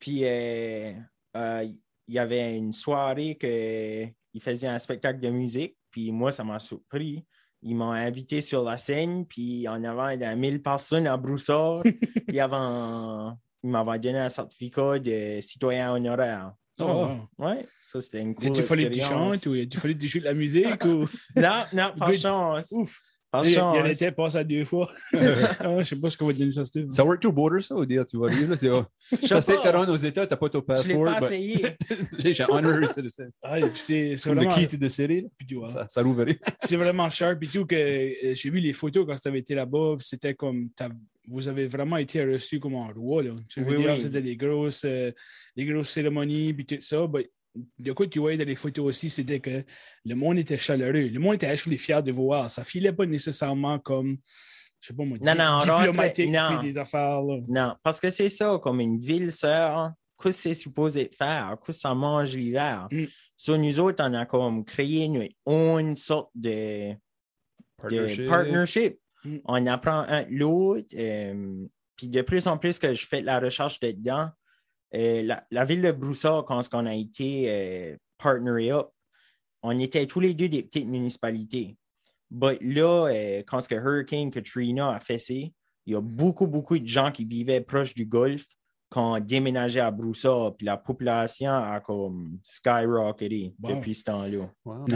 Puis 0.00 0.20
euh, 0.24 0.92
euh, 1.36 1.68
il 2.08 2.14
y 2.14 2.18
avait 2.18 2.56
une 2.56 2.72
soirée 2.72 3.36
qu'il 3.38 4.40
faisait 4.42 4.66
un 4.68 4.78
spectacle 4.78 5.20
de 5.20 5.30
musique. 5.30 5.76
Puis 5.90 6.10
moi, 6.12 6.32
ça 6.32 6.44
m'a 6.44 6.58
surpris. 6.58 7.24
Ils 7.62 7.74
m'ont 7.74 7.90
invité 7.92 8.40
sur 8.40 8.62
la 8.62 8.78
scène. 8.78 9.26
Puis 9.26 9.66
en 9.68 9.82
avant 9.84 10.16
de 10.16 10.34
1000 10.34 10.62
personnes 10.62 11.06
à 11.06 11.16
Broussard, 11.16 11.82
il 12.28 12.34
y 12.34 12.40
avait 12.40 12.56
un- 12.56 13.36
il 13.64 13.70
m'avait 13.70 13.98
donné 13.98 14.18
un 14.20 14.28
certificat 14.28 14.98
de 15.00 15.40
citoyen 15.40 15.92
honoraire. 15.92 16.52
Oh, 16.80 16.84
wow. 16.84 17.28
Ouais, 17.46 17.66
ça 17.82 18.00
c'était 18.00 18.20
une 18.20 18.36
cool 18.36 18.52
Il 18.56 18.62
fallu 18.62 18.84
que 18.84 18.90
tu 18.92 18.98
expérience. 19.00 19.34
chantes 19.34 19.46
ou 19.46 19.54
il 19.56 19.76
fallu 19.76 19.94
que 19.96 20.00
tu 20.02 20.06
joues 20.08 20.20
de 20.20 20.24
la 20.26 20.34
musique 20.34 20.84
ou. 20.84 21.08
Non, 21.34 21.64
non, 21.72 21.92
par 21.98 22.12
chance. 22.14 22.68
Ouf. 22.70 23.00
Il 23.44 23.50
y 23.50 23.54
chance. 23.54 23.76
en 23.76 23.84
était 23.84 24.10
passé 24.10 24.38
à 24.38 24.44
deux 24.44 24.64
fois. 24.64 24.90
Ah, 25.60 25.76
je 25.78 25.82
sais 25.84 25.96
pas 25.96 26.08
ce 26.08 26.16
qu'on 26.16 26.26
va 26.28 26.32
donner 26.32 26.50
ça, 26.50 26.64
Steve. 26.64 26.86
Ça 26.90 27.04
work 27.04 27.20
to 27.20 27.30
border, 27.30 27.60
ça, 27.60 27.74
ou 27.74 27.84
dire, 27.84 28.06
tu 28.06 28.16
vas 28.16 28.26
arriver 28.26 28.46
là, 28.46 28.56
tu 28.56 28.68
vas. 28.68 28.88
Je 29.12 29.16
T'as 29.28 29.40
sais 29.42 29.52
essayé 29.54 29.70
de 29.70 29.76
rendre 29.76 29.92
aux 29.92 29.96
États, 29.96 30.26
t'as 30.26 30.36
pas 30.36 30.48
ton 30.48 30.60
Je 30.66 30.72
l'ai 30.88 30.94
passeport. 30.94 31.04
pas 31.04 31.26
essayé. 31.26 31.62
J'ai 32.18 32.34
j'ai 32.34 32.44
honorary 32.48 32.88
citizen. 32.88 33.30
Ah, 33.42 33.58
et 33.58 33.68
puis 33.68 33.80
c'est 33.84 34.14
Comme 34.24 34.34
the 34.34 34.44
vraiment, 34.44 34.54
key 34.54 34.66
to 34.66 34.76
the 34.78 34.88
city. 34.88 35.20
là. 35.22 35.28
puis 35.36 35.46
tu 35.46 35.54
vois, 35.56 35.68
Ça, 35.68 35.86
ça 35.88 36.02
l'ouvrait. 36.02 36.38
c'est 36.64 36.76
vraiment 36.76 37.10
sharp 37.10 37.42
et 37.42 37.46
tout 37.46 37.66
que 37.66 37.74
euh, 37.74 38.34
j'ai 38.34 38.50
vu 38.50 38.60
les 38.60 38.72
photos 38.72 39.04
quand 39.06 39.16
tu 39.16 39.28
avais 39.28 39.40
été 39.40 39.54
là-bas. 39.54 39.96
puis 39.98 40.06
C'était 40.08 40.34
comme 40.34 40.70
t'as- 40.74 40.88
vous 41.30 41.46
avez 41.46 41.66
vraiment 41.68 41.98
été 41.98 42.24
reçus 42.24 42.58
comme 42.58 42.76
en 42.76 42.88
roi. 42.88 43.22
Là. 43.22 43.32
Tu 43.50 43.60
veux 43.62 43.76
Oui, 43.76 43.82
dire, 43.82 43.92
oui. 43.92 44.00
C'était 44.00 44.22
des 44.22 44.36
grosses, 44.36 44.82
euh, 44.86 45.12
des 45.54 45.66
grosses 45.66 45.90
cérémonies 45.90 46.54
puis 46.54 46.64
tout 46.64 46.78
ça. 46.80 47.06
Ben, 47.06 47.22
de 47.78 47.92
quoi 47.92 48.06
tu 48.06 48.18
voyais 48.18 48.36
dans 48.36 48.44
les 48.46 48.54
photos 48.54 48.84
aussi, 48.86 49.10
c'était 49.10 49.40
que 49.40 49.64
le 50.04 50.14
monde 50.14 50.38
était 50.38 50.58
chaleureux. 50.58 51.08
Le 51.08 51.18
monde 51.18 51.34
était 51.34 51.46
actually 51.46 51.78
fier 51.78 52.02
de 52.02 52.12
voir. 52.12 52.50
Ça 52.50 52.64
filait 52.64 52.92
pas 52.92 53.06
nécessairement 53.06 53.78
comme, 53.78 54.18
je 54.80 54.88
sais 54.88 54.94
pas 54.94 55.04
moi, 55.04 55.18
Non, 55.20 55.34
non, 55.34 55.60
on 55.62 55.78
diplomatique 55.80 56.30
non. 56.30 56.62
des 56.62 56.78
affaires. 56.78 57.20
Là. 57.22 57.38
Non, 57.48 57.74
parce 57.82 57.98
que 58.00 58.10
c'est 58.10 58.28
ça, 58.28 58.58
comme 58.62 58.80
une 58.80 58.98
ville 59.00 59.32
sœur, 59.32 59.92
qu'est-ce 60.22 60.36
que 60.38 60.42
c'est 60.42 60.54
supposé 60.54 61.10
faire? 61.16 61.56
Qu'est-ce 61.64 61.78
que 61.78 61.82
ça 61.82 61.94
mange 61.94 62.36
l'hiver? 62.36 62.86
Mm. 62.92 63.04
Sur 63.36 63.58
nous 63.58 63.80
autres, 63.80 64.04
on 64.06 64.14
a 64.14 64.26
comme 64.26 64.64
créé 64.64 65.04
une, 65.04 65.28
une 65.46 65.96
sorte 65.96 66.30
de, 66.34 66.92
de 67.90 68.28
partnership. 68.28 68.98
Mm. 69.24 69.36
On 69.44 69.66
apprend 69.66 70.00
un 70.08 70.22
de 70.22 70.34
l'autre. 70.34 70.94
euh, 70.96 71.66
puis 71.96 72.06
de 72.08 72.22
plus 72.22 72.46
en 72.46 72.56
plus 72.56 72.78
que 72.78 72.94
je 72.94 73.04
fais 73.04 73.20
de 73.22 73.26
la 73.26 73.40
recherche 73.40 73.80
dedans, 73.80 74.30
euh, 74.94 75.36
la, 75.50 75.64
ville 75.64 75.82
de 75.82 75.92
Broussard, 75.92 76.44
quand 76.44 76.60
on 76.72 76.86
a 76.86 76.94
été 76.94 77.44
euh, 77.48 77.96
on 79.62 79.78
était 79.78 80.06
tous 80.06 80.20
les 80.20 80.34
deux 80.34 80.48
des 80.48 80.62
petites 80.62 80.86
municipalités. 80.86 81.76
But 82.30 82.58
là, 82.60 83.08
euh, 83.08 83.42
quand 83.46 83.60
ce 83.60 83.74
Hurricane 83.74 84.30
Katrina 84.30 84.90
a 84.94 85.00
fessé, 85.00 85.52
il 85.86 85.92
y 85.92 85.96
a 85.96 86.00
beaucoup, 86.00 86.46
beaucoup 86.46 86.78
de 86.78 86.86
gens 86.86 87.10
qui 87.10 87.24
vivaient 87.24 87.60
proche 87.60 87.94
du 87.94 88.06
Golfe 88.06 88.46
qui 88.90 88.98
ont 88.98 89.20
déménagé 89.20 89.80
à 89.80 89.90
Broussard, 89.90 90.54
puis 90.56 90.64
la 90.66 90.76
population 90.78 91.50
a 91.50 91.80
comme 91.80 92.38
skyrocketé 92.42 93.54
Wow. 93.62 93.74
depuis 93.76 93.94
ce 93.94 94.04
temps-là. 94.04 94.50
Wow. 94.64 94.86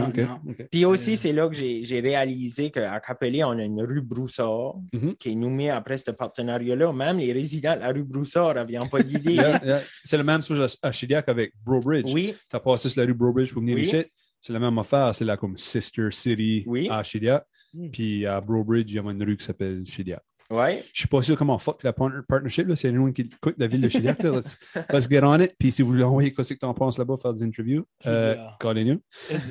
Puis 0.70 0.84
aussi, 0.84 1.12
Euh. 1.12 1.16
c'est 1.16 1.32
là 1.32 1.48
que 1.48 1.54
j'ai 1.54 2.00
réalisé 2.00 2.70
qu'à 2.70 2.98
Capelé, 3.00 3.44
on 3.44 3.50
a 3.50 3.62
une 3.64 3.82
rue 3.82 4.00
Broussard 4.00 4.76
Mhm. 4.92 5.16
qui 5.16 5.32
est 5.32 5.34
nommée 5.34 5.70
après 5.70 5.96
ce 5.98 6.10
partenariat-là. 6.10 6.92
Même 6.92 7.18
les 7.18 7.32
résidents 7.32 7.74
de 7.74 7.80
la 7.80 7.92
rue 7.92 8.04
Broussard 8.04 8.54
n'avaient 8.54 8.78
pas 8.90 9.02
d'idée. 9.02 9.32
Yeah, 9.42 9.64
yeah. 9.64 9.80
C'est 10.04 10.16
la 10.16 10.22
même 10.24 10.42
chose 10.42 10.60
à 10.82 10.88
à 10.88 10.92
Chidiac 10.92 11.28
avec 11.28 11.52
Brobridge. 11.64 12.12
oui, 12.12 12.34
Tu 12.50 12.56
as 12.56 12.60
passé 12.60 12.88
sur 12.88 13.00
la 13.00 13.06
rue 13.06 13.14
Brobridge 13.14 13.52
pour 13.52 13.60
venir 13.60 13.76
Oui. 13.76 13.82
ici. 13.82 14.04
C'est 14.40 14.52
la 14.52 14.58
même 14.58 14.76
affaire. 14.78 15.14
C'est 15.14 15.24
là 15.24 15.36
comme 15.36 15.56
Sister 15.56 16.08
City 16.10 16.64
Oui. 16.66 16.88
à 16.90 17.02
Chidiac. 17.02 17.44
Mm. 17.74 17.90
Puis 17.90 18.26
à 18.26 18.40
Brobridge, 18.40 18.90
il 18.90 18.96
y 18.96 18.98
a 18.98 19.02
une 19.02 19.22
rue 19.22 19.36
qui 19.36 19.44
s'appelle 19.44 19.82
Chiliac. 19.86 20.22
Ouais. 20.52 20.84
Je 20.92 21.00
suis 21.00 21.08
pas 21.08 21.22
sûr 21.22 21.36
comment 21.36 21.58
fuck 21.58 21.82
la 21.82 21.94
partner- 21.94 22.20
partnership. 22.28 22.68
Là. 22.68 22.76
C'est 22.76 22.88
anyone 22.88 23.14
qui 23.14 23.22
écoute 23.22 23.54
la 23.56 23.66
ville 23.66 23.80
de 23.80 23.88
Chiliac. 23.88 24.22
Là. 24.22 24.32
Let's, 24.32 24.58
let's 24.92 25.08
get 25.08 25.24
on 25.24 25.40
it. 25.40 25.54
Puis 25.58 25.72
si 25.72 25.80
vous 25.80 25.88
voulez 25.88 26.02
envoyer 26.04 26.32
quoi 26.32 26.44
c'est 26.44 26.54
que 26.54 26.60
tu 26.60 26.66
en 26.66 26.74
penses 26.74 26.98
là-bas, 26.98 27.16
faire 27.16 27.32
des 27.32 27.42
interviews, 27.42 27.86
euh, 28.06 28.36
callez-nous. 28.60 29.00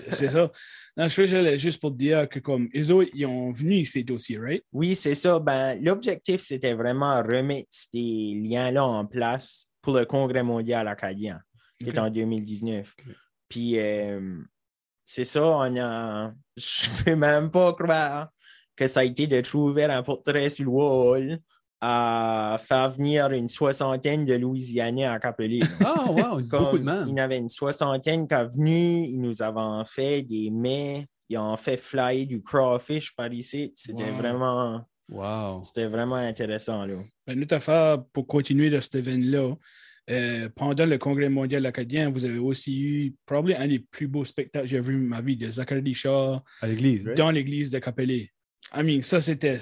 C'est 0.10 0.30
ça. 0.30 0.52
Non, 0.96 1.08
je 1.08 1.26
j'allais 1.26 1.58
juste 1.58 1.82
pour 1.82 1.92
te 1.92 1.98
dire 1.98 2.30
que 2.30 2.38
comme 2.38 2.70
eux 2.76 2.92
autres, 2.92 3.10
ils 3.16 3.26
ont 3.26 3.52
venu 3.52 3.76
ici 3.78 4.06
aussi, 4.12 4.38
right? 4.38 4.64
Oui, 4.72 4.96
c'est 4.96 5.16
ça. 5.16 5.40
Ben, 5.40 5.82
l'objectif, 5.82 6.44
c'était 6.44 6.74
vraiment 6.76 7.18
remettre 7.24 7.70
ces 7.72 8.40
liens-là 8.44 8.86
en 8.86 9.06
place 9.06 9.66
pour 9.82 9.96
le 9.98 10.06
Congrès 10.06 10.44
mondial 10.44 10.88
acadien, 10.88 11.40
qui 11.80 11.90
est 11.90 11.98
en 11.98 12.12
2019. 12.12 12.94
Ok. 13.00 13.16
Puis, 13.50 13.80
euh, 13.80 14.38
c'est 15.04 15.26
ça, 15.26 15.44
on 15.44 15.78
a. 15.78 16.32
Je 16.58 17.04
peux 17.04 17.16
même 17.16 17.50
pas 17.50 17.74
croire 17.74 18.30
que 18.76 18.88
ça 18.88 19.02
a 19.02 19.04
été 19.04 19.28
de 19.28 19.42
trouver 19.42 19.86
un 19.86 20.04
portrait 20.04 20.50
sur 20.50 20.66
le 20.66 20.72
wall 20.72 21.40
à 21.84 22.60
faire 22.64 22.90
venir 22.90 23.32
une 23.32 23.50
soixantaine 23.50 24.24
de 24.26 24.36
Louisianais 24.36 25.06
à 25.06 25.20
Capelé. 25.20 25.60
Ah, 25.84 26.06
wow, 26.12 26.42
beaucoup 26.42 26.78
de 26.78 27.10
il 27.10 27.16
y 27.16 27.20
avait 27.20 27.38
une 27.40 27.50
soixantaine 27.50 28.28
qui 28.28 28.34
est 28.36 28.46
venue, 28.46 29.06
ils 29.08 29.20
nous 29.20 29.42
avaient 29.42 29.84
fait 29.86 30.22
des 30.22 30.52
mets, 30.52 31.08
ils 31.28 31.38
ont 31.40 31.58
fait 31.58 31.78
flyer 31.78 32.26
du 32.28 32.42
crawfish 32.42 33.16
par 33.16 33.34
ici. 33.34 33.74
C'était 33.76 34.12
Wow. 34.12 34.16
vraiment, 34.18 34.82
Wow. 35.10 35.64
c'était 35.64 35.88
vraiment 35.88 36.16
intéressant. 36.16 36.86
Là. 36.86 36.96
Ben, 37.26 37.44
affaire, 37.50 38.04
pour 38.14 38.28
continuer 38.28 38.70
de 38.70 38.80
cet 38.80 38.96
événement-là, 38.96 39.56
euh, 40.10 40.50
pendant 40.56 40.86
le 40.86 40.98
Congrès 40.98 41.30
mondial 41.30 41.66
acadien, 41.66 42.10
vous 42.12 42.26
avez 42.26 42.40
aussi 42.40 42.80
eu 42.82 43.16
probablement 43.26 43.60
un 43.60 43.68
des 43.68 43.80
plus 43.80 44.08
beaux 44.08 44.26
spectacles 44.26 44.66
que 44.66 44.70
j'ai 44.70 44.80
vu 44.82 44.96
de 44.96 45.00
ma 45.08 45.22
vie 45.22 45.38
de 45.38 45.48
Zachary 45.50 45.94
Shaw 45.94 46.40
À 46.62 46.68
l'église, 46.68 47.06
right? 47.06 47.18
dans 47.18 47.32
l'église 47.32 47.70
de 47.72 47.80
Capelé. 47.80 48.30
I 48.76 48.84
mean, 48.84 49.02
ça, 49.04 49.20
c'était, 49.22 49.60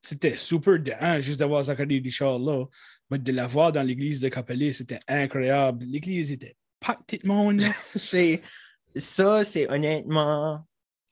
c'était 0.00 0.34
super 0.36 0.78
de 0.78 0.92
un, 1.00 1.20
juste 1.20 1.38
d'avoir 1.38 1.62
Zachary 1.62 2.00
Richard 2.00 2.38
là, 2.38 2.64
mais 3.10 3.18
de 3.18 3.32
l'avoir 3.32 3.72
dans 3.72 3.82
l'église 3.82 4.20
de 4.20 4.28
Capelé, 4.28 4.72
c'était 4.72 4.98
incroyable. 5.08 5.84
L'église 5.84 6.30
était 6.32 6.56
pactée 6.80 7.18
de 7.18 7.28
monde. 7.28 7.62
C'est- 7.96 8.40
Ça, 8.96 9.42
c'est 9.42 9.68
honnêtement 9.68 10.64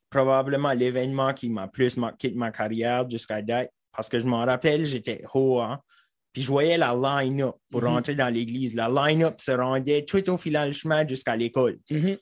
probablement 0.09 0.71
l'événement 0.73 1.33
qui 1.33 1.49
m'a 1.49 1.67
plus 1.67 1.97
marqué 1.97 2.29
de 2.29 2.37
ma 2.37 2.49
carrière 2.51 3.09
jusqu'à 3.09 3.41
date. 3.41 3.71
Parce 3.91 4.07
que 4.09 4.19
je 4.19 4.25
m'en 4.25 4.45
rappelle, 4.45 4.85
j'étais 4.85 5.23
haut, 5.33 5.59
hein, 5.59 5.79
puis 6.31 6.41
je 6.43 6.47
voyais 6.47 6.77
la 6.77 6.93
line-up 6.95 7.55
pour 7.69 7.81
Mhm. 7.81 7.87
rentrer 7.89 8.15
dans 8.15 8.29
l'église. 8.33 8.73
La 8.73 8.89
line-up 8.89 9.39
se 9.41 9.51
rendait 9.51 10.05
tout 10.05 10.27
au 10.29 10.37
fil 10.37 10.57
du 10.65 10.73
chemin 10.73 11.05
jusqu'à 11.07 11.35
l'école. 11.35 11.77
Mhm. 11.91 12.17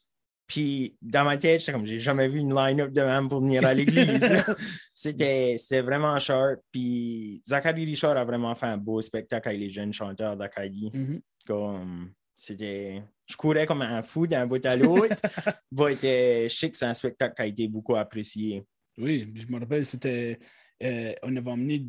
Puis 0.52 0.98
dans 1.02 1.24
ma 1.24 1.38
tête, 1.38 1.62
j'étais 1.62 1.72
comme, 1.72 1.86
j'ai 1.86 1.98
jamais 1.98 2.28
vu 2.28 2.40
une 2.40 2.54
line-up 2.54 2.92
de 2.92 3.02
même 3.02 3.30
pour 3.30 3.40
venir 3.40 3.66
à 3.66 3.74
l'église. 3.74 4.20
c'était, 4.94 5.56
c'était 5.58 5.80
vraiment 5.80 6.20
sharp. 6.20 6.60
Puis 6.74 7.42
Zachary 7.48 7.86
Richard 7.86 8.18
a 8.18 8.26
vraiment 8.26 8.54
fait 8.54 8.66
un 8.66 8.76
beau 8.76 9.00
spectacle 9.02 9.48
avec 9.48 9.62
les 9.62 9.70
jeunes 9.70 9.94
chanteurs 9.94 10.36
d'Acadie. 10.36 10.92
Mhm. 10.94 11.22
Comme, 11.48 12.12
c'était... 12.36 13.02
Je 13.30 13.38
courais 13.38 13.66
comme 13.66 13.82
un 13.82 14.04
fou 14.04 14.28
d'un 14.28 14.46
bout 14.46 14.66
à 14.66 14.76
l'autre. 14.76 15.16
Je 15.72 16.48
sais 16.50 16.70
que 16.70 16.78
c'est 16.78 16.86
un 16.86 16.94
spectacle 16.94 17.34
qui 17.34 17.42
a 17.44 17.46
été 17.46 17.68
beaucoup 17.70 17.96
apprécié. 17.96 18.66
Oui, 18.98 19.32
je 19.34 19.48
me 19.48 19.58
rappelle, 19.58 19.86
c'était. 19.86 20.38
euh, 20.84 21.14
on 21.24 21.34
avait 21.34 21.50
emmené. 21.50 21.88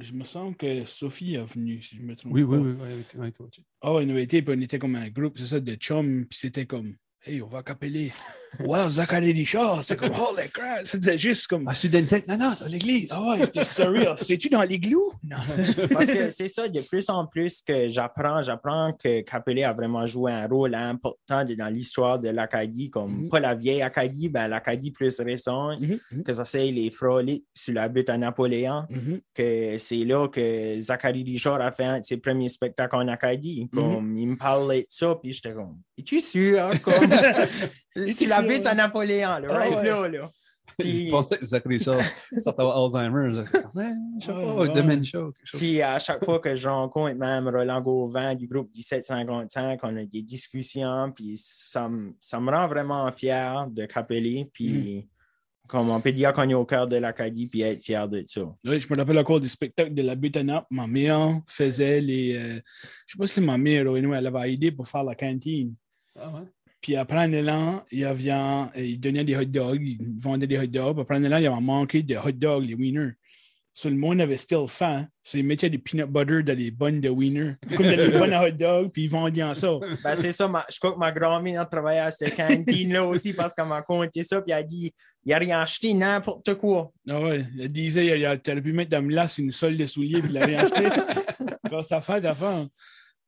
Je 0.00 0.12
me 0.12 0.24
sens 0.24 0.52
que 0.58 0.84
Sophie 0.84 1.34
est 1.36 1.44
venue, 1.44 1.80
si 1.80 1.96
je 1.96 2.02
me 2.02 2.16
trompe 2.16 2.32
Oui, 2.32 2.42
pas. 2.42 2.48
oui, 2.56 2.58
oui. 2.58 2.76
oui, 2.80 3.04
oui, 3.14 3.20
oui, 3.20 3.32
oui. 3.38 3.64
Ah, 3.82 3.92
on 3.92 4.08
avait 4.10 4.24
été, 4.24 4.42
puis 4.42 4.52
on 4.58 4.60
était 4.60 4.80
comme 4.80 4.96
un 4.96 5.08
groupe, 5.10 5.38
c'est 5.38 5.46
ça, 5.46 5.60
de 5.60 5.74
chums, 5.74 6.26
puis 6.26 6.38
c'était 6.40 6.66
comme, 6.66 6.96
hey, 7.24 7.42
on 7.42 7.46
va 7.46 7.62
capeler. 7.62 8.12
Wow, 8.58 8.88
Zachary 8.88 9.32
Richard, 9.32 9.84
c'est 9.84 9.96
comme, 9.96 10.10
holy 10.10 10.48
crap, 10.52 10.84
c'était 10.84 11.16
juste 11.16 11.46
comme, 11.46 11.68
À 11.68 11.74
Studentech, 11.74 12.26
non, 12.26 12.36
non, 12.36 12.52
dans 12.60 12.66
l'église. 12.66 13.08
ah 13.12 13.22
ouais, 13.22 13.44
c'était 13.44 13.64
surreal. 13.64 14.16
C'est-tu 14.18 14.48
dans 14.48 14.62
l'igloo? 14.62 15.12
Non. 15.22 15.36
Parce 15.92 16.06
que 16.06 16.30
c'est 16.30 16.48
ça, 16.48 16.68
de 16.68 16.80
plus 16.80 17.08
en 17.08 17.26
plus 17.26 17.62
que 17.62 17.88
j'apprends, 17.88 18.42
j'apprends 18.42 18.92
que 18.92 19.20
Capelé 19.20 19.62
a 19.62 19.72
vraiment 19.72 20.04
joué 20.04 20.32
un 20.32 20.48
rôle 20.48 20.74
important 20.74 21.44
dans 21.44 21.72
l'histoire 21.72 22.18
de 22.18 22.28
l'Acadie, 22.30 22.90
comme 22.90 23.22
Mhm. 23.24 23.28
pas 23.28 23.38
la 23.38 23.54
vieille 23.54 23.82
Acadie, 23.82 24.28
ben 24.28 24.48
l'Acadie 24.48 24.90
plus 24.90 25.20
récente, 25.20 25.80
Mhm, 25.80 25.98
mhm, 26.10 26.22
que 26.24 26.32
ça 26.32 26.44
c'est 26.44 26.70
les 26.72 26.90
frôlés 26.90 27.44
sur 27.54 27.74
la 27.74 27.88
butte 27.88 28.08
à 28.10 28.18
Napoléon. 28.18 28.84
que 29.32 29.76
c'est 29.78 30.04
là 30.04 30.26
que 30.28 30.80
Zachary 30.80 31.22
Richard 31.22 31.60
a 31.60 31.70
fait 31.70 31.84
un 31.84 32.00
de 32.00 32.04
ses 32.04 32.16
premiers 32.16 32.48
spectacles 32.48 32.96
en 32.96 33.06
Acadie. 33.08 33.68
Comme, 33.72 34.16
Il 34.18 34.26
me 34.26 34.36
parlait 34.36 34.82
de 34.82 34.86
ça, 34.88 35.14
puis 35.22 35.32
j'étais 35.32 35.52
comme, 35.52 35.76
es-tu 35.96 36.20
sûr? 36.20 36.70
Comme, 36.82 37.09
c'est 38.08 38.26
la 38.26 38.42
butte 38.42 38.66
à 38.66 38.74
Napoléon, 38.74 39.38
là, 39.38 39.46
Ah 39.50 39.54
right 39.58 39.74
ouais. 39.76 39.84
là, 39.84 40.08
là. 40.08 40.30
Je 40.78 40.84
Puis, 40.84 41.10
pensais 41.10 41.36
que 41.36 41.44
Zachary 41.44 41.78
sortait 41.80 42.62
Alzheimer. 42.62 43.32
Je 43.34 43.40
Ouais, 43.74 43.92
je 44.20 44.26
sais 44.26 44.32
Ouais, 44.32 44.44
pas, 44.46 44.54
ouais. 44.54 44.68
dementia 44.72 45.20
ou 45.20 45.32
quelque 45.32 45.46
chose. 45.46 45.60
puis 45.60 45.82
à 45.82 45.98
chaque 45.98 46.24
fois 46.24 46.38
que 46.38 46.54
je 46.54 46.68
rencontre 46.68 47.14
même 47.16 47.48
Roland 47.48 47.80
Gauvin 47.82 48.34
du 48.34 48.46
groupe 48.46 48.70
1755, 48.74 49.78
on 49.82 49.96
a 49.96 50.04
des 50.04 50.22
discussions, 50.22 51.12
puis 51.14 51.38
ça, 51.42 51.86
me- 51.88 52.14
ça 52.18 52.40
me 52.40 52.50
rend 52.50 52.66
vraiment 52.68 53.10
fier 53.12 53.66
de 53.70 53.84
Capelli, 53.84 54.46
puis 54.54 55.06
comme 55.68 55.90
on 55.90 56.00
peut 56.00 56.12
dire 56.12 56.32
qu'on 56.32 56.48
est 56.48 56.54
au 56.54 56.64
cœur 56.64 56.86
de 56.88 56.96
l'Acadie, 56.96 57.46
puis 57.46 57.60
être 57.60 57.82
fier 57.82 58.08
de 58.08 58.24
ça. 58.26 58.40
Oui, 58.64 58.80
je 58.80 58.88
me 58.92 58.96
rappelle 58.98 59.18
encore 59.18 59.40
du 59.40 59.48
spectacle 59.48 59.92
de 59.92 60.02
la 60.02 60.14
butte 60.14 60.36
à 60.36 60.42
nappe. 60.42 60.66
Ma 60.70 60.86
mère 60.86 61.40
faisait 61.46 62.00
les. 62.00 62.34
euh, 62.36 62.60
je 63.06 63.12
sais 63.12 63.18
pas 63.18 63.26
si 63.26 63.40
ma 63.40 63.58
mère, 63.58 63.86
ou 63.86 63.96
elle 63.96 64.26
avait 64.26 64.52
aidé 64.54 64.72
pour 64.72 64.88
faire 64.88 65.04
la 65.04 65.14
cantine. 65.14 65.74
Ah, 66.18 66.28
ouais? 66.30 66.48
Puis 66.80 66.96
après 66.96 67.18
un 67.18 67.32
élan, 67.32 67.82
il, 67.92 68.04
euh, 68.04 68.66
il 68.76 68.98
donnait 68.98 69.24
des 69.24 69.36
hot 69.36 69.44
dogs, 69.44 69.82
il 69.82 69.98
vendait 70.18 70.46
des 70.46 70.58
hot 70.58 70.66
dogs. 70.66 70.98
Après 71.00 71.16
un 71.16 71.22
élan, 71.22 71.36
il 71.38 71.46
avait 71.46 71.60
manqué 71.60 72.02
de 72.02 72.16
hot 72.16 72.32
dogs, 72.32 72.64
les 72.64 72.74
wieners. 72.74 73.12
So, 73.72 73.88
le 73.88 73.94
monde 73.96 74.20
avait 74.20 74.36
still 74.36 74.66
faim. 74.66 75.06
So, 75.22 75.38
ils 75.38 75.44
mettaient 75.44 75.70
des 75.70 75.78
peanut 75.78 76.06
butter 76.06 76.42
dans 76.42 76.58
les 76.58 76.70
bonnes 76.72 77.00
de 77.00 77.08
wiener. 77.08 77.52
Comme 77.76 77.86
dans 77.86 77.96
les 77.96 78.10
bonnes 78.10 78.32
à 78.32 78.44
hot 78.44 78.50
dogs, 78.50 78.90
puis 78.90 79.04
ils 79.04 79.10
vendaient 79.10 79.42
en 79.44 79.54
ça. 79.54 79.68
Ben, 80.04 80.16
c'est 80.16 80.32
ça, 80.32 80.48
ma- 80.48 80.66
je 80.70 80.78
crois 80.78 80.92
que 80.92 80.98
ma 80.98 81.12
grand-mère 81.12 81.68
travaillait 81.68 82.00
à 82.00 82.10
cette 82.10 82.34
cantine-là 82.34 83.06
aussi 83.06 83.32
parce 83.32 83.54
qu'elle 83.54 83.66
m'a 83.66 83.80
conté 83.82 84.22
ça, 84.24 84.40
puis 84.42 84.50
elle 84.52 84.58
a 84.58 84.62
dit 84.64 84.92
il 85.24 85.32
a 85.32 85.38
rien 85.38 85.60
acheté, 85.60 85.94
n'importe 85.94 86.54
quoi. 86.54 86.90
Ah 87.08 87.20
ouais, 87.20 87.44
elle 87.60 87.68
disait, 87.70 88.18
il 88.18 88.26
a- 88.26 88.36
tu 88.36 88.50
aurais 88.50 88.60
pu 88.62 88.72
mettre 88.72 88.90
dans 88.90 89.06
la 89.08 89.26
une 89.38 89.52
solde 89.52 89.76
de 89.78 89.86
souliers, 89.86 90.20
puis 90.20 90.30
il 90.30 90.34
l'a 90.34 90.46
rien 90.46 90.58
acheté. 90.64 90.88
Ça 91.88 92.00
fait 92.00 92.20
d'affaires. 92.20 92.66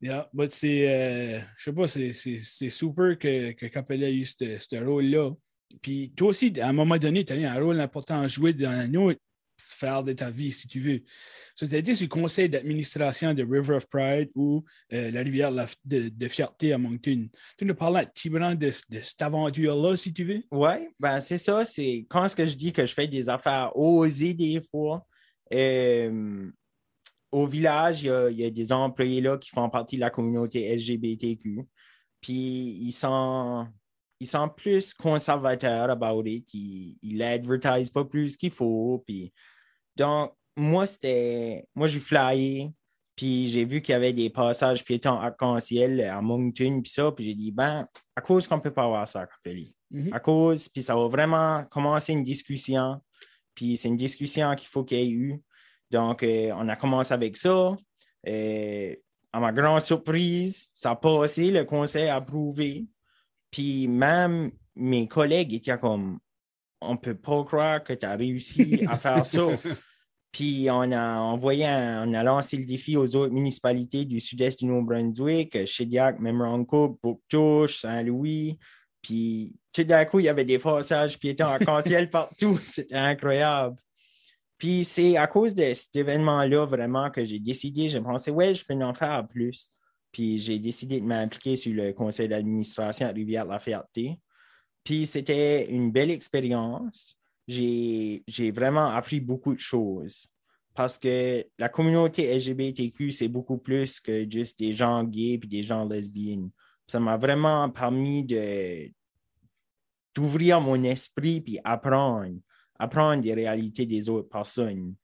Yeah, 0.03 0.29
but 0.33 0.53
c'est, 0.53 0.89
euh, 0.89 1.41
je 1.57 1.63
sais 1.63 1.73
pas, 1.73 1.87
c'est, 1.87 2.69
super 2.71 3.17
que, 3.17 3.53
que 3.53 3.67
Capella 3.67 4.09
ait 4.09 4.15
eu 4.15 4.25
ce 4.25 4.85
rôle-là. 4.85 5.31
Puis 5.81 6.13
toi 6.17 6.31
aussi, 6.31 6.53
à 6.61 6.69
un 6.69 6.73
moment 6.73 6.99
donné, 6.99 7.25
tu 7.25 7.33
as 7.33 7.37
eu 7.37 7.45
un 7.45 7.61
rôle 7.61 7.81
important 7.81 8.21
à 8.21 8.27
jouer 8.27 8.53
dans 8.53 8.93
autre 8.97 9.21
sphère 9.57 10.03
de 10.03 10.13
ta 10.13 10.29
vie, 10.29 10.51
si 10.51 10.67
tu 10.67 10.81
veux. 10.81 11.03
So, 11.55 11.69
tu 11.69 11.77
as 11.77 11.79
été 11.79 11.95
sur 11.95 12.07
le 12.07 12.09
conseil 12.09 12.49
d'administration 12.49 13.33
de 13.33 13.45
River 13.45 13.77
of 13.77 13.89
Pride 13.89 14.29
ou 14.35 14.65
euh, 14.93 15.13
la 15.13 15.21
rivière 15.21 15.53
de, 15.85 16.29
Fierté 16.29 16.73
à 16.73 16.79
Moncton. 16.79 17.29
Tu 17.57 17.65
nous 17.65 17.75
parles 17.77 17.99
un 17.99 18.05
petit 18.05 18.29
peu 18.29 18.41
de, 18.41 18.57
de 18.57 19.01
cette 19.01 19.23
aventure-là, 19.23 19.97
si 19.97 20.13
tu 20.13 20.25
veux? 20.25 20.43
Oui, 20.51 20.89
ben 20.99 21.21
c'est 21.21 21.39
ça. 21.39 21.65
C'est 21.65 22.07
quand 22.11 22.27
ce 22.29 22.35
que 22.35 22.45
je 22.45 22.57
dis 22.57 22.73
que 22.73 22.85
je 22.85 22.93
fais 22.93 23.07
des 23.07 23.29
affaires 23.29 23.71
osées 23.77 24.35
des 24.35 24.61
fois. 24.61 25.07
euh, 25.55 26.51
au 27.33 27.47
village, 27.47 28.03
il 28.03 28.07
y, 28.07 28.11
a, 28.11 28.31
il 28.31 28.39
y 28.39 28.45
a 28.45 28.51
des 28.51 28.73
employés 28.73 29.21
là 29.21 29.39
qui 29.39 29.51
font 29.51 29.69
partie 29.71 29.97
de 29.97 30.01
la 30.01 30.11
communauté 30.11 30.75
LGBTQ. 30.77 31.67
Puis 32.21 32.33
ils 32.81 32.93
sont, 32.93 33.67
ils 34.21 34.27
sont 34.29 34.49
plus 34.49 34.95
conservateurs 34.95 35.91
about 35.91 36.25
it. 36.27 36.49
Ils 36.55 37.17
l'advertisent 37.19 37.91
pas 37.91 38.05
plus 38.05 38.37
qu'il 38.37 38.51
faut. 38.53 39.03
Puis 39.07 39.33
donc, 39.97 40.33
moi, 40.57 40.87
c'était. 40.87 41.65
Moi, 41.75 41.87
j'ai 41.87 41.99
flyé. 42.01 42.71
Puis 43.17 43.49
j'ai 43.49 43.65
vu 43.65 43.83
qu'il 43.83 43.93
y 43.93 43.97
avait 43.97 44.13
des 44.13 44.31
passages 44.31 44.85
piétons 44.85 45.19
arc-en-ciel 45.19 46.01
à 46.03 46.21
Moncton, 46.21 46.81
puis 46.83 46.91
ça. 46.91 47.11
Puis 47.13 47.25
j'ai 47.25 47.35
dit, 47.35 47.53
ben, 47.53 47.87
à 48.17 48.21
cause 48.21 48.47
qu'on 48.47 48.57
ne 48.57 48.63
peut 48.63 48.73
pas 48.73 48.85
avoir 48.85 49.09
ça 49.09 49.23
à 49.23 49.27
Capelli 49.27 49.75
Mhm. 49.93 50.13
à 50.15 50.21
cause, 50.21 50.71
puis 50.71 50.83
ça 50.83 50.97
va 50.97 51.07
vraiment 51.07 51.65
commencer 51.71 52.15
une 52.15 52.25
discussion. 52.25 52.99
Puis 53.55 53.77
c'est 53.77 53.89
une 53.89 53.99
discussion 53.99 54.55
qu'il 54.57 54.69
faut 54.69 54.85
qu'il 54.85 54.99
y 54.99 55.03
ait 55.03 55.11
eu. 55.11 55.43
Donc, 55.93 56.23
euh, 56.23 56.51
on 56.57 56.69
a 56.69 56.77
commencé 56.77 57.13
avec 57.13 57.37
ça. 57.37 57.77
Euh, 58.27 58.95
à 59.33 59.41
ma 59.41 59.53
grande 59.53 59.81
surprise, 59.81 60.69
ça 60.75 60.91
a 60.91 60.97
passé, 60.97 61.51
le 61.51 61.65
conseil 61.65 62.09
a 62.09 62.17
approuvé. 62.17 62.87
Puis 63.51 63.87
même 63.89 64.51
mes 64.75 65.07
collègues 65.07 65.53
étaient 65.55 65.79
comme, 65.79 66.19
on 66.81 66.93
ne 66.93 66.99
peut 66.99 67.15
pas 67.15 67.45
croire 67.45 67.85
que 67.85 67.93
tu 67.93 68.07
as 68.07 68.17
réussi 68.17 68.85
à 68.89 68.97
faire 68.97 69.25
ça. 69.25 69.47
Puis 70.33 70.69
on 70.71 70.91
a 70.93 71.19
envoyé, 71.21 71.67
un- 71.67 72.09
on 72.09 72.15
a 72.15 72.23
lancé 72.23 72.57
le 72.57 72.65
défi 72.65 72.97
aux 72.97 73.15
autres 73.17 73.35
municipalités 73.35 74.07
du 74.07 74.19
sud-est 74.19 74.61
du 74.61 74.65
Nouveau-Brunswick, 74.67 75.67
Shediac, 75.67 76.19
Memramcook, 76.21 76.99
Bouctouche, 77.03 77.81
Saint-Louis. 77.83 78.59
Puis 79.03 79.55
tout 79.75 79.85
d'un 79.85 80.07
coup, 80.07 80.21
il 80.21 80.25
y 80.25 80.29
avait 80.31 80.47
des 80.47 80.59
passages 80.59 81.19
piétons 81.19 81.45
arc-en-ciel 81.49 82.09
partout. 82.09 82.59
C'était 82.65 82.97
incroyable. 82.97 83.77
Puis 84.63 84.85
c'est 84.85 85.17
à 85.17 85.27
cause 85.27 85.55
de 85.55 85.75
cet 85.75 85.97
événement-là 85.97 86.67
vraiment 86.67 87.11
que 87.11 87.25
j'ai 87.25 87.41
décidé, 87.41 87.89
j'ai 87.89 88.01
pensé, 88.01 88.31
ouais, 88.31 88.55
je 88.55 88.65
peux 88.65 88.75
en 88.75 88.95
faire 88.95 89.27
plus. 89.27 89.73
Puis 90.13 90.39
j'ai 90.39 90.61
décidé 90.61 91.01
de 91.01 91.05
m'impliquer 91.05 91.57
sur 91.57 91.75
le 91.75 91.93
conseil 91.93 92.29
d'administration 92.29 93.09
à 93.09 93.11
Rivière-la-Ferté. 93.11 94.21
Puis 94.85 95.05
c'était 95.07 95.69
une 95.69 95.91
belle 95.91 96.13
expérience. 96.13 97.19
j'ai 97.49 98.53
vraiment 98.55 98.87
appris 98.87 99.19
beaucoup 99.19 99.53
de 99.53 99.59
choses. 99.59 100.29
Parce 100.77 100.97
que 100.97 101.45
la 101.59 101.69
communauté 101.69 102.33
LGBTQ, 102.33 103.11
c'est 103.11 103.27
beaucoup 103.27 103.59
plus 103.59 103.99
que 103.99 104.31
juste 104.31 104.61
des 104.61 104.75
gens 104.75 105.03
gays 105.03 105.33
et 105.33 105.39
des 105.39 105.65
gens 105.65 105.87
lesbiennes. 105.87 106.51
Ça 106.87 107.01
m'a 107.01 107.17
vraiment 107.17 107.69
permis 107.69 108.25
d'ouvrir 110.15 110.61
mon 110.61 110.85
esprit 110.85 111.41
puis 111.41 111.59
apprendre, 111.65 112.39
apprendre 112.83 113.23
des 113.23 113.33
réalités 113.33 113.87
des 113.87 114.09
autres 114.09 114.29
personnes. 114.29 114.95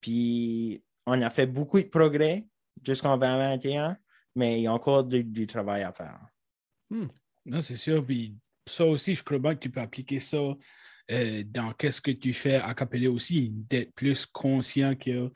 Puis 0.00 0.82
on 1.06 1.20
a 1.20 1.30
fait 1.30 1.46
beaucoup 1.46 1.80
de 1.80 1.88
progrès 1.88 2.46
jusqu'en 2.86 3.18
2021, 3.18 3.96
mais 4.36 4.60
il 4.60 4.62
y 4.62 4.66
a 4.66 4.72
encore 4.72 5.04
du, 5.04 5.24
du 5.24 5.46
travail 5.46 5.82
à 5.82 5.92
faire. 5.92 6.20
Non, 6.90 7.60
c'est 7.60 7.76
sûr. 7.76 8.04
Puis 8.04 8.36
ça 8.66 8.86
aussi, 8.86 9.14
je 9.14 9.24
crois 9.24 9.38
bien 9.38 9.54
que 9.54 9.60
tu 9.60 9.70
peux 9.70 9.80
appliquer 9.80 10.20
ça 10.20 10.38
euh, 11.10 11.42
dans 11.46 11.72
qu'est-ce 11.72 12.00
que 12.00 12.12
tu 12.12 12.32
fais 12.32 12.56
à 12.56 12.72
Capella 12.74 13.10
aussi, 13.10 13.50
d'être 13.50 13.92
plus 13.94 14.26
conscient 14.26 14.94
qu'il 14.94 15.16
y 15.16 15.18
a 15.18 15.28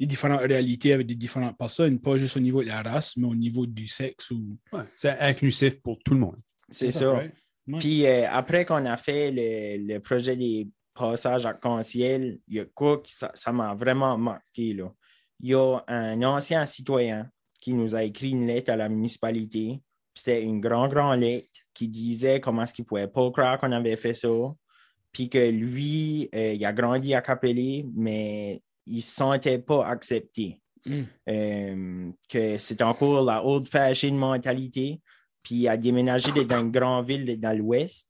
des 0.00 0.06
différentes 0.06 0.40
réalités 0.40 0.92
avec 0.92 1.06
des 1.06 1.14
différentes 1.14 1.56
personnes, 1.56 2.00
pas 2.00 2.16
juste 2.16 2.36
au 2.36 2.40
niveau 2.40 2.62
de 2.62 2.68
la 2.68 2.82
race, 2.82 3.16
mais 3.16 3.28
au 3.28 3.34
niveau 3.36 3.64
du 3.64 3.86
sexe. 3.86 4.32
Ou... 4.32 4.58
Ouais, 4.72 4.82
c'est 4.96 5.18
inclusif 5.20 5.80
pour 5.80 5.98
tout 6.04 6.14
le 6.14 6.20
monde. 6.20 6.40
C'est 6.68 6.90
ça. 6.90 7.14
Ouais. 7.14 7.32
Puis 7.78 8.04
euh, 8.06 8.28
après 8.28 8.66
qu'on 8.66 8.84
a 8.86 8.96
fait 8.96 9.30
le, 9.30 9.94
le 9.94 10.00
projet 10.00 10.36
des 10.36 10.68
passages 10.94 11.44
arc-en-ciel, 11.44 12.38
il 12.48 12.54
y 12.54 12.60
a 12.60 12.64
quoi 12.64 13.02
qui 13.02 13.12
ça 13.12 13.52
m'a 13.52 13.74
vraiment 13.74 14.16
marqué. 14.16 14.72
Là. 14.72 14.92
Il 15.40 15.50
y 15.50 15.54
a 15.54 15.80
un 15.88 16.22
ancien 16.22 16.64
citoyen 16.66 17.28
qui 17.60 17.72
nous 17.72 17.94
a 17.94 18.04
écrit 18.04 18.30
une 18.30 18.46
lettre 18.46 18.72
à 18.72 18.76
la 18.76 18.88
municipalité. 18.88 19.82
C'était 20.14 20.42
une 20.42 20.60
grande, 20.60 20.92
grande 20.92 21.20
lettre 21.20 21.48
qui 21.72 21.88
disait 21.88 22.40
comment 22.40 22.62
est-ce 22.62 22.74
qu'il 22.74 22.84
ne 22.84 22.88
pouvait 22.88 23.08
pas 23.08 23.30
croire 23.30 23.58
qu'on 23.58 23.72
avait 23.72 23.96
fait 23.96 24.14
ça. 24.14 24.28
Puis 25.12 25.28
que 25.28 25.50
lui, 25.50 26.28
euh, 26.34 26.52
il 26.52 26.64
a 26.64 26.72
grandi 26.72 27.14
à 27.14 27.22
Capelé, 27.22 27.86
mais 27.94 28.62
il 28.86 28.96
ne 28.96 29.00
se 29.00 29.14
sentait 29.14 29.58
pas 29.58 29.86
accepté. 29.86 30.60
Mm. 30.86 31.02
Euh, 31.28 32.10
que 32.28 32.58
c'est 32.58 32.82
encore 32.82 33.24
la 33.24 33.44
old-fashioned 33.44 34.16
mentalité. 34.16 35.00
Puis 35.42 35.56
il 35.56 35.68
a 35.68 35.76
déménagé 35.76 36.32
dans 36.44 36.60
une 36.60 36.70
grande 36.70 37.06
ville 37.06 37.40
dans 37.40 37.56
l'ouest. 37.56 38.06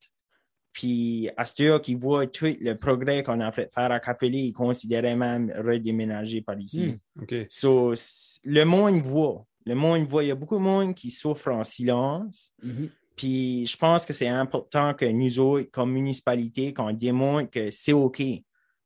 Puis 0.74 1.30
heure 1.60 1.80
qu'il 1.80 1.96
voit 1.96 2.26
tout 2.26 2.52
le 2.60 2.74
progrès 2.74 3.22
qu'on 3.22 3.40
a 3.40 3.52
fait 3.52 3.72
faire 3.72 3.92
à 3.92 4.00
Capelé, 4.00 4.40
il 4.40 4.52
considérait 4.52 5.14
même 5.14 5.52
redéménager 5.56 6.42
par 6.42 6.58
ici. 6.58 6.98
Mm. 7.16 7.22
OK. 7.22 7.34
So, 7.48 7.94
le 8.42 8.64
monde 8.64 9.00
voit. 9.00 9.46
Le 9.64 9.76
monde 9.76 10.04
voit. 10.08 10.24
Il 10.24 10.28
y 10.28 10.32
a 10.32 10.34
beaucoup 10.34 10.56
de 10.56 10.62
monde 10.62 10.94
qui 10.94 11.12
souffre 11.12 11.52
en 11.52 11.62
silence. 11.62 12.52
Mhm. 12.62 12.90
Puis 13.16 13.64
je 13.68 13.76
pense 13.76 14.04
que 14.04 14.12
c'est 14.12 14.26
important 14.26 14.92
que 14.94 15.04
nous 15.04 15.38
autres, 15.38 15.70
comme 15.70 15.92
municipalité, 15.92 16.74
qu'on 16.74 16.92
démontre 16.92 17.50
que 17.50 17.70
c'est 17.70 17.92
OK. 17.92 18.20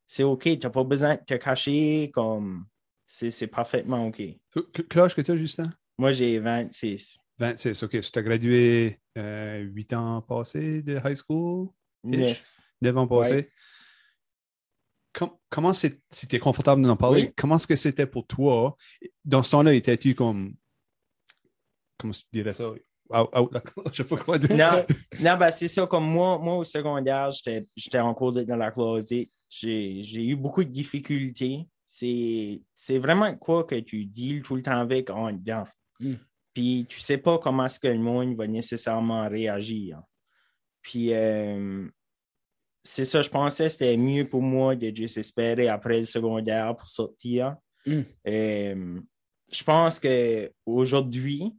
C'est 0.07 0.25
OK. 0.25 0.43
Tu 0.43 0.59
n'as 0.59 0.71
pas 0.71 0.85
besoin 0.85 1.15
de 1.15 1.25
te 1.27 1.35
cacher. 1.35 2.11
comme 2.13 2.67
C'est 3.07 3.47
parfaitement 3.47 4.09
OK. 4.09 4.21
Âge 4.95 5.15
que 5.15 5.23
tu 5.23 5.31
as, 5.31 5.37
Justin? 5.37 5.73
Moi, 5.97 6.13
j'ai 6.13 6.39
26. 6.39 7.17
26, 7.39 7.83
OK. 7.83 7.99
Tu 7.99 8.19
as 8.19 8.23
gradué 8.23 9.01
euh, 9.17 9.61
8 9.61 9.93
ans 9.95 10.21
passés 10.21 10.83
de 10.83 10.99
high 11.03 11.17
school? 11.17 11.69
Ish. 12.13 12.21
Neuf. 12.21 12.59
9 12.81 12.97
ans 12.99 13.07
passés? 13.07 13.51
Com- 15.13 15.37
comment 15.49 15.73
c'était 15.73 16.39
confortable 16.39 16.83
d'en 16.83 16.97
parler? 16.97 17.23
Oui. 17.23 17.33
Comment 17.37 17.57
est-ce 17.57 17.67
que 17.67 17.77
c'était 17.77 18.07
pour 18.07 18.27
toi? 18.27 18.77
Dans 19.25 19.43
ce 19.43 19.51
temps-là, 19.53 19.75
étais-tu 19.75 20.15
comme. 20.15 20.55
Comment 21.99 22.13
tu 22.13 22.23
dirais 22.33 22.53
ça? 22.53 22.71
Out, 23.11 23.31
out, 23.35 23.53
je 23.93 23.97
sais 23.97 24.05
pas 24.05 24.17
quoi 24.17 24.39
dire. 24.39 24.55
Non, 24.57 24.85
non 25.21 25.37
ben, 25.39 25.51
c'est 25.51 25.69
ça. 25.69 25.87
Comme 25.87 26.05
moi, 26.05 26.39
moi 26.39 26.57
au 26.57 26.65
secondaire, 26.65 27.31
j'étais 27.31 27.99
en 27.99 28.15
cours 28.15 28.33
d'être 28.33 28.47
dans 28.47 28.57
la 28.57 28.71
closet. 28.71 29.29
J'ai 29.49 30.27
eu 30.27 30.37
beaucoup 30.37 30.63
de 30.63 30.69
difficultés. 30.69 31.67
C'est 31.87 32.63
c'est 32.75 32.99
vraiment 32.99 33.35
quoi 33.35 33.65
que 33.65 33.77
tu 33.77 34.05
deals 34.05 34.43
tout 34.43 34.57
le 34.57 34.63
temps 34.63 34.79
avec 34.79 35.09
en 35.09 35.33
dedans. 35.33 35.65
Mm. 36.01 36.15
Puis 36.53 36.87
tu 36.87 37.01
sais 37.01 37.17
pas 37.17 37.39
comment 37.39 37.65
est-ce 37.65 37.81
que 37.81 37.89
le 37.89 37.99
monde 37.99 38.37
va 38.37 38.47
nécessairement 38.47 39.27
réagir. 39.27 40.03
Puis 40.83 41.15
euh, 41.15 41.89
c'est 42.83 43.05
ça, 43.05 43.23
je 43.23 43.29
pensais 43.29 43.65
que 43.65 43.71
c'était 43.71 43.97
mieux 43.97 44.29
pour 44.29 44.43
moi 44.43 44.75
de 44.77 44.95
juste 44.95 45.19
espérer 45.19 45.69
après 45.69 45.99
le 45.99 46.05
secondaire 46.05 46.75
pour 46.77 46.87
sortir. 46.89 47.57
Mm. 47.87 48.01
Euh, 48.27 49.01
je 49.51 49.65
pense 49.65 49.99
qu'aujourd'hui, 50.67 51.55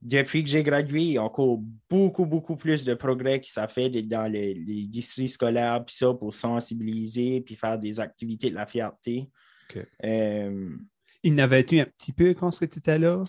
depuis 0.00 0.44
que 0.44 0.48
j'ai 0.50 0.62
gradué, 0.62 1.00
il 1.02 1.12
y 1.12 1.18
a 1.18 1.24
encore 1.24 1.58
beaucoup, 1.90 2.24
beaucoup 2.24 2.56
plus 2.56 2.84
de 2.84 2.94
progrès 2.94 3.40
qui 3.40 3.50
s'est 3.50 3.66
fait 3.68 3.90
dans 4.02 4.30
les, 4.30 4.54
les 4.54 4.84
districts 4.86 5.34
scolaires, 5.34 5.84
puis 5.84 5.96
ça, 5.96 6.12
pour 6.14 6.32
sensibiliser, 6.32 7.40
puis 7.40 7.54
faire 7.56 7.78
des 7.78 7.98
activités 7.98 8.50
de 8.50 8.54
la 8.54 8.66
fierté. 8.66 9.28
Euh, 10.04 10.70
Il 11.22 11.34
n'avait-tu 11.34 11.80
un 11.80 11.84
petit 11.84 12.12
peu 12.12 12.32
quand 12.34 12.50
tu 12.50 12.64
étais 12.64 12.98
là? 12.98 13.22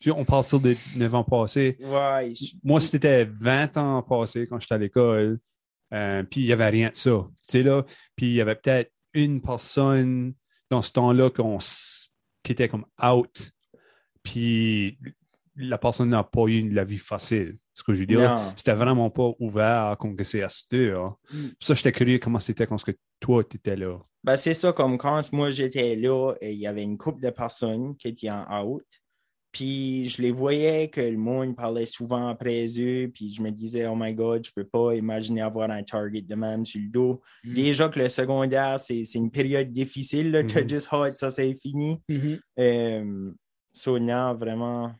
Puis 0.00 0.12
on 0.12 0.24
parle 0.24 0.44
sur 0.44 0.60
des 0.60 0.76
9 0.96 1.12
ans 1.16 1.24
passés. 1.24 1.76
ouais, 1.80 2.32
je- 2.36 2.54
Moi, 2.62 2.78
c'était 2.80 3.24
20 3.24 3.76
ans 3.76 4.02
passés 4.02 4.46
quand 4.46 4.60
j'étais 4.60 4.74
à 4.74 4.78
l'école. 4.78 5.40
Euh, 5.92 6.22
puis 6.22 6.40
il 6.40 6.46
n'y 6.46 6.52
avait 6.52 6.68
rien 6.68 6.90
de 6.90 6.96
ça. 6.96 7.26
Tu 7.46 7.52
sais, 7.52 7.62
là. 7.62 7.84
Puis 8.16 8.26
il 8.26 8.34
y 8.34 8.40
avait 8.40 8.54
peut-être 8.54 8.92
une 9.14 9.40
personne 9.40 10.34
dans 10.70 10.82
ce 10.82 10.92
temps-là 10.92 11.30
qu'on 11.30 11.58
qui 12.42 12.52
était 12.52 12.68
comme 12.68 12.86
out. 13.02 13.52
Puis 14.22 14.98
la 15.56 15.78
personne 15.78 16.10
n'a 16.10 16.24
pas 16.24 16.46
eu 16.46 16.62
de 16.62 16.74
la 16.74 16.84
vie 16.84 16.98
facile. 16.98 17.58
Ce 17.74 17.82
que 17.82 17.94
je 17.94 18.00
veux 18.00 18.06
dire. 18.06 18.52
C'était 18.56 18.74
vraiment 18.74 19.10
pas 19.10 19.32
ouvert 19.38 19.96
que 19.98 20.24
c'est 20.24 20.42
à 20.42 20.48
heure. 20.74 21.16
Mm. 21.32 21.46
Ça, 21.60 21.74
j'étais 21.74 21.92
curieux 21.92 22.18
comment 22.18 22.38
c'était 22.38 22.66
quand 22.66 22.78
ce 22.78 22.84
que 22.84 22.96
toi, 23.20 23.44
tu 23.44 23.56
étais 23.56 23.76
là. 23.76 23.98
Ben, 24.24 24.36
c'est 24.36 24.54
ça, 24.54 24.72
comme 24.72 24.98
quand 24.98 25.32
moi 25.32 25.50
j'étais 25.50 25.96
là, 25.96 26.34
et 26.40 26.52
il 26.52 26.58
y 26.58 26.66
avait 26.66 26.82
une 26.82 26.98
couple 26.98 27.20
de 27.22 27.30
personnes 27.30 27.96
qui 27.96 28.08
étaient 28.08 28.30
en 28.30 28.64
out. 28.64 28.84
Puis 29.52 30.06
je 30.06 30.22
les 30.22 30.30
voyais 30.30 30.88
que 30.88 31.02
le 31.02 31.18
monde 31.18 31.54
parlait 31.54 31.84
souvent 31.84 32.28
après 32.28 32.64
eux, 32.78 33.10
puis 33.12 33.34
je 33.34 33.42
me 33.42 33.50
disais, 33.50 33.86
oh 33.86 33.94
my 33.94 34.14
God, 34.14 34.46
je 34.46 34.50
peux 34.54 34.64
pas 34.64 34.94
imaginer 34.94 35.42
avoir 35.42 35.70
un 35.70 35.82
target 35.82 36.22
de 36.22 36.34
même 36.34 36.64
sur 36.64 36.80
le 36.80 36.88
dos. 36.88 37.20
Mm. 37.44 37.54
Déjà 37.54 37.88
que 37.90 37.98
le 37.98 38.08
secondaire, 38.08 38.80
c'est 38.80 39.02
une 39.14 39.30
période 39.30 39.70
difficile, 39.70 40.30
là, 40.30 40.42
t'as 40.42 40.62
Mhm. 40.62 40.68
juste 40.70 40.88
hâte, 40.92 41.18
ça 41.18 41.30
c'est 41.30 41.54
fini. 41.54 42.00
Mhm. 42.08 42.40
Euh, 42.58 43.30
so, 43.74 43.98
non, 43.98 44.34
vraiment. 44.34 44.92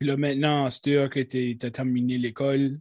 Puis 0.00 0.08
là, 0.08 0.16
maintenant, 0.16 0.68
c'est 0.70 0.84
sûr 0.90 1.08
que 1.10 1.20
tu 1.20 1.56
as 1.62 1.70
terminé 1.70 2.18
l'école. 2.18 2.78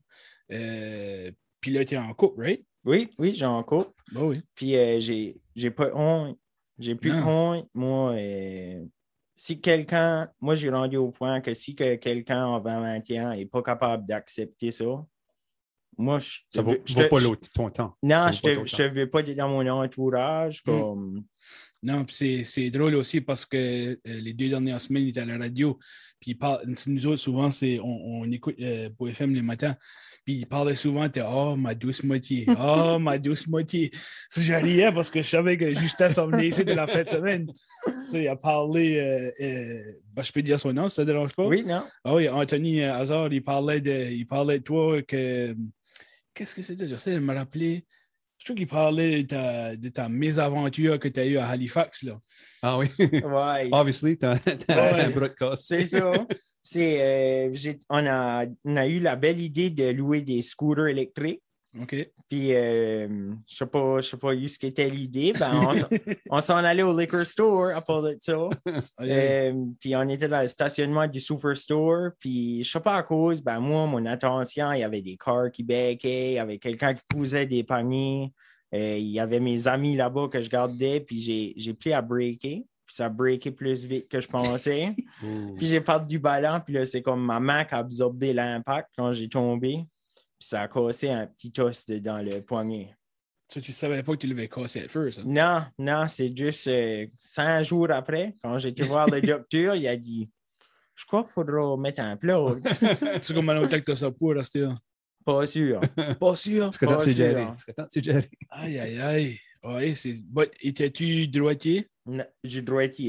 euh, 0.51 1.31
puis 1.61 1.71
là, 1.71 1.83
tu 1.85 1.95
es 1.95 1.97
en 1.97 2.13
couple, 2.13 2.41
right? 2.41 2.63
Oui, 2.85 3.09
oui, 3.19 3.33
j'en 3.35 3.61
coupe. 3.63 3.93
Bah 4.13 4.21
oui. 4.23 4.41
Puis 4.55 4.75
euh, 4.77 4.99
j'ai 4.99 5.35
j'ai 5.55 5.71
pas 5.71 5.91
honte. 5.93 6.39
J'ai 6.79 6.95
plus 6.95 7.11
honte. 7.11 7.67
Moi, 7.73 8.13
euh, 8.13 8.85
si 9.37 9.61
quelqu'un, 9.61 10.29
moi 10.41 10.55
j'ai 10.55 10.69
rendu 10.69 10.97
au 10.97 11.11
point 11.11 11.39
que 11.41 11.53
si 11.53 11.75
que 11.75 11.95
quelqu'un 11.95 12.45
en 12.45 12.59
2021 12.59 13.35
n'est 13.35 13.45
pas 13.45 13.61
capable 13.61 14.05
d'accepter 14.05 14.71
ça, 14.71 15.05
moi 15.95 16.17
je 16.19 16.39
Ça 16.49 16.61
vaut, 16.61 16.71
veux- 16.71 16.81
je 16.85 16.93
vaut 16.95 17.07
pas 17.07 17.19
ton 17.53 17.69
temps. 17.69 17.95
Non, 18.01 18.15
Ça 18.15 18.31
je 18.31 18.41
vaut 18.41 18.65
te 18.65 18.83
veux 18.93 19.09
pas 19.09 19.21
dans 19.23 19.47
mon 19.47 19.65
entourage. 19.67 20.63
Mm. 20.65 21.21
Non, 21.87 22.03
puis 22.03 22.15
c'est- 22.15 22.43
drôle 22.69 22.95
aussi 22.95 23.21
parce 23.21 23.45
que 23.45 23.57
euh, 23.57 23.97
les 24.05 24.33
deux 24.33 24.49
dernières 24.49 24.81
semaines, 24.81 25.03
il 25.03 25.09
était 25.09 25.21
à 25.21 25.25
la 25.25 25.37
radio. 25.37 25.79
Puis 26.19 26.31
il 26.31 26.35
parle, 26.37 26.59
nous 26.87 27.05
autres, 27.07 27.21
souvent, 27.21 27.49
on, 27.81 28.21
on 28.23 28.31
écoute 28.31 28.55
euh, 28.59 28.89
pour 28.97 29.07
FM 29.07 29.33
les 29.33 29.41
matins. 29.41 29.75
Puis 30.25 30.33
il 30.39 30.45
parlait 30.47 30.75
souvent 30.75 31.07
Oh, 31.31 31.55
ma 31.55 31.73
douce 31.75 32.03
moitié. 32.03 32.45
Oh, 32.59 32.99
ma 32.99 33.17
douce 33.17 33.47
moitié. 33.47 33.91
Ça, 34.27 34.41
je 34.41 34.53
riais 34.53 34.91
parce 34.91 35.09
que 35.09 35.21
je 35.21 35.29
savais 35.29 35.55
que 35.55 35.73
Justin 35.73 36.09
s'en 36.09 36.27
venait 36.27 36.49
ici 36.49 36.65
de 36.65 36.73
la 36.73 36.87
fin 36.87 37.03
de 37.03 37.09
semaine. 37.09 37.47
Il 38.11 38.27
a 38.27 38.35
parlé. 38.35 38.97
euh, 38.97 39.31
euh, 39.39 39.83
ben, 40.13 40.23
je 40.23 40.31
peux 40.33 40.41
dire 40.41 40.59
son 40.59 40.73
nom, 40.73 40.89
ça 40.89 41.03
ne 41.03 41.07
dérange 41.07 41.33
pas? 41.33 41.45
Oui, 41.47 41.63
non? 41.63 41.83
Ah 42.03 42.15
oui, 42.15 42.27
Anthony 42.27 42.81
euh, 42.81 42.95
Hazard, 42.95 43.31
il 43.31 43.41
parlait 43.43 43.79
de, 43.79 44.11
il 44.11 44.25
parlait 44.27 44.59
de 44.59 44.63
toi 44.63 45.01
que. 45.03 45.55
Qu'est-ce 46.33 46.53
que 46.53 46.61
c'était? 46.61 46.87
J'essaie 46.89 47.13
de 47.13 47.19
me 47.19 47.33
rappeler. 47.33 47.85
Je 48.39 48.45
trouve 48.45 48.55
qu'il 48.57 48.67
parlait 48.67 49.23
de 49.23 49.27
ta, 49.27 49.75
de 49.75 49.89
ta 49.89 50.07
mésaventure 50.09 50.99
que 50.99 51.07
tu 51.07 51.19
as 51.19 51.25
eue 51.25 51.37
à 51.37 51.47
Halifax. 51.49 52.03
Là. 52.03 52.19
Ah 52.61 52.77
oui. 52.77 52.87
Ouais. 52.99 53.69
Obviously, 53.71 54.17
t'as 54.17 54.35
Ouais. 54.35 55.01
un 55.01 55.09
broadcast. 55.09 55.65
C'est 55.67 55.85
ça. 55.85 56.11
C'est, 56.61 57.01
euh, 57.01 57.73
on, 57.89 58.05
a, 58.05 58.45
on 58.65 58.75
a 58.75 58.87
eu 58.87 58.99
la 58.99 59.15
belle 59.15 59.39
idée 59.39 59.69
de 59.69 59.85
louer 59.89 60.21
des 60.21 60.41
scooters 60.41 60.87
électriques. 60.87 61.41
OK. 61.81 62.09
Puis, 62.29 62.53
euh, 62.53 63.07
je 63.47 63.55
sais 63.55 63.65
pas, 63.65 64.01
je 64.01 64.09
sais 64.09 64.17
pas 64.17 64.33
eu 64.33 64.49
ce 64.49 64.59
qu'était 64.59 64.89
l'idée. 64.89 65.33
Ben, 65.39 65.51
on, 66.29 66.41
s'en- 66.41 66.57
allait 66.57 66.83
au 66.83 66.97
liquor 66.97 67.25
store 67.25 67.75
à 67.75 67.81
part 67.81 68.01
de 68.01 68.17
ça. 68.19 68.37
Euh, 68.99 69.53
puis 69.79 69.95
on 69.95 70.09
était 70.09 70.27
dans 70.27 70.41
le 70.41 70.47
stationnement 70.47 71.07
du 71.07 71.19
Superstore. 71.19 72.11
Puis 72.19 72.63
je 72.63 72.71
sais 72.71 72.79
pas 72.79 72.95
à 72.95 73.03
cause, 73.03 73.41
ben 73.41 73.59
moi, 73.59 73.85
mon 73.85 74.05
attention, 74.05 74.73
il 74.73 74.79
y 74.79 74.83
avait 74.83 75.01
des 75.01 75.17
cars 75.17 75.51
qui 75.51 75.63
becquaient, 75.63 76.31
il 76.31 76.35
y 76.35 76.39
avait 76.39 76.57
quelqu'un 76.57 76.93
qui 76.93 77.01
posait 77.07 77.45
des 77.45 77.63
paniers. 77.63 78.33
Euh, 78.73 78.97
il 78.97 79.07
y 79.07 79.19
avait 79.19 79.39
mes 79.39 79.67
amis 79.67 79.95
là-bas 79.95 80.27
que 80.27 80.41
je 80.41 80.49
gardais, 80.49 80.99
puis 80.99 81.55
j'ai, 81.57 81.73
pris 81.73 81.93
à 81.93 82.01
breaker. 82.01 82.65
Puis 82.85 82.95
ça 82.95 83.05
a 83.05 83.09
breaké 83.09 83.51
plus 83.51 83.85
vite 83.85 84.09
que 84.09 84.19
je 84.19 84.27
pensais. 84.27 84.95
Puis 85.57 85.67
j'ai 85.67 85.81
perdu 85.81 86.15
du 86.15 86.19
ballon, 86.19 86.61
puis 86.63 86.73
là, 86.73 86.85
c'est 86.85 87.01
comme 87.01 87.23
ma 87.23 87.39
main 87.39 87.65
qui 87.65 87.75
a 87.75 87.79
absorbé 87.79 88.33
l'impact 88.33 88.89
quand 88.97 89.11
j'ai 89.11 89.27
tombé. 89.27 89.85
Puis 90.39 90.47
ça 90.49 90.61
a 90.61 90.67
cassé 90.67 91.09
un 91.09 91.27
petit 91.27 91.51
os 91.59 91.85
de- 91.85 91.99
dans 91.99 92.19
le 92.23 92.41
poignet. 92.41 92.95
Tu 93.49 93.71
savais 93.71 94.03
pas 94.03 94.11
que 94.13 94.17
tu 94.17 94.27
l'avais 94.27 94.49
cassé 94.49 94.81
à 94.83 94.87
feu, 94.89 95.09
ça. 95.11 95.21
Non, 95.25 95.63
non, 95.79 96.05
c'est 96.07 96.35
juste 96.35 96.67
euh, 96.67 97.07
100 97.19 97.63
jours 97.63 97.89
après, 97.91 98.35
quand 98.43 98.59
j'étais 98.59 98.83
voir 98.83 99.07
le 99.09 99.21
docteur, 99.21 99.75
il 99.75 99.87
a 99.87 99.95
dit 99.95 100.29
Je 100.95 101.05
crois 101.05 101.23
qu'il 101.23 101.31
faudra 101.31 101.77
mettre 101.77 102.01
un 102.01 102.17
plug. 102.17 102.61
C'est 103.21 103.33
comme 103.33 103.49
un 103.49 103.57
autre 103.61 103.77
que 103.77 103.83
t'as 103.83 103.95
ça 103.95 104.11
pour 104.11 104.31
rester 104.33 104.59
là. 104.61 104.75
Pas 105.23 105.45
sûr. 105.45 105.79
Pas 106.19 106.35
sûr. 106.35 106.65
Parce 106.65 106.77
que 106.77 106.85
Pas 106.85 106.99
c'est 106.99 107.13
sûr. 107.13 107.25
géré. 107.25 107.45
Parce 107.45 107.63
que 107.65 107.71
tant 107.71 107.83
que 107.83 107.89
c'est 107.91 108.03
géré. 108.03 108.29
Aïe, 108.49 108.79
aïe, 108.79 108.99
aïe. 108.99 109.39
Ouais, 109.63 109.95
c'est. 109.95 110.15
Étais-tu 110.61 111.27
droitier? 111.27 111.87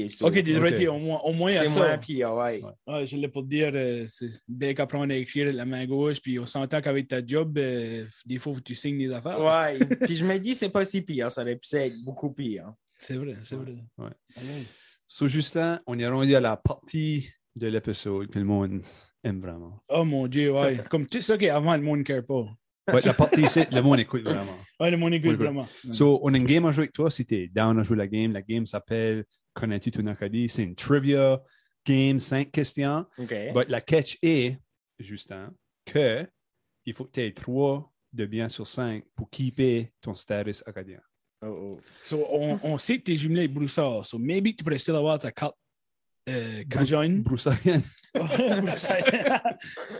Ça. 0.09 0.25
Ok, 0.25 0.33
t'es 0.33 0.51
ok. 0.51 0.57
droitier, 0.57 0.87
au 0.87 0.99
moins, 0.99 1.19
au 1.19 1.31
moins 1.31 1.55
à 1.55 1.65
C'est 1.65 1.79
moins 1.79 1.97
pire, 1.97 2.33
ouais. 2.33 2.61
Ouais. 2.61 2.93
Ouais, 2.93 3.07
je 3.07 3.15
l'ai 3.17 3.27
pour 3.27 3.43
te 3.43 3.47
dire, 3.47 3.71
euh, 3.73 4.05
c'est 4.07 4.29
bien 4.47 4.73
qu'apprendre 4.73 5.13
à 5.13 5.15
écrire 5.17 5.53
la 5.53 5.65
main 5.65 5.85
gauche, 5.85 6.19
puis 6.21 6.39
on 6.39 6.45
s'entend 6.45 6.81
qu'avec 6.81 7.07
ta 7.07 7.25
job, 7.25 7.57
euh, 7.57 8.05
des 8.25 8.37
fois, 8.37 8.53
tu 8.63 8.75
signes 8.75 8.97
des 8.97 9.13
affaires. 9.13 9.39
Ouais. 9.39 9.79
Puis 10.05 10.15
je 10.15 10.25
me 10.25 10.37
dis, 10.37 10.55
c'est 10.55 10.69
pas 10.69 10.83
si 10.83 11.01
pire. 11.01 11.31
Ça 11.31 11.41
aurait 11.41 11.55
pu 11.55 11.75
être 11.75 12.03
beaucoup 12.03 12.31
pire. 12.31 12.73
C'est 12.97 13.15
vrai, 13.15 13.37
c'est 13.41 13.55
vrai. 13.55 13.75
Ouais. 13.97 14.09
Aïe, 14.35 14.49
aïe. 14.57 14.65
So, 15.07 15.27
Justin, 15.27 15.79
on 15.87 15.97
est 15.97 16.07
rendu 16.07 16.35
à 16.35 16.39
la 16.39 16.57
partie 16.57 17.29
de 17.55 17.67
l'épisode 17.67 18.27
que 18.27 18.37
le 18.37 18.45
monde 18.45 18.81
aime 19.23 19.41
vraiment. 19.41 19.81
Oh 19.89 20.03
mon 20.03 20.27
Dieu, 20.27 20.51
ouais. 20.51 20.77
Comme 20.89 21.07
tout 21.07 21.21
ça 21.21 21.37
qu'avant, 21.37 21.75
le 21.75 21.81
monde 21.81 21.99
ne 21.99 22.03
care 22.03 22.25
pas. 22.25 22.45
Ouais, 22.93 23.01
la 23.03 23.13
partie 23.13 23.41
ici, 23.41 23.61
le 23.71 23.81
monde 23.81 23.99
écoute 23.99 24.23
vraiment. 24.23 24.57
Ouais, 24.79 24.91
le 24.91 24.97
monde 24.97 25.13
écoute 25.13 25.35
vraiment. 25.35 25.67
So, 25.91 26.19
on 26.23 26.33
a 26.33 26.37
une 26.37 26.45
game 26.45 26.65
à 26.65 26.71
jouer 26.71 26.83
avec 26.83 26.93
toi 26.93 27.09
si 27.11 27.25
tu 27.25 27.35
es 27.35 27.47
down 27.47 27.79
à 27.79 27.83
jouer 27.83 27.97
la 27.97 28.07
game. 28.07 28.31
La 28.33 28.41
game 28.41 28.65
s'appelle 28.65 29.25
Connais-tu 29.53 29.91
ton 29.91 30.05
Acadie? 30.07 30.47
C'est 30.49 30.63
une 30.63 30.75
trivia 30.75 31.41
game, 31.85 32.19
cinq 32.19 32.51
questions. 32.51 33.05
OK. 33.17 33.33
But 33.53 33.69
la 33.69 33.81
catch 33.81 34.17
est, 34.21 34.57
Justin, 34.99 35.53
que 35.85 36.27
il 36.85 36.93
faut 36.93 37.05
que 37.05 37.11
tu 37.11 37.21
aies 37.21 37.33
trois 37.33 37.91
de 38.11 38.25
bien 38.25 38.49
sur 38.49 38.67
cinq 38.67 39.03
pour 39.15 39.29
keeper 39.29 39.91
ton 40.01 40.15
status 40.15 40.63
acadien. 40.65 40.99
Oh, 41.41 41.47
oh. 41.47 41.79
So, 42.01 42.25
on, 42.29 42.59
on 42.63 42.77
sait 42.77 42.97
que 42.97 43.03
tu 43.03 43.13
es 43.13 43.17
jumelé 43.17 43.41
avec 43.41 43.53
Broussard. 43.53 44.05
So, 44.05 44.17
maybe 44.17 44.55
tu 44.55 44.63
pourrais 44.63 44.79
still 44.79 44.95
avoir 44.95 45.19
ta 45.19 45.31
carte 45.31 45.55
euh, 46.29 46.63
Cajun. 46.69 47.19
Broussarienne. 47.23 47.81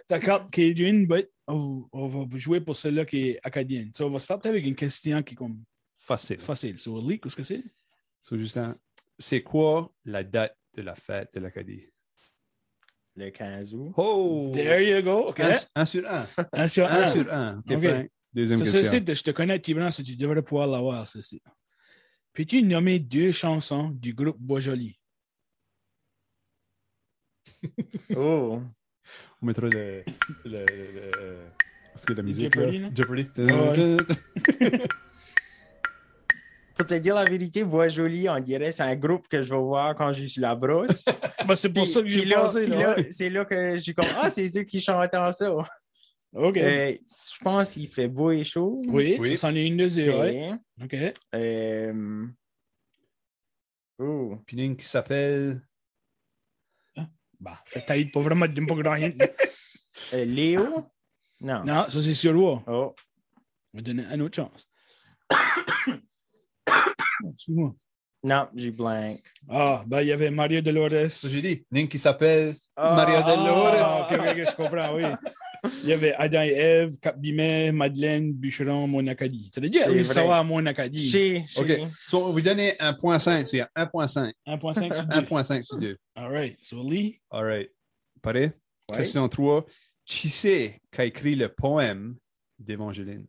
ta 0.07 0.19
carte 0.19 0.51
Cajun, 0.51 1.05
but 1.07 1.29
on, 1.47 1.85
on 1.91 2.07
va 2.07 2.37
jouer 2.37 2.61
pour 2.61 2.75
celle-là 2.75 3.05
qui 3.05 3.29
est 3.29 3.39
acadienne. 3.43 3.91
So, 3.95 4.05
on 4.05 4.09
va 4.09 4.19
starter 4.19 4.49
avec 4.49 4.65
une 4.65 4.75
question 4.75 5.21
qui 5.23 5.33
est 5.33 5.37
comme 5.37 5.63
Facile. 5.97 6.39
facile. 6.39 6.79
So, 6.79 6.99
Lee, 7.07 7.19
qu'est-ce 7.19 7.35
que 7.35 7.43
c'est? 7.43 7.63
So, 8.23 8.37
Justin, 8.37 8.75
c'est 9.17 9.41
quoi 9.41 9.91
la 10.05 10.23
date 10.23 10.55
de 10.75 10.81
la 10.81 10.95
fête 10.95 11.29
de 11.33 11.39
l'Acadie? 11.39 11.85
Le 13.15 13.29
15 13.31 13.73
août. 13.73 13.93
Oh! 13.97 14.51
There 14.53 14.81
you 14.81 15.01
go. 15.03 15.29
OK. 15.29 15.39
Un, 15.41 15.55
un 15.75 15.85
sur 15.85 16.09
un. 16.09 16.25
Un 16.53 16.67
sur 16.67 16.85
Un 16.87 17.01
un. 17.01 17.11
sur 17.11 17.33
un. 17.33 17.57
OK. 17.69 18.09
Deuxième 18.31 18.59
Ça, 18.59 18.65
question. 18.65 18.99
ceci, 18.99 19.15
je 19.15 19.23
te 19.23 19.31
connais, 19.31 19.59
Tibran, 19.59 19.89
tu 19.89 20.15
devrais 20.15 20.41
pouvoir 20.43 20.67
l'avoir, 20.67 21.07
ceci. 21.07 21.41
Peux-tu 22.33 22.61
nommer 22.61 22.99
deux 22.99 23.31
chansons 23.31 23.89
du 23.89 24.13
groupe 24.13 24.37
Bois-Joli? 24.39 24.98
Oh. 28.15 28.61
On 29.41 29.45
mettra 29.45 29.67
le. 29.67 30.03
le, 30.45 30.65
le- 30.65 30.65
le- 30.65 31.37
Parce 31.93 32.05
que 32.05 32.13
la 32.13 32.23
musique. 32.23 32.53
Jeopardy, 32.53 32.79
là. 32.79 32.87
là? 32.87 32.93
Jeopardy. 32.95 33.97
Pour 36.77 36.85
te 36.87 36.93
dire 36.93 37.15
la 37.15 37.25
vérité, 37.25 37.61
Voix 37.63 37.89
Jolie, 37.89 38.29
on 38.29 38.39
dirait 38.39 38.71
c'est 38.71 38.83
un 38.83 38.95
groupe 38.95 39.27
que 39.27 39.41
je 39.41 39.49
vais 39.49 39.59
voir 39.59 39.93
quand 39.95 40.13
je 40.13 40.23
suis 40.25 40.39
la 40.41 40.55
brosse. 40.55 41.03
Ben, 41.47 41.55
c'est 41.55 41.69
pour 41.69 41.83
Puis- 41.83 41.91
ça 41.91 42.01
que 42.03 42.09
j'ai 42.09 42.29
pensé. 42.29 42.67
là. 42.67 42.95
là, 42.97 43.03
c'est 43.09 43.29
là 43.29 43.43
que 43.43 43.75
j'ai 43.77 43.93
comme 43.93 44.05
Ah, 44.21 44.29
c'est 44.29 44.45
eux 44.57 44.63
qui 44.63 44.79
chantent 44.79 45.15
en 45.15 45.31
ça. 45.33 45.51
OK. 46.33 46.57
Euh, 46.57 46.93
je 46.93 47.43
pense 47.43 47.71
qu'il 47.73 47.87
fait 47.87 48.07
beau 48.07 48.29
et 48.31 48.43
chaud. 48.43 48.81
oui, 48.87 49.17
oui. 49.19 49.31
ça, 49.31 49.47
c'en 49.49 49.55
est 49.55 49.65
une 49.65 49.77
de 49.77 49.87
zéro. 49.89 50.19
Ok. 50.19 50.23
ouais. 50.25 50.51
OK. 50.83 50.95
Euh, 51.35 52.25
Oh. 54.01 54.37
Puis 54.45 54.57
une 54.63 54.77
qui 54.77 54.85
s'appelle. 54.85 55.61
Bah, 57.39 57.57
fait 57.65 57.81
taille 57.81 58.05
pas 58.05 58.19
vraiment 58.19 58.47
de 58.47 58.65
pas 58.65 58.75
grand 58.75 58.93
rien. 58.93 59.11
Euh, 60.13 60.25
Léo? 60.25 60.85
Non. 61.41 61.63
Non, 61.65 61.85
ça, 61.89 62.01
c'est 62.01 62.13
sur 62.13 62.33
l'eau. 62.33 62.61
Oh. 62.67 62.93
On 63.73 63.77
va 63.77 63.81
donner 63.81 64.03
une 64.13 64.21
autre 64.21 64.35
chance. 64.35 64.67
Excuse-moi. 67.33 67.73
Non, 68.23 68.47
j'ai 68.55 68.71
blank. 68.71 69.21
Ah, 69.49 69.83
ben, 69.85 70.01
il 70.01 70.07
y 70.07 70.11
avait 70.11 70.31
Mario 70.31 70.61
Dolores. 70.61 71.09
J'ai 71.23 71.41
dit. 71.41 71.65
Il 71.71 71.71
y 71.71 71.73
en 71.73 71.77
a 71.77 71.79
une 71.81 71.89
qui 71.89 71.99
s'appelle. 71.99 72.55
Ah, 72.75 72.95
Maria 72.95 73.21
Del 73.23 73.39
Ah, 73.39 74.07
ok, 74.09 74.19
ok, 74.19 74.27
ok, 74.27 74.49
je 74.49 74.55
comprends, 74.55 74.95
oui. 74.95 75.03
Il 75.83 75.89
y 75.89 75.93
avait 75.93 76.13
Adam 76.15 76.41
et 76.41 76.49
Ève, 76.51 76.97
Cap 76.99 77.17
Bimet, 77.19 77.71
Madeleine, 77.71 78.33
Bûcheron, 78.33 78.85
Mon 78.87 79.05
Acadie. 79.07 79.49
Tu 79.51 79.59
as 79.59 79.67
dit, 79.69 79.77
C'est 79.77 79.87
oui, 79.89 80.01
vrai. 80.01 80.03
ça 80.03 80.25
va 80.25 80.37
à 80.39 80.43
Mon 80.43 80.65
Acadie. 80.65 81.09
Chez, 81.09 81.43
chez. 81.47 81.61
OK. 81.83 81.89
So, 82.07 82.23
on 82.23 82.25
va 82.27 82.31
vous 82.33 82.41
donner 82.41 82.71
1.5. 82.79 83.45
C'est 83.45 83.59
1.5. 83.75 84.33
1.5 84.45 84.93
sur 84.93 85.05
2. 85.07 85.15
1.5 85.21 85.63
sur 85.63 85.77
2. 85.77 85.97
All 86.15 86.31
right. 86.31 86.57
So, 86.61 86.83
Lee, 86.83 87.19
All 87.31 87.45
right. 87.45 87.71
Paré? 88.21 88.51
Ouais. 88.89 88.97
Question 88.97 89.29
3. 89.29 89.65
Qui 90.05 90.29
c'est 90.29 90.81
qui 90.91 91.01
a 91.01 91.05
écrit 91.05 91.35
le 91.35 91.47
poème 91.49 92.15
d'Évangéline? 92.57 93.25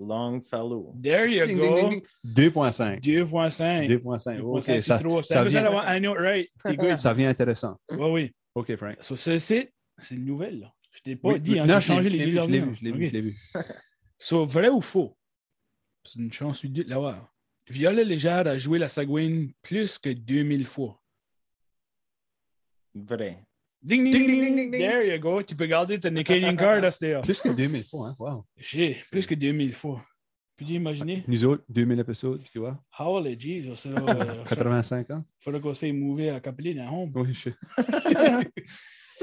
Longfellow. 0.00 0.94
there 1.00 1.26
you 1.28 1.46
Ding, 1.46 1.56
go. 1.58 1.76
ding, 1.76 1.90
ding, 1.90 2.02
ding. 2.24 2.50
2.5. 2.52 3.00
2.5. 3.00 3.88
2.5. 4.02 4.40
OK. 4.40 4.64
2.5, 4.66 4.80
Ça, 4.80 4.98
trop. 4.98 5.22
ça 5.22 5.34
Ça 5.34 5.44
vient, 5.44 5.62
d'avoir 5.62 5.86
un 5.86 6.02
autre 6.04 6.20
right? 6.20 6.50
Ça 6.96 7.14
vient 7.14 7.28
intéressant. 7.28 7.76
Oui, 7.92 8.08
oui. 8.10 8.32
OK, 8.56 8.74
Frank. 8.76 8.96
So, 9.00 9.14
ça, 9.16 9.38
c'est 9.38 9.72
c'est 9.98 10.16
une 10.16 10.24
nouvelle, 10.24 10.58
là. 10.60 10.72
Je 10.94 11.00
t'ai 11.02 11.16
pas 11.16 11.30
Oui, 11.30 11.40
dit, 11.40 11.58
hein, 11.58 11.66
j'ai 11.66 11.80
changé 11.80 12.08
les 12.08 12.18
deux 12.18 12.24
je 12.24 12.28
l'ai 12.28 12.34
dernières. 12.34 12.66
vu, 12.66 12.74
je 12.76 12.84
l'ai 12.84 12.92
vu, 12.92 13.06
je 13.08 13.12
l'ai 13.12 13.20
vu. 13.20 13.36
So, 14.18 14.46
vrai 14.46 14.68
ou 14.68 14.80
faux? 14.80 15.16
C'est 16.04 16.18
une 16.20 16.32
chance 16.32 16.64
de 16.64 16.82
l'avoir. 16.84 17.34
Violet 17.68 18.04
Légère 18.04 18.46
a 18.46 18.56
joué 18.58 18.78
la 18.78 18.88
Sagouine 18.88 19.52
plus 19.62 19.98
que 19.98 20.10
2000 20.10 20.66
fois. 20.66 21.00
Vrai. 22.94 23.38
Ding, 23.82 24.04
ding, 24.04 24.12
Ding, 24.12 24.26
ding, 24.26 24.28
ding, 24.28 24.40
ding, 24.42 24.56
ding, 24.56 24.70
ding. 24.70 24.80
There 24.80 25.12
you 25.14 25.18
go. 25.18 25.42
Tu 25.42 25.56
peux 25.56 25.66
garder 25.66 25.98
ta 25.98 26.10
Canadian 26.10 26.56
card 26.56 26.84
à 26.84 27.04
heure. 27.04 27.22
Plus 27.22 27.40
que 27.40 27.48
2000 27.48 27.84
fois, 27.84 28.08
hein? 28.08 28.16
Wow. 28.18 28.44
J'ai 28.56 29.02
plus 29.10 29.26
que 29.26 29.34
2000 29.34 29.72
fois. 29.74 30.04
Peux-tu 30.56 30.72
imaginer? 30.74 31.24
Nous 31.26 31.44
autres, 31.44 31.64
2000 31.68 31.98
épisodes, 31.98 32.42
tu 32.52 32.60
vois. 32.60 32.80
How 32.98 33.20
les 33.20 33.38
Jesus, 33.38 33.74
ça, 33.76 33.88
euh, 33.88 34.44
85 34.44 35.10
ans. 35.10 35.24
faudrait 35.40 35.60
qu'on 35.60 35.74
s'aille 35.74 35.92
mouver 35.92 36.30
à 36.30 36.38
Capeline 36.40 36.78
à 36.78 36.92
home. 36.92 37.10
Oui, 37.14 37.34
je 37.34 37.50
sais. 37.50 37.54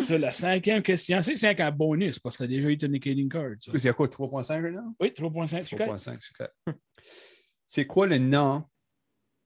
Ça, 0.06 0.18
la 0.18 0.32
cinquième 0.32 0.84
question, 0.84 1.22
c'est 1.22 1.34
que 1.34 1.40
c'est 1.40 1.60
un 1.62 1.72
bonus 1.72 2.20
parce 2.20 2.36
que 2.36 2.44
tu 2.44 2.46
as 2.46 2.48
déjà 2.48 2.70
eu 2.70 2.78
ta 2.78 2.88
Canadian 2.88 3.28
card. 3.28 3.52
ça. 3.60 3.72
Y 3.74 3.88
a 3.88 3.94
quoi, 3.94 4.08
3.5 4.08 4.62
maintenant? 4.62 4.96
Oui, 5.00 5.10
3.5 5.10 5.66
sur 5.66 5.78
4. 5.78 5.96
3.5 5.96 6.20
sur 6.20 6.34
4. 6.38 6.54
C'est 7.68 7.86
quoi 7.88 8.08
le 8.08 8.18
nom 8.18 8.66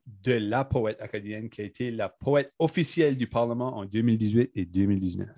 de 0.05 0.33
la 0.33 0.65
poète 0.65 1.01
acadienne 1.01 1.49
qui 1.49 1.61
a 1.61 1.63
été 1.63 1.91
la 1.91 2.09
poète 2.09 2.53
officielle 2.59 3.17
du 3.17 3.27
Parlement 3.27 3.77
en 3.77 3.85
2018 3.85 4.51
et 4.55 4.65
2019? 4.65 5.29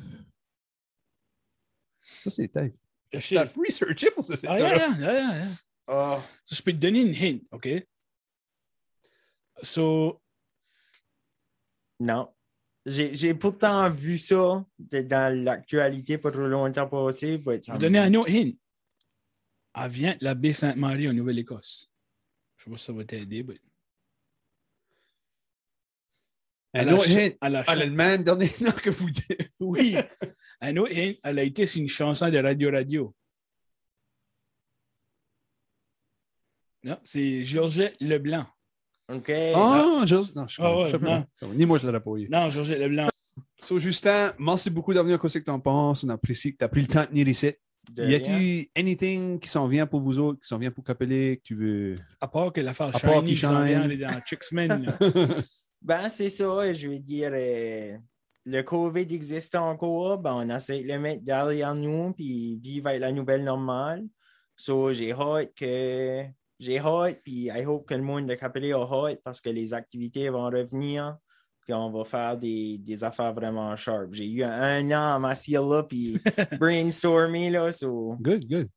Ça, 2.01 2.29
c'est 2.29 2.51
Shit. 3.19 3.37
t'as 3.37 3.45
researché 3.45 4.11
pour 4.11 4.25
ça. 4.25 4.35
c'est 4.35 4.47
Ah, 4.47 4.59
yeah, 4.59 4.75
yeah, 4.75 4.97
yeah, 4.99 5.37
yeah. 5.37 5.47
Oh. 5.87 6.19
So, 6.43 6.55
je 6.55 6.61
peux 6.61 6.73
te 6.73 6.77
donner 6.77 7.01
une 7.01 7.15
hint, 7.15 7.39
OK? 7.51 7.67
So, 9.63 10.21
Non. 11.99 12.29
J'ai 12.89 13.33
pourtant 13.33 13.89
vu 13.89 14.17
ça 14.17 14.65
dans 14.79 15.43
l'actualité 15.43 16.17
pas 16.17 16.31
trop 16.31 16.47
longtemps 16.47 16.87
passé. 16.87 17.37
me- 17.37 17.77
donner 17.77 17.99
un 17.99 18.13
autre 18.13 18.31
hint. 18.31 18.51
Elle 19.75 19.91
vient 19.91 20.15
de 20.15 20.23
la 20.23 20.33
baie 20.35 20.53
Sainte-Marie 20.53 21.09
en 21.09 21.13
Nouvelle-Écosse. 21.13 21.91
Je 22.55 22.63
sais 22.63 22.69
pas 22.71 22.77
si 22.77 22.83
ça 22.85 22.93
va 22.93 23.03
t'aider, 23.03 23.43
mais. 23.43 23.59
Un 26.73 26.79
Elle 26.81 26.89
a 26.89 26.95
autre 26.95 27.05
ch- 27.05 27.31
hint. 27.33 27.37
elle 27.41 27.55
a 27.57 27.63
ch- 27.65 27.77
le 27.79 27.91
même 27.91 28.23
dernier 28.23 28.49
nom 28.61 28.71
que 28.71 28.89
vous 28.89 29.09
dites. 29.09 29.51
Oui. 29.59 29.95
Un 30.61 30.77
autre 30.77 30.93
hint, 30.95 31.13
elle 31.23 31.39
a 31.39 31.43
été 31.43 31.67
sur 31.67 31.81
une 31.81 31.87
chanson 31.89 32.29
de 32.29 32.37
Radio 32.37 32.71
Radio. 32.71 33.15
Non, 36.83 36.99
c'est 37.03 37.43
Georgette 37.43 37.99
Leblanc. 38.01 38.45
OK. 39.09 39.29
Ah, 39.55 40.03
je... 40.05 40.15
Non, 40.35 40.47
je, 40.47 40.61
Ah 40.61 40.77
ouais, 40.77 40.85
je 40.85 40.91
sais 40.91 40.99
pas. 40.99 41.25
Ni 41.53 41.65
moi, 41.65 41.77
je 41.77 41.85
l'aurais 41.87 42.01
pas 42.01 42.11
eu. 42.17 42.27
Non, 42.29 42.49
Georgette 42.49 42.79
Leblanc. 42.79 43.07
So, 43.59 43.79
Justin, 43.79 44.33
merci 44.37 44.69
beaucoup 44.69 44.93
d'avoir 44.93 45.07
venu. 45.09 45.19
Qu'est-ce 45.19 45.39
que 45.39 45.43
tu 45.45 45.51
en 45.51 45.59
penses? 45.59 46.03
On 46.03 46.09
apprécie 46.09 46.53
que 46.53 46.57
tu 46.57 46.65
as 46.65 46.69
pris 46.69 46.81
le 46.81 46.87
temps 46.87 47.03
de 47.03 47.07
venir 47.09 47.27
ici. 47.27 47.53
De 47.91 48.05
Y 48.05 48.15
a-t-il 48.15 48.67
anything 48.77 49.39
qui 49.39 49.47
s'en 49.47 49.65
vient 49.67 49.87
pour 49.87 50.01
vous 50.01 50.19
autres, 50.19 50.39
qui 50.41 50.47
s'en 50.47 50.57
vient 50.57 50.71
pour 50.71 50.83
Capelé, 50.83 51.37
que 51.37 51.43
tu 51.43 51.55
veux? 51.55 51.95
À 52.19 52.27
part 52.27 52.51
que 52.51 52.59
l'affaire 52.59 52.87
À 52.93 52.99
part 52.99 53.13
Shiny 53.13 53.25
qu'il 53.27 53.35
qui 53.35 53.45
s'en 53.45 53.63
vient 53.63 53.89
shine. 53.89 53.99
dans 53.99 54.21
Chicksman. 54.25 54.97
Ben, 55.81 56.09
c'est 56.09 56.29
ça, 56.29 56.73
je 56.73 56.89
veux 56.89 56.97
dire, 56.99 57.29
euh, 57.33 57.95
le 58.45 58.61
COVID 58.63 59.05
existe 59.13 59.55
encore, 59.55 60.17
ben, 60.17 60.33
on 60.33 60.55
essaie 60.55 60.81
de 60.81 60.87
le 60.87 60.99
mettre 60.99 61.23
derrière 61.23 61.75
nous, 61.75 62.11
puis 62.13 62.59
vivre 62.61 62.87
avec 62.87 62.99
la 62.99 63.11
nouvelle 63.11 63.43
normale. 63.43 64.03
So, 64.55 64.91
j'ai 64.91 65.13
hâte 65.13 65.53
que, 65.55 66.23
j'ai 66.59 66.79
hâte, 66.79 67.21
puis 67.23 67.49
I 67.53 67.65
hope 67.65 67.87
que 67.87 67.93
le 67.93 68.01
monde 68.03 68.27
de 68.27 68.35
Capelé 68.35 68.71
a 68.73 68.79
hâte 68.81 69.21
parce 69.23 69.39
que 69.41 69.49
les 69.49 69.73
activités 69.73 70.29
vont 70.29 70.45
revenir, 70.45 71.17
puis 71.61 71.73
on 71.73 71.89
va 71.91 72.03
faire 72.05 72.37
des, 72.37 72.77
des 72.77 73.03
affaires 73.03 73.33
vraiment 73.33 73.75
sharp. 73.75 74.13
J'ai 74.13 74.27
eu 74.27 74.43
un 74.43 74.85
an 74.91 75.15
à 75.15 75.19
m'asseoir 75.19 75.65
là, 75.67 75.83
puis 75.83 76.19
brainstormer, 76.59 77.49
là, 77.49 77.71
so, 77.71 78.15
Good, 78.19 78.45
good. 78.47 78.69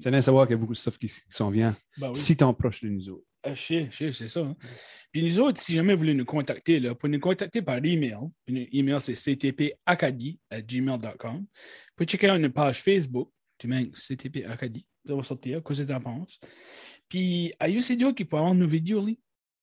C'est 0.00 0.10
bien 0.10 0.18
de 0.18 0.24
savoir 0.24 0.46
qu'il 0.46 0.54
y 0.54 0.58
a 0.58 0.60
beaucoup 0.60 0.74
de 0.74 0.78
stuff 0.78 0.98
qui, 0.98 1.08
qui 1.08 1.20
s'en 1.30 1.48
vient. 1.50 1.74
Ben 1.96 2.10
oui. 2.10 2.16
Si 2.16 2.36
tu 2.36 2.44
es 2.44 2.52
proche 2.52 2.82
de 2.82 2.88
nous 2.90 3.08
autres. 3.08 3.24
Ah, 3.42 3.54
c'est 3.56 3.88
ça. 4.12 4.40
hein. 4.40 4.54
Puis 5.10 5.22
nous 5.22 5.40
autres, 5.40 5.58
si 5.62 5.74
jamais 5.74 5.94
vous 5.94 6.00
voulez 6.00 6.12
nous 6.12 6.26
contacter, 6.26 6.78
là, 6.80 6.90
vous 6.90 6.96
pouvez 6.96 7.12
nous 7.12 7.20
contacter 7.20 7.62
par 7.62 7.76
email. 7.76 8.18
Puis 8.44 8.54
notre 8.54 8.68
email, 8.72 9.00
c'est 9.00 9.14
ctpacadie.gmail.com. 9.14 11.36
Vous 11.38 11.46
pouvez 11.96 12.06
checker 12.06 12.36
notre 12.38 12.52
page 12.54 12.82
Facebook. 12.82 13.30
Tu 13.56 13.66
mets 13.68 13.90
CTP 13.94 14.44
Acadie. 14.46 14.84
Ça 15.06 15.14
va 15.14 15.22
sortir. 15.22 15.62
Qu'est-ce 15.64 15.82
que 15.82 15.86
tu 15.86 15.94
en 15.94 16.00
penses? 16.00 16.38
Puis, 17.08 17.52
à 17.58 17.68
YouCDO 17.68 18.12
qui 18.14 18.24
peut 18.24 18.36
avoir 18.36 18.54
nos 18.54 18.66
vidéos, 18.66 19.04
là. 19.04 19.12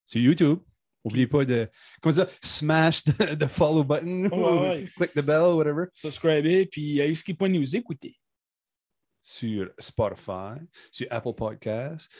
Sur 0.05 0.21
YouTube. 0.21 0.59
N'oubliez 1.03 1.27
pas 1.27 1.45
de 1.45 1.69
comment 2.01 2.15
ça, 2.15 2.27
smash 2.41 3.03
the, 3.03 3.37
the 3.37 3.47
follow 3.47 3.83
button, 3.83 4.25
Ouais, 4.29 4.59
ouais. 4.69 4.89
click 4.95 5.13
the 5.13 5.21
bell, 5.21 5.53
whatever. 5.55 5.85
Subscribez. 5.93 6.65
Puis, 6.65 6.99
à 7.01 7.11
qui 7.11 7.33
peut 7.35 7.47
nous 7.47 7.75
écouter. 7.75 8.15
Sur 9.21 9.71
Spotify, 9.79 10.59
sur 10.91 11.07
Apple 11.09 11.33
Podcasts, 11.35 12.11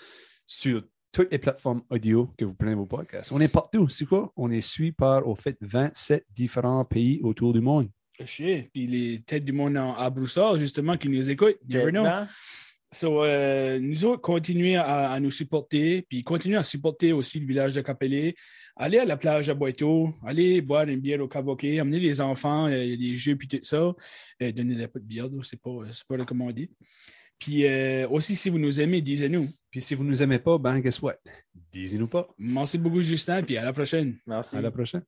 sur 0.47 0.83
toutes 1.11 1.31
les 1.31 1.37
plateformes 1.39 1.81
audio 1.89 2.33
que 2.37 2.45
vous 2.45 2.55
prenez 2.55 2.73
vos 2.75 2.85
podcasts. 2.87 3.31
On 3.31 3.39
est 3.39 3.47
partout. 3.47 3.87
C'est 3.89 4.05
quoi? 4.05 4.33
On 4.35 4.49
est 4.51 4.61
suivi 4.61 4.91
par, 4.91 5.27
au 5.27 5.35
fait, 5.35 5.55
27 5.61 6.25
différents 6.31 6.83
pays 6.83 7.19
autour 7.23 7.53
du 7.53 7.61
monde. 7.61 7.89
Je 8.19 8.25
sais. 8.25 8.69
Puis, 8.73 8.87
les 8.87 9.21
têtes 9.21 9.45
du 9.45 9.51
monde 9.51 9.77
en- 9.77 9.93
à 9.95 10.09
Broussard, 10.09 10.55
justement, 10.57 10.97
qui 10.97 11.09
nous 11.09 11.29
écoutent. 11.29 11.57
You 11.69 11.77
never 11.79 11.91
know. 11.91 12.03
Vietnam. 12.03 12.27
So, 12.95 13.25
euh, 13.25 13.77
nous 13.77 14.05
autres, 14.05 14.21
continuez 14.21 14.77
à, 14.77 15.11
à 15.11 15.19
nous 15.19 15.29
supporter, 15.29 16.03
puis 16.03 16.23
continuez 16.23 16.55
à 16.55 16.63
supporter 16.63 17.11
aussi 17.11 17.41
le 17.41 17.45
village 17.45 17.73
de 17.73 17.81
Capelé. 17.81 18.35
Allez 18.77 18.99
à 18.99 19.03
la 19.03 19.17
plage 19.17 19.49
à 19.49 19.53
Boito, 19.53 20.13
allez 20.25 20.61
boire 20.61 20.87
une 20.87 21.01
bière 21.01 21.19
au 21.19 21.27
Cavoquet, 21.27 21.79
amenez 21.79 21.99
les 21.99 22.21
enfants, 22.21 22.67
euh, 22.67 22.83
il 22.85 22.91
y 22.91 22.93
a 22.93 23.11
des 23.11 23.17
jeux, 23.17 23.35
puis 23.35 23.49
tout 23.49 23.59
ça. 23.63 23.93
Euh, 24.41 24.51
Donnez-les 24.53 24.87
pas 24.87 24.99
de 24.99 25.03
bière, 25.03 25.27
c'est 25.43 25.59
pas, 25.59 25.71
c'est 25.91 26.07
pas 26.07 26.15
recommandé. 26.15 26.71
Puis 27.37 27.67
euh, 27.67 28.07
aussi, 28.07 28.33
si 28.37 28.49
vous 28.49 28.59
nous 28.59 28.79
aimez, 28.79 29.01
disez-nous. 29.01 29.49
Puis 29.69 29.81
si 29.81 29.93
vous 29.93 30.05
ne 30.05 30.11
nous 30.11 30.23
aimez 30.23 30.39
pas, 30.39 30.57
ben, 30.57 30.79
guess 30.79 31.01
what? 31.01 31.17
Disez-nous 31.73 32.07
pas. 32.07 32.29
Merci 32.37 32.77
beaucoup, 32.77 33.01
Justin, 33.01 33.43
puis 33.43 33.57
à 33.57 33.65
la 33.65 33.73
prochaine. 33.73 34.15
Merci. 34.25 34.55
À 34.55 34.61
la 34.61 34.71
prochaine. 34.71 35.03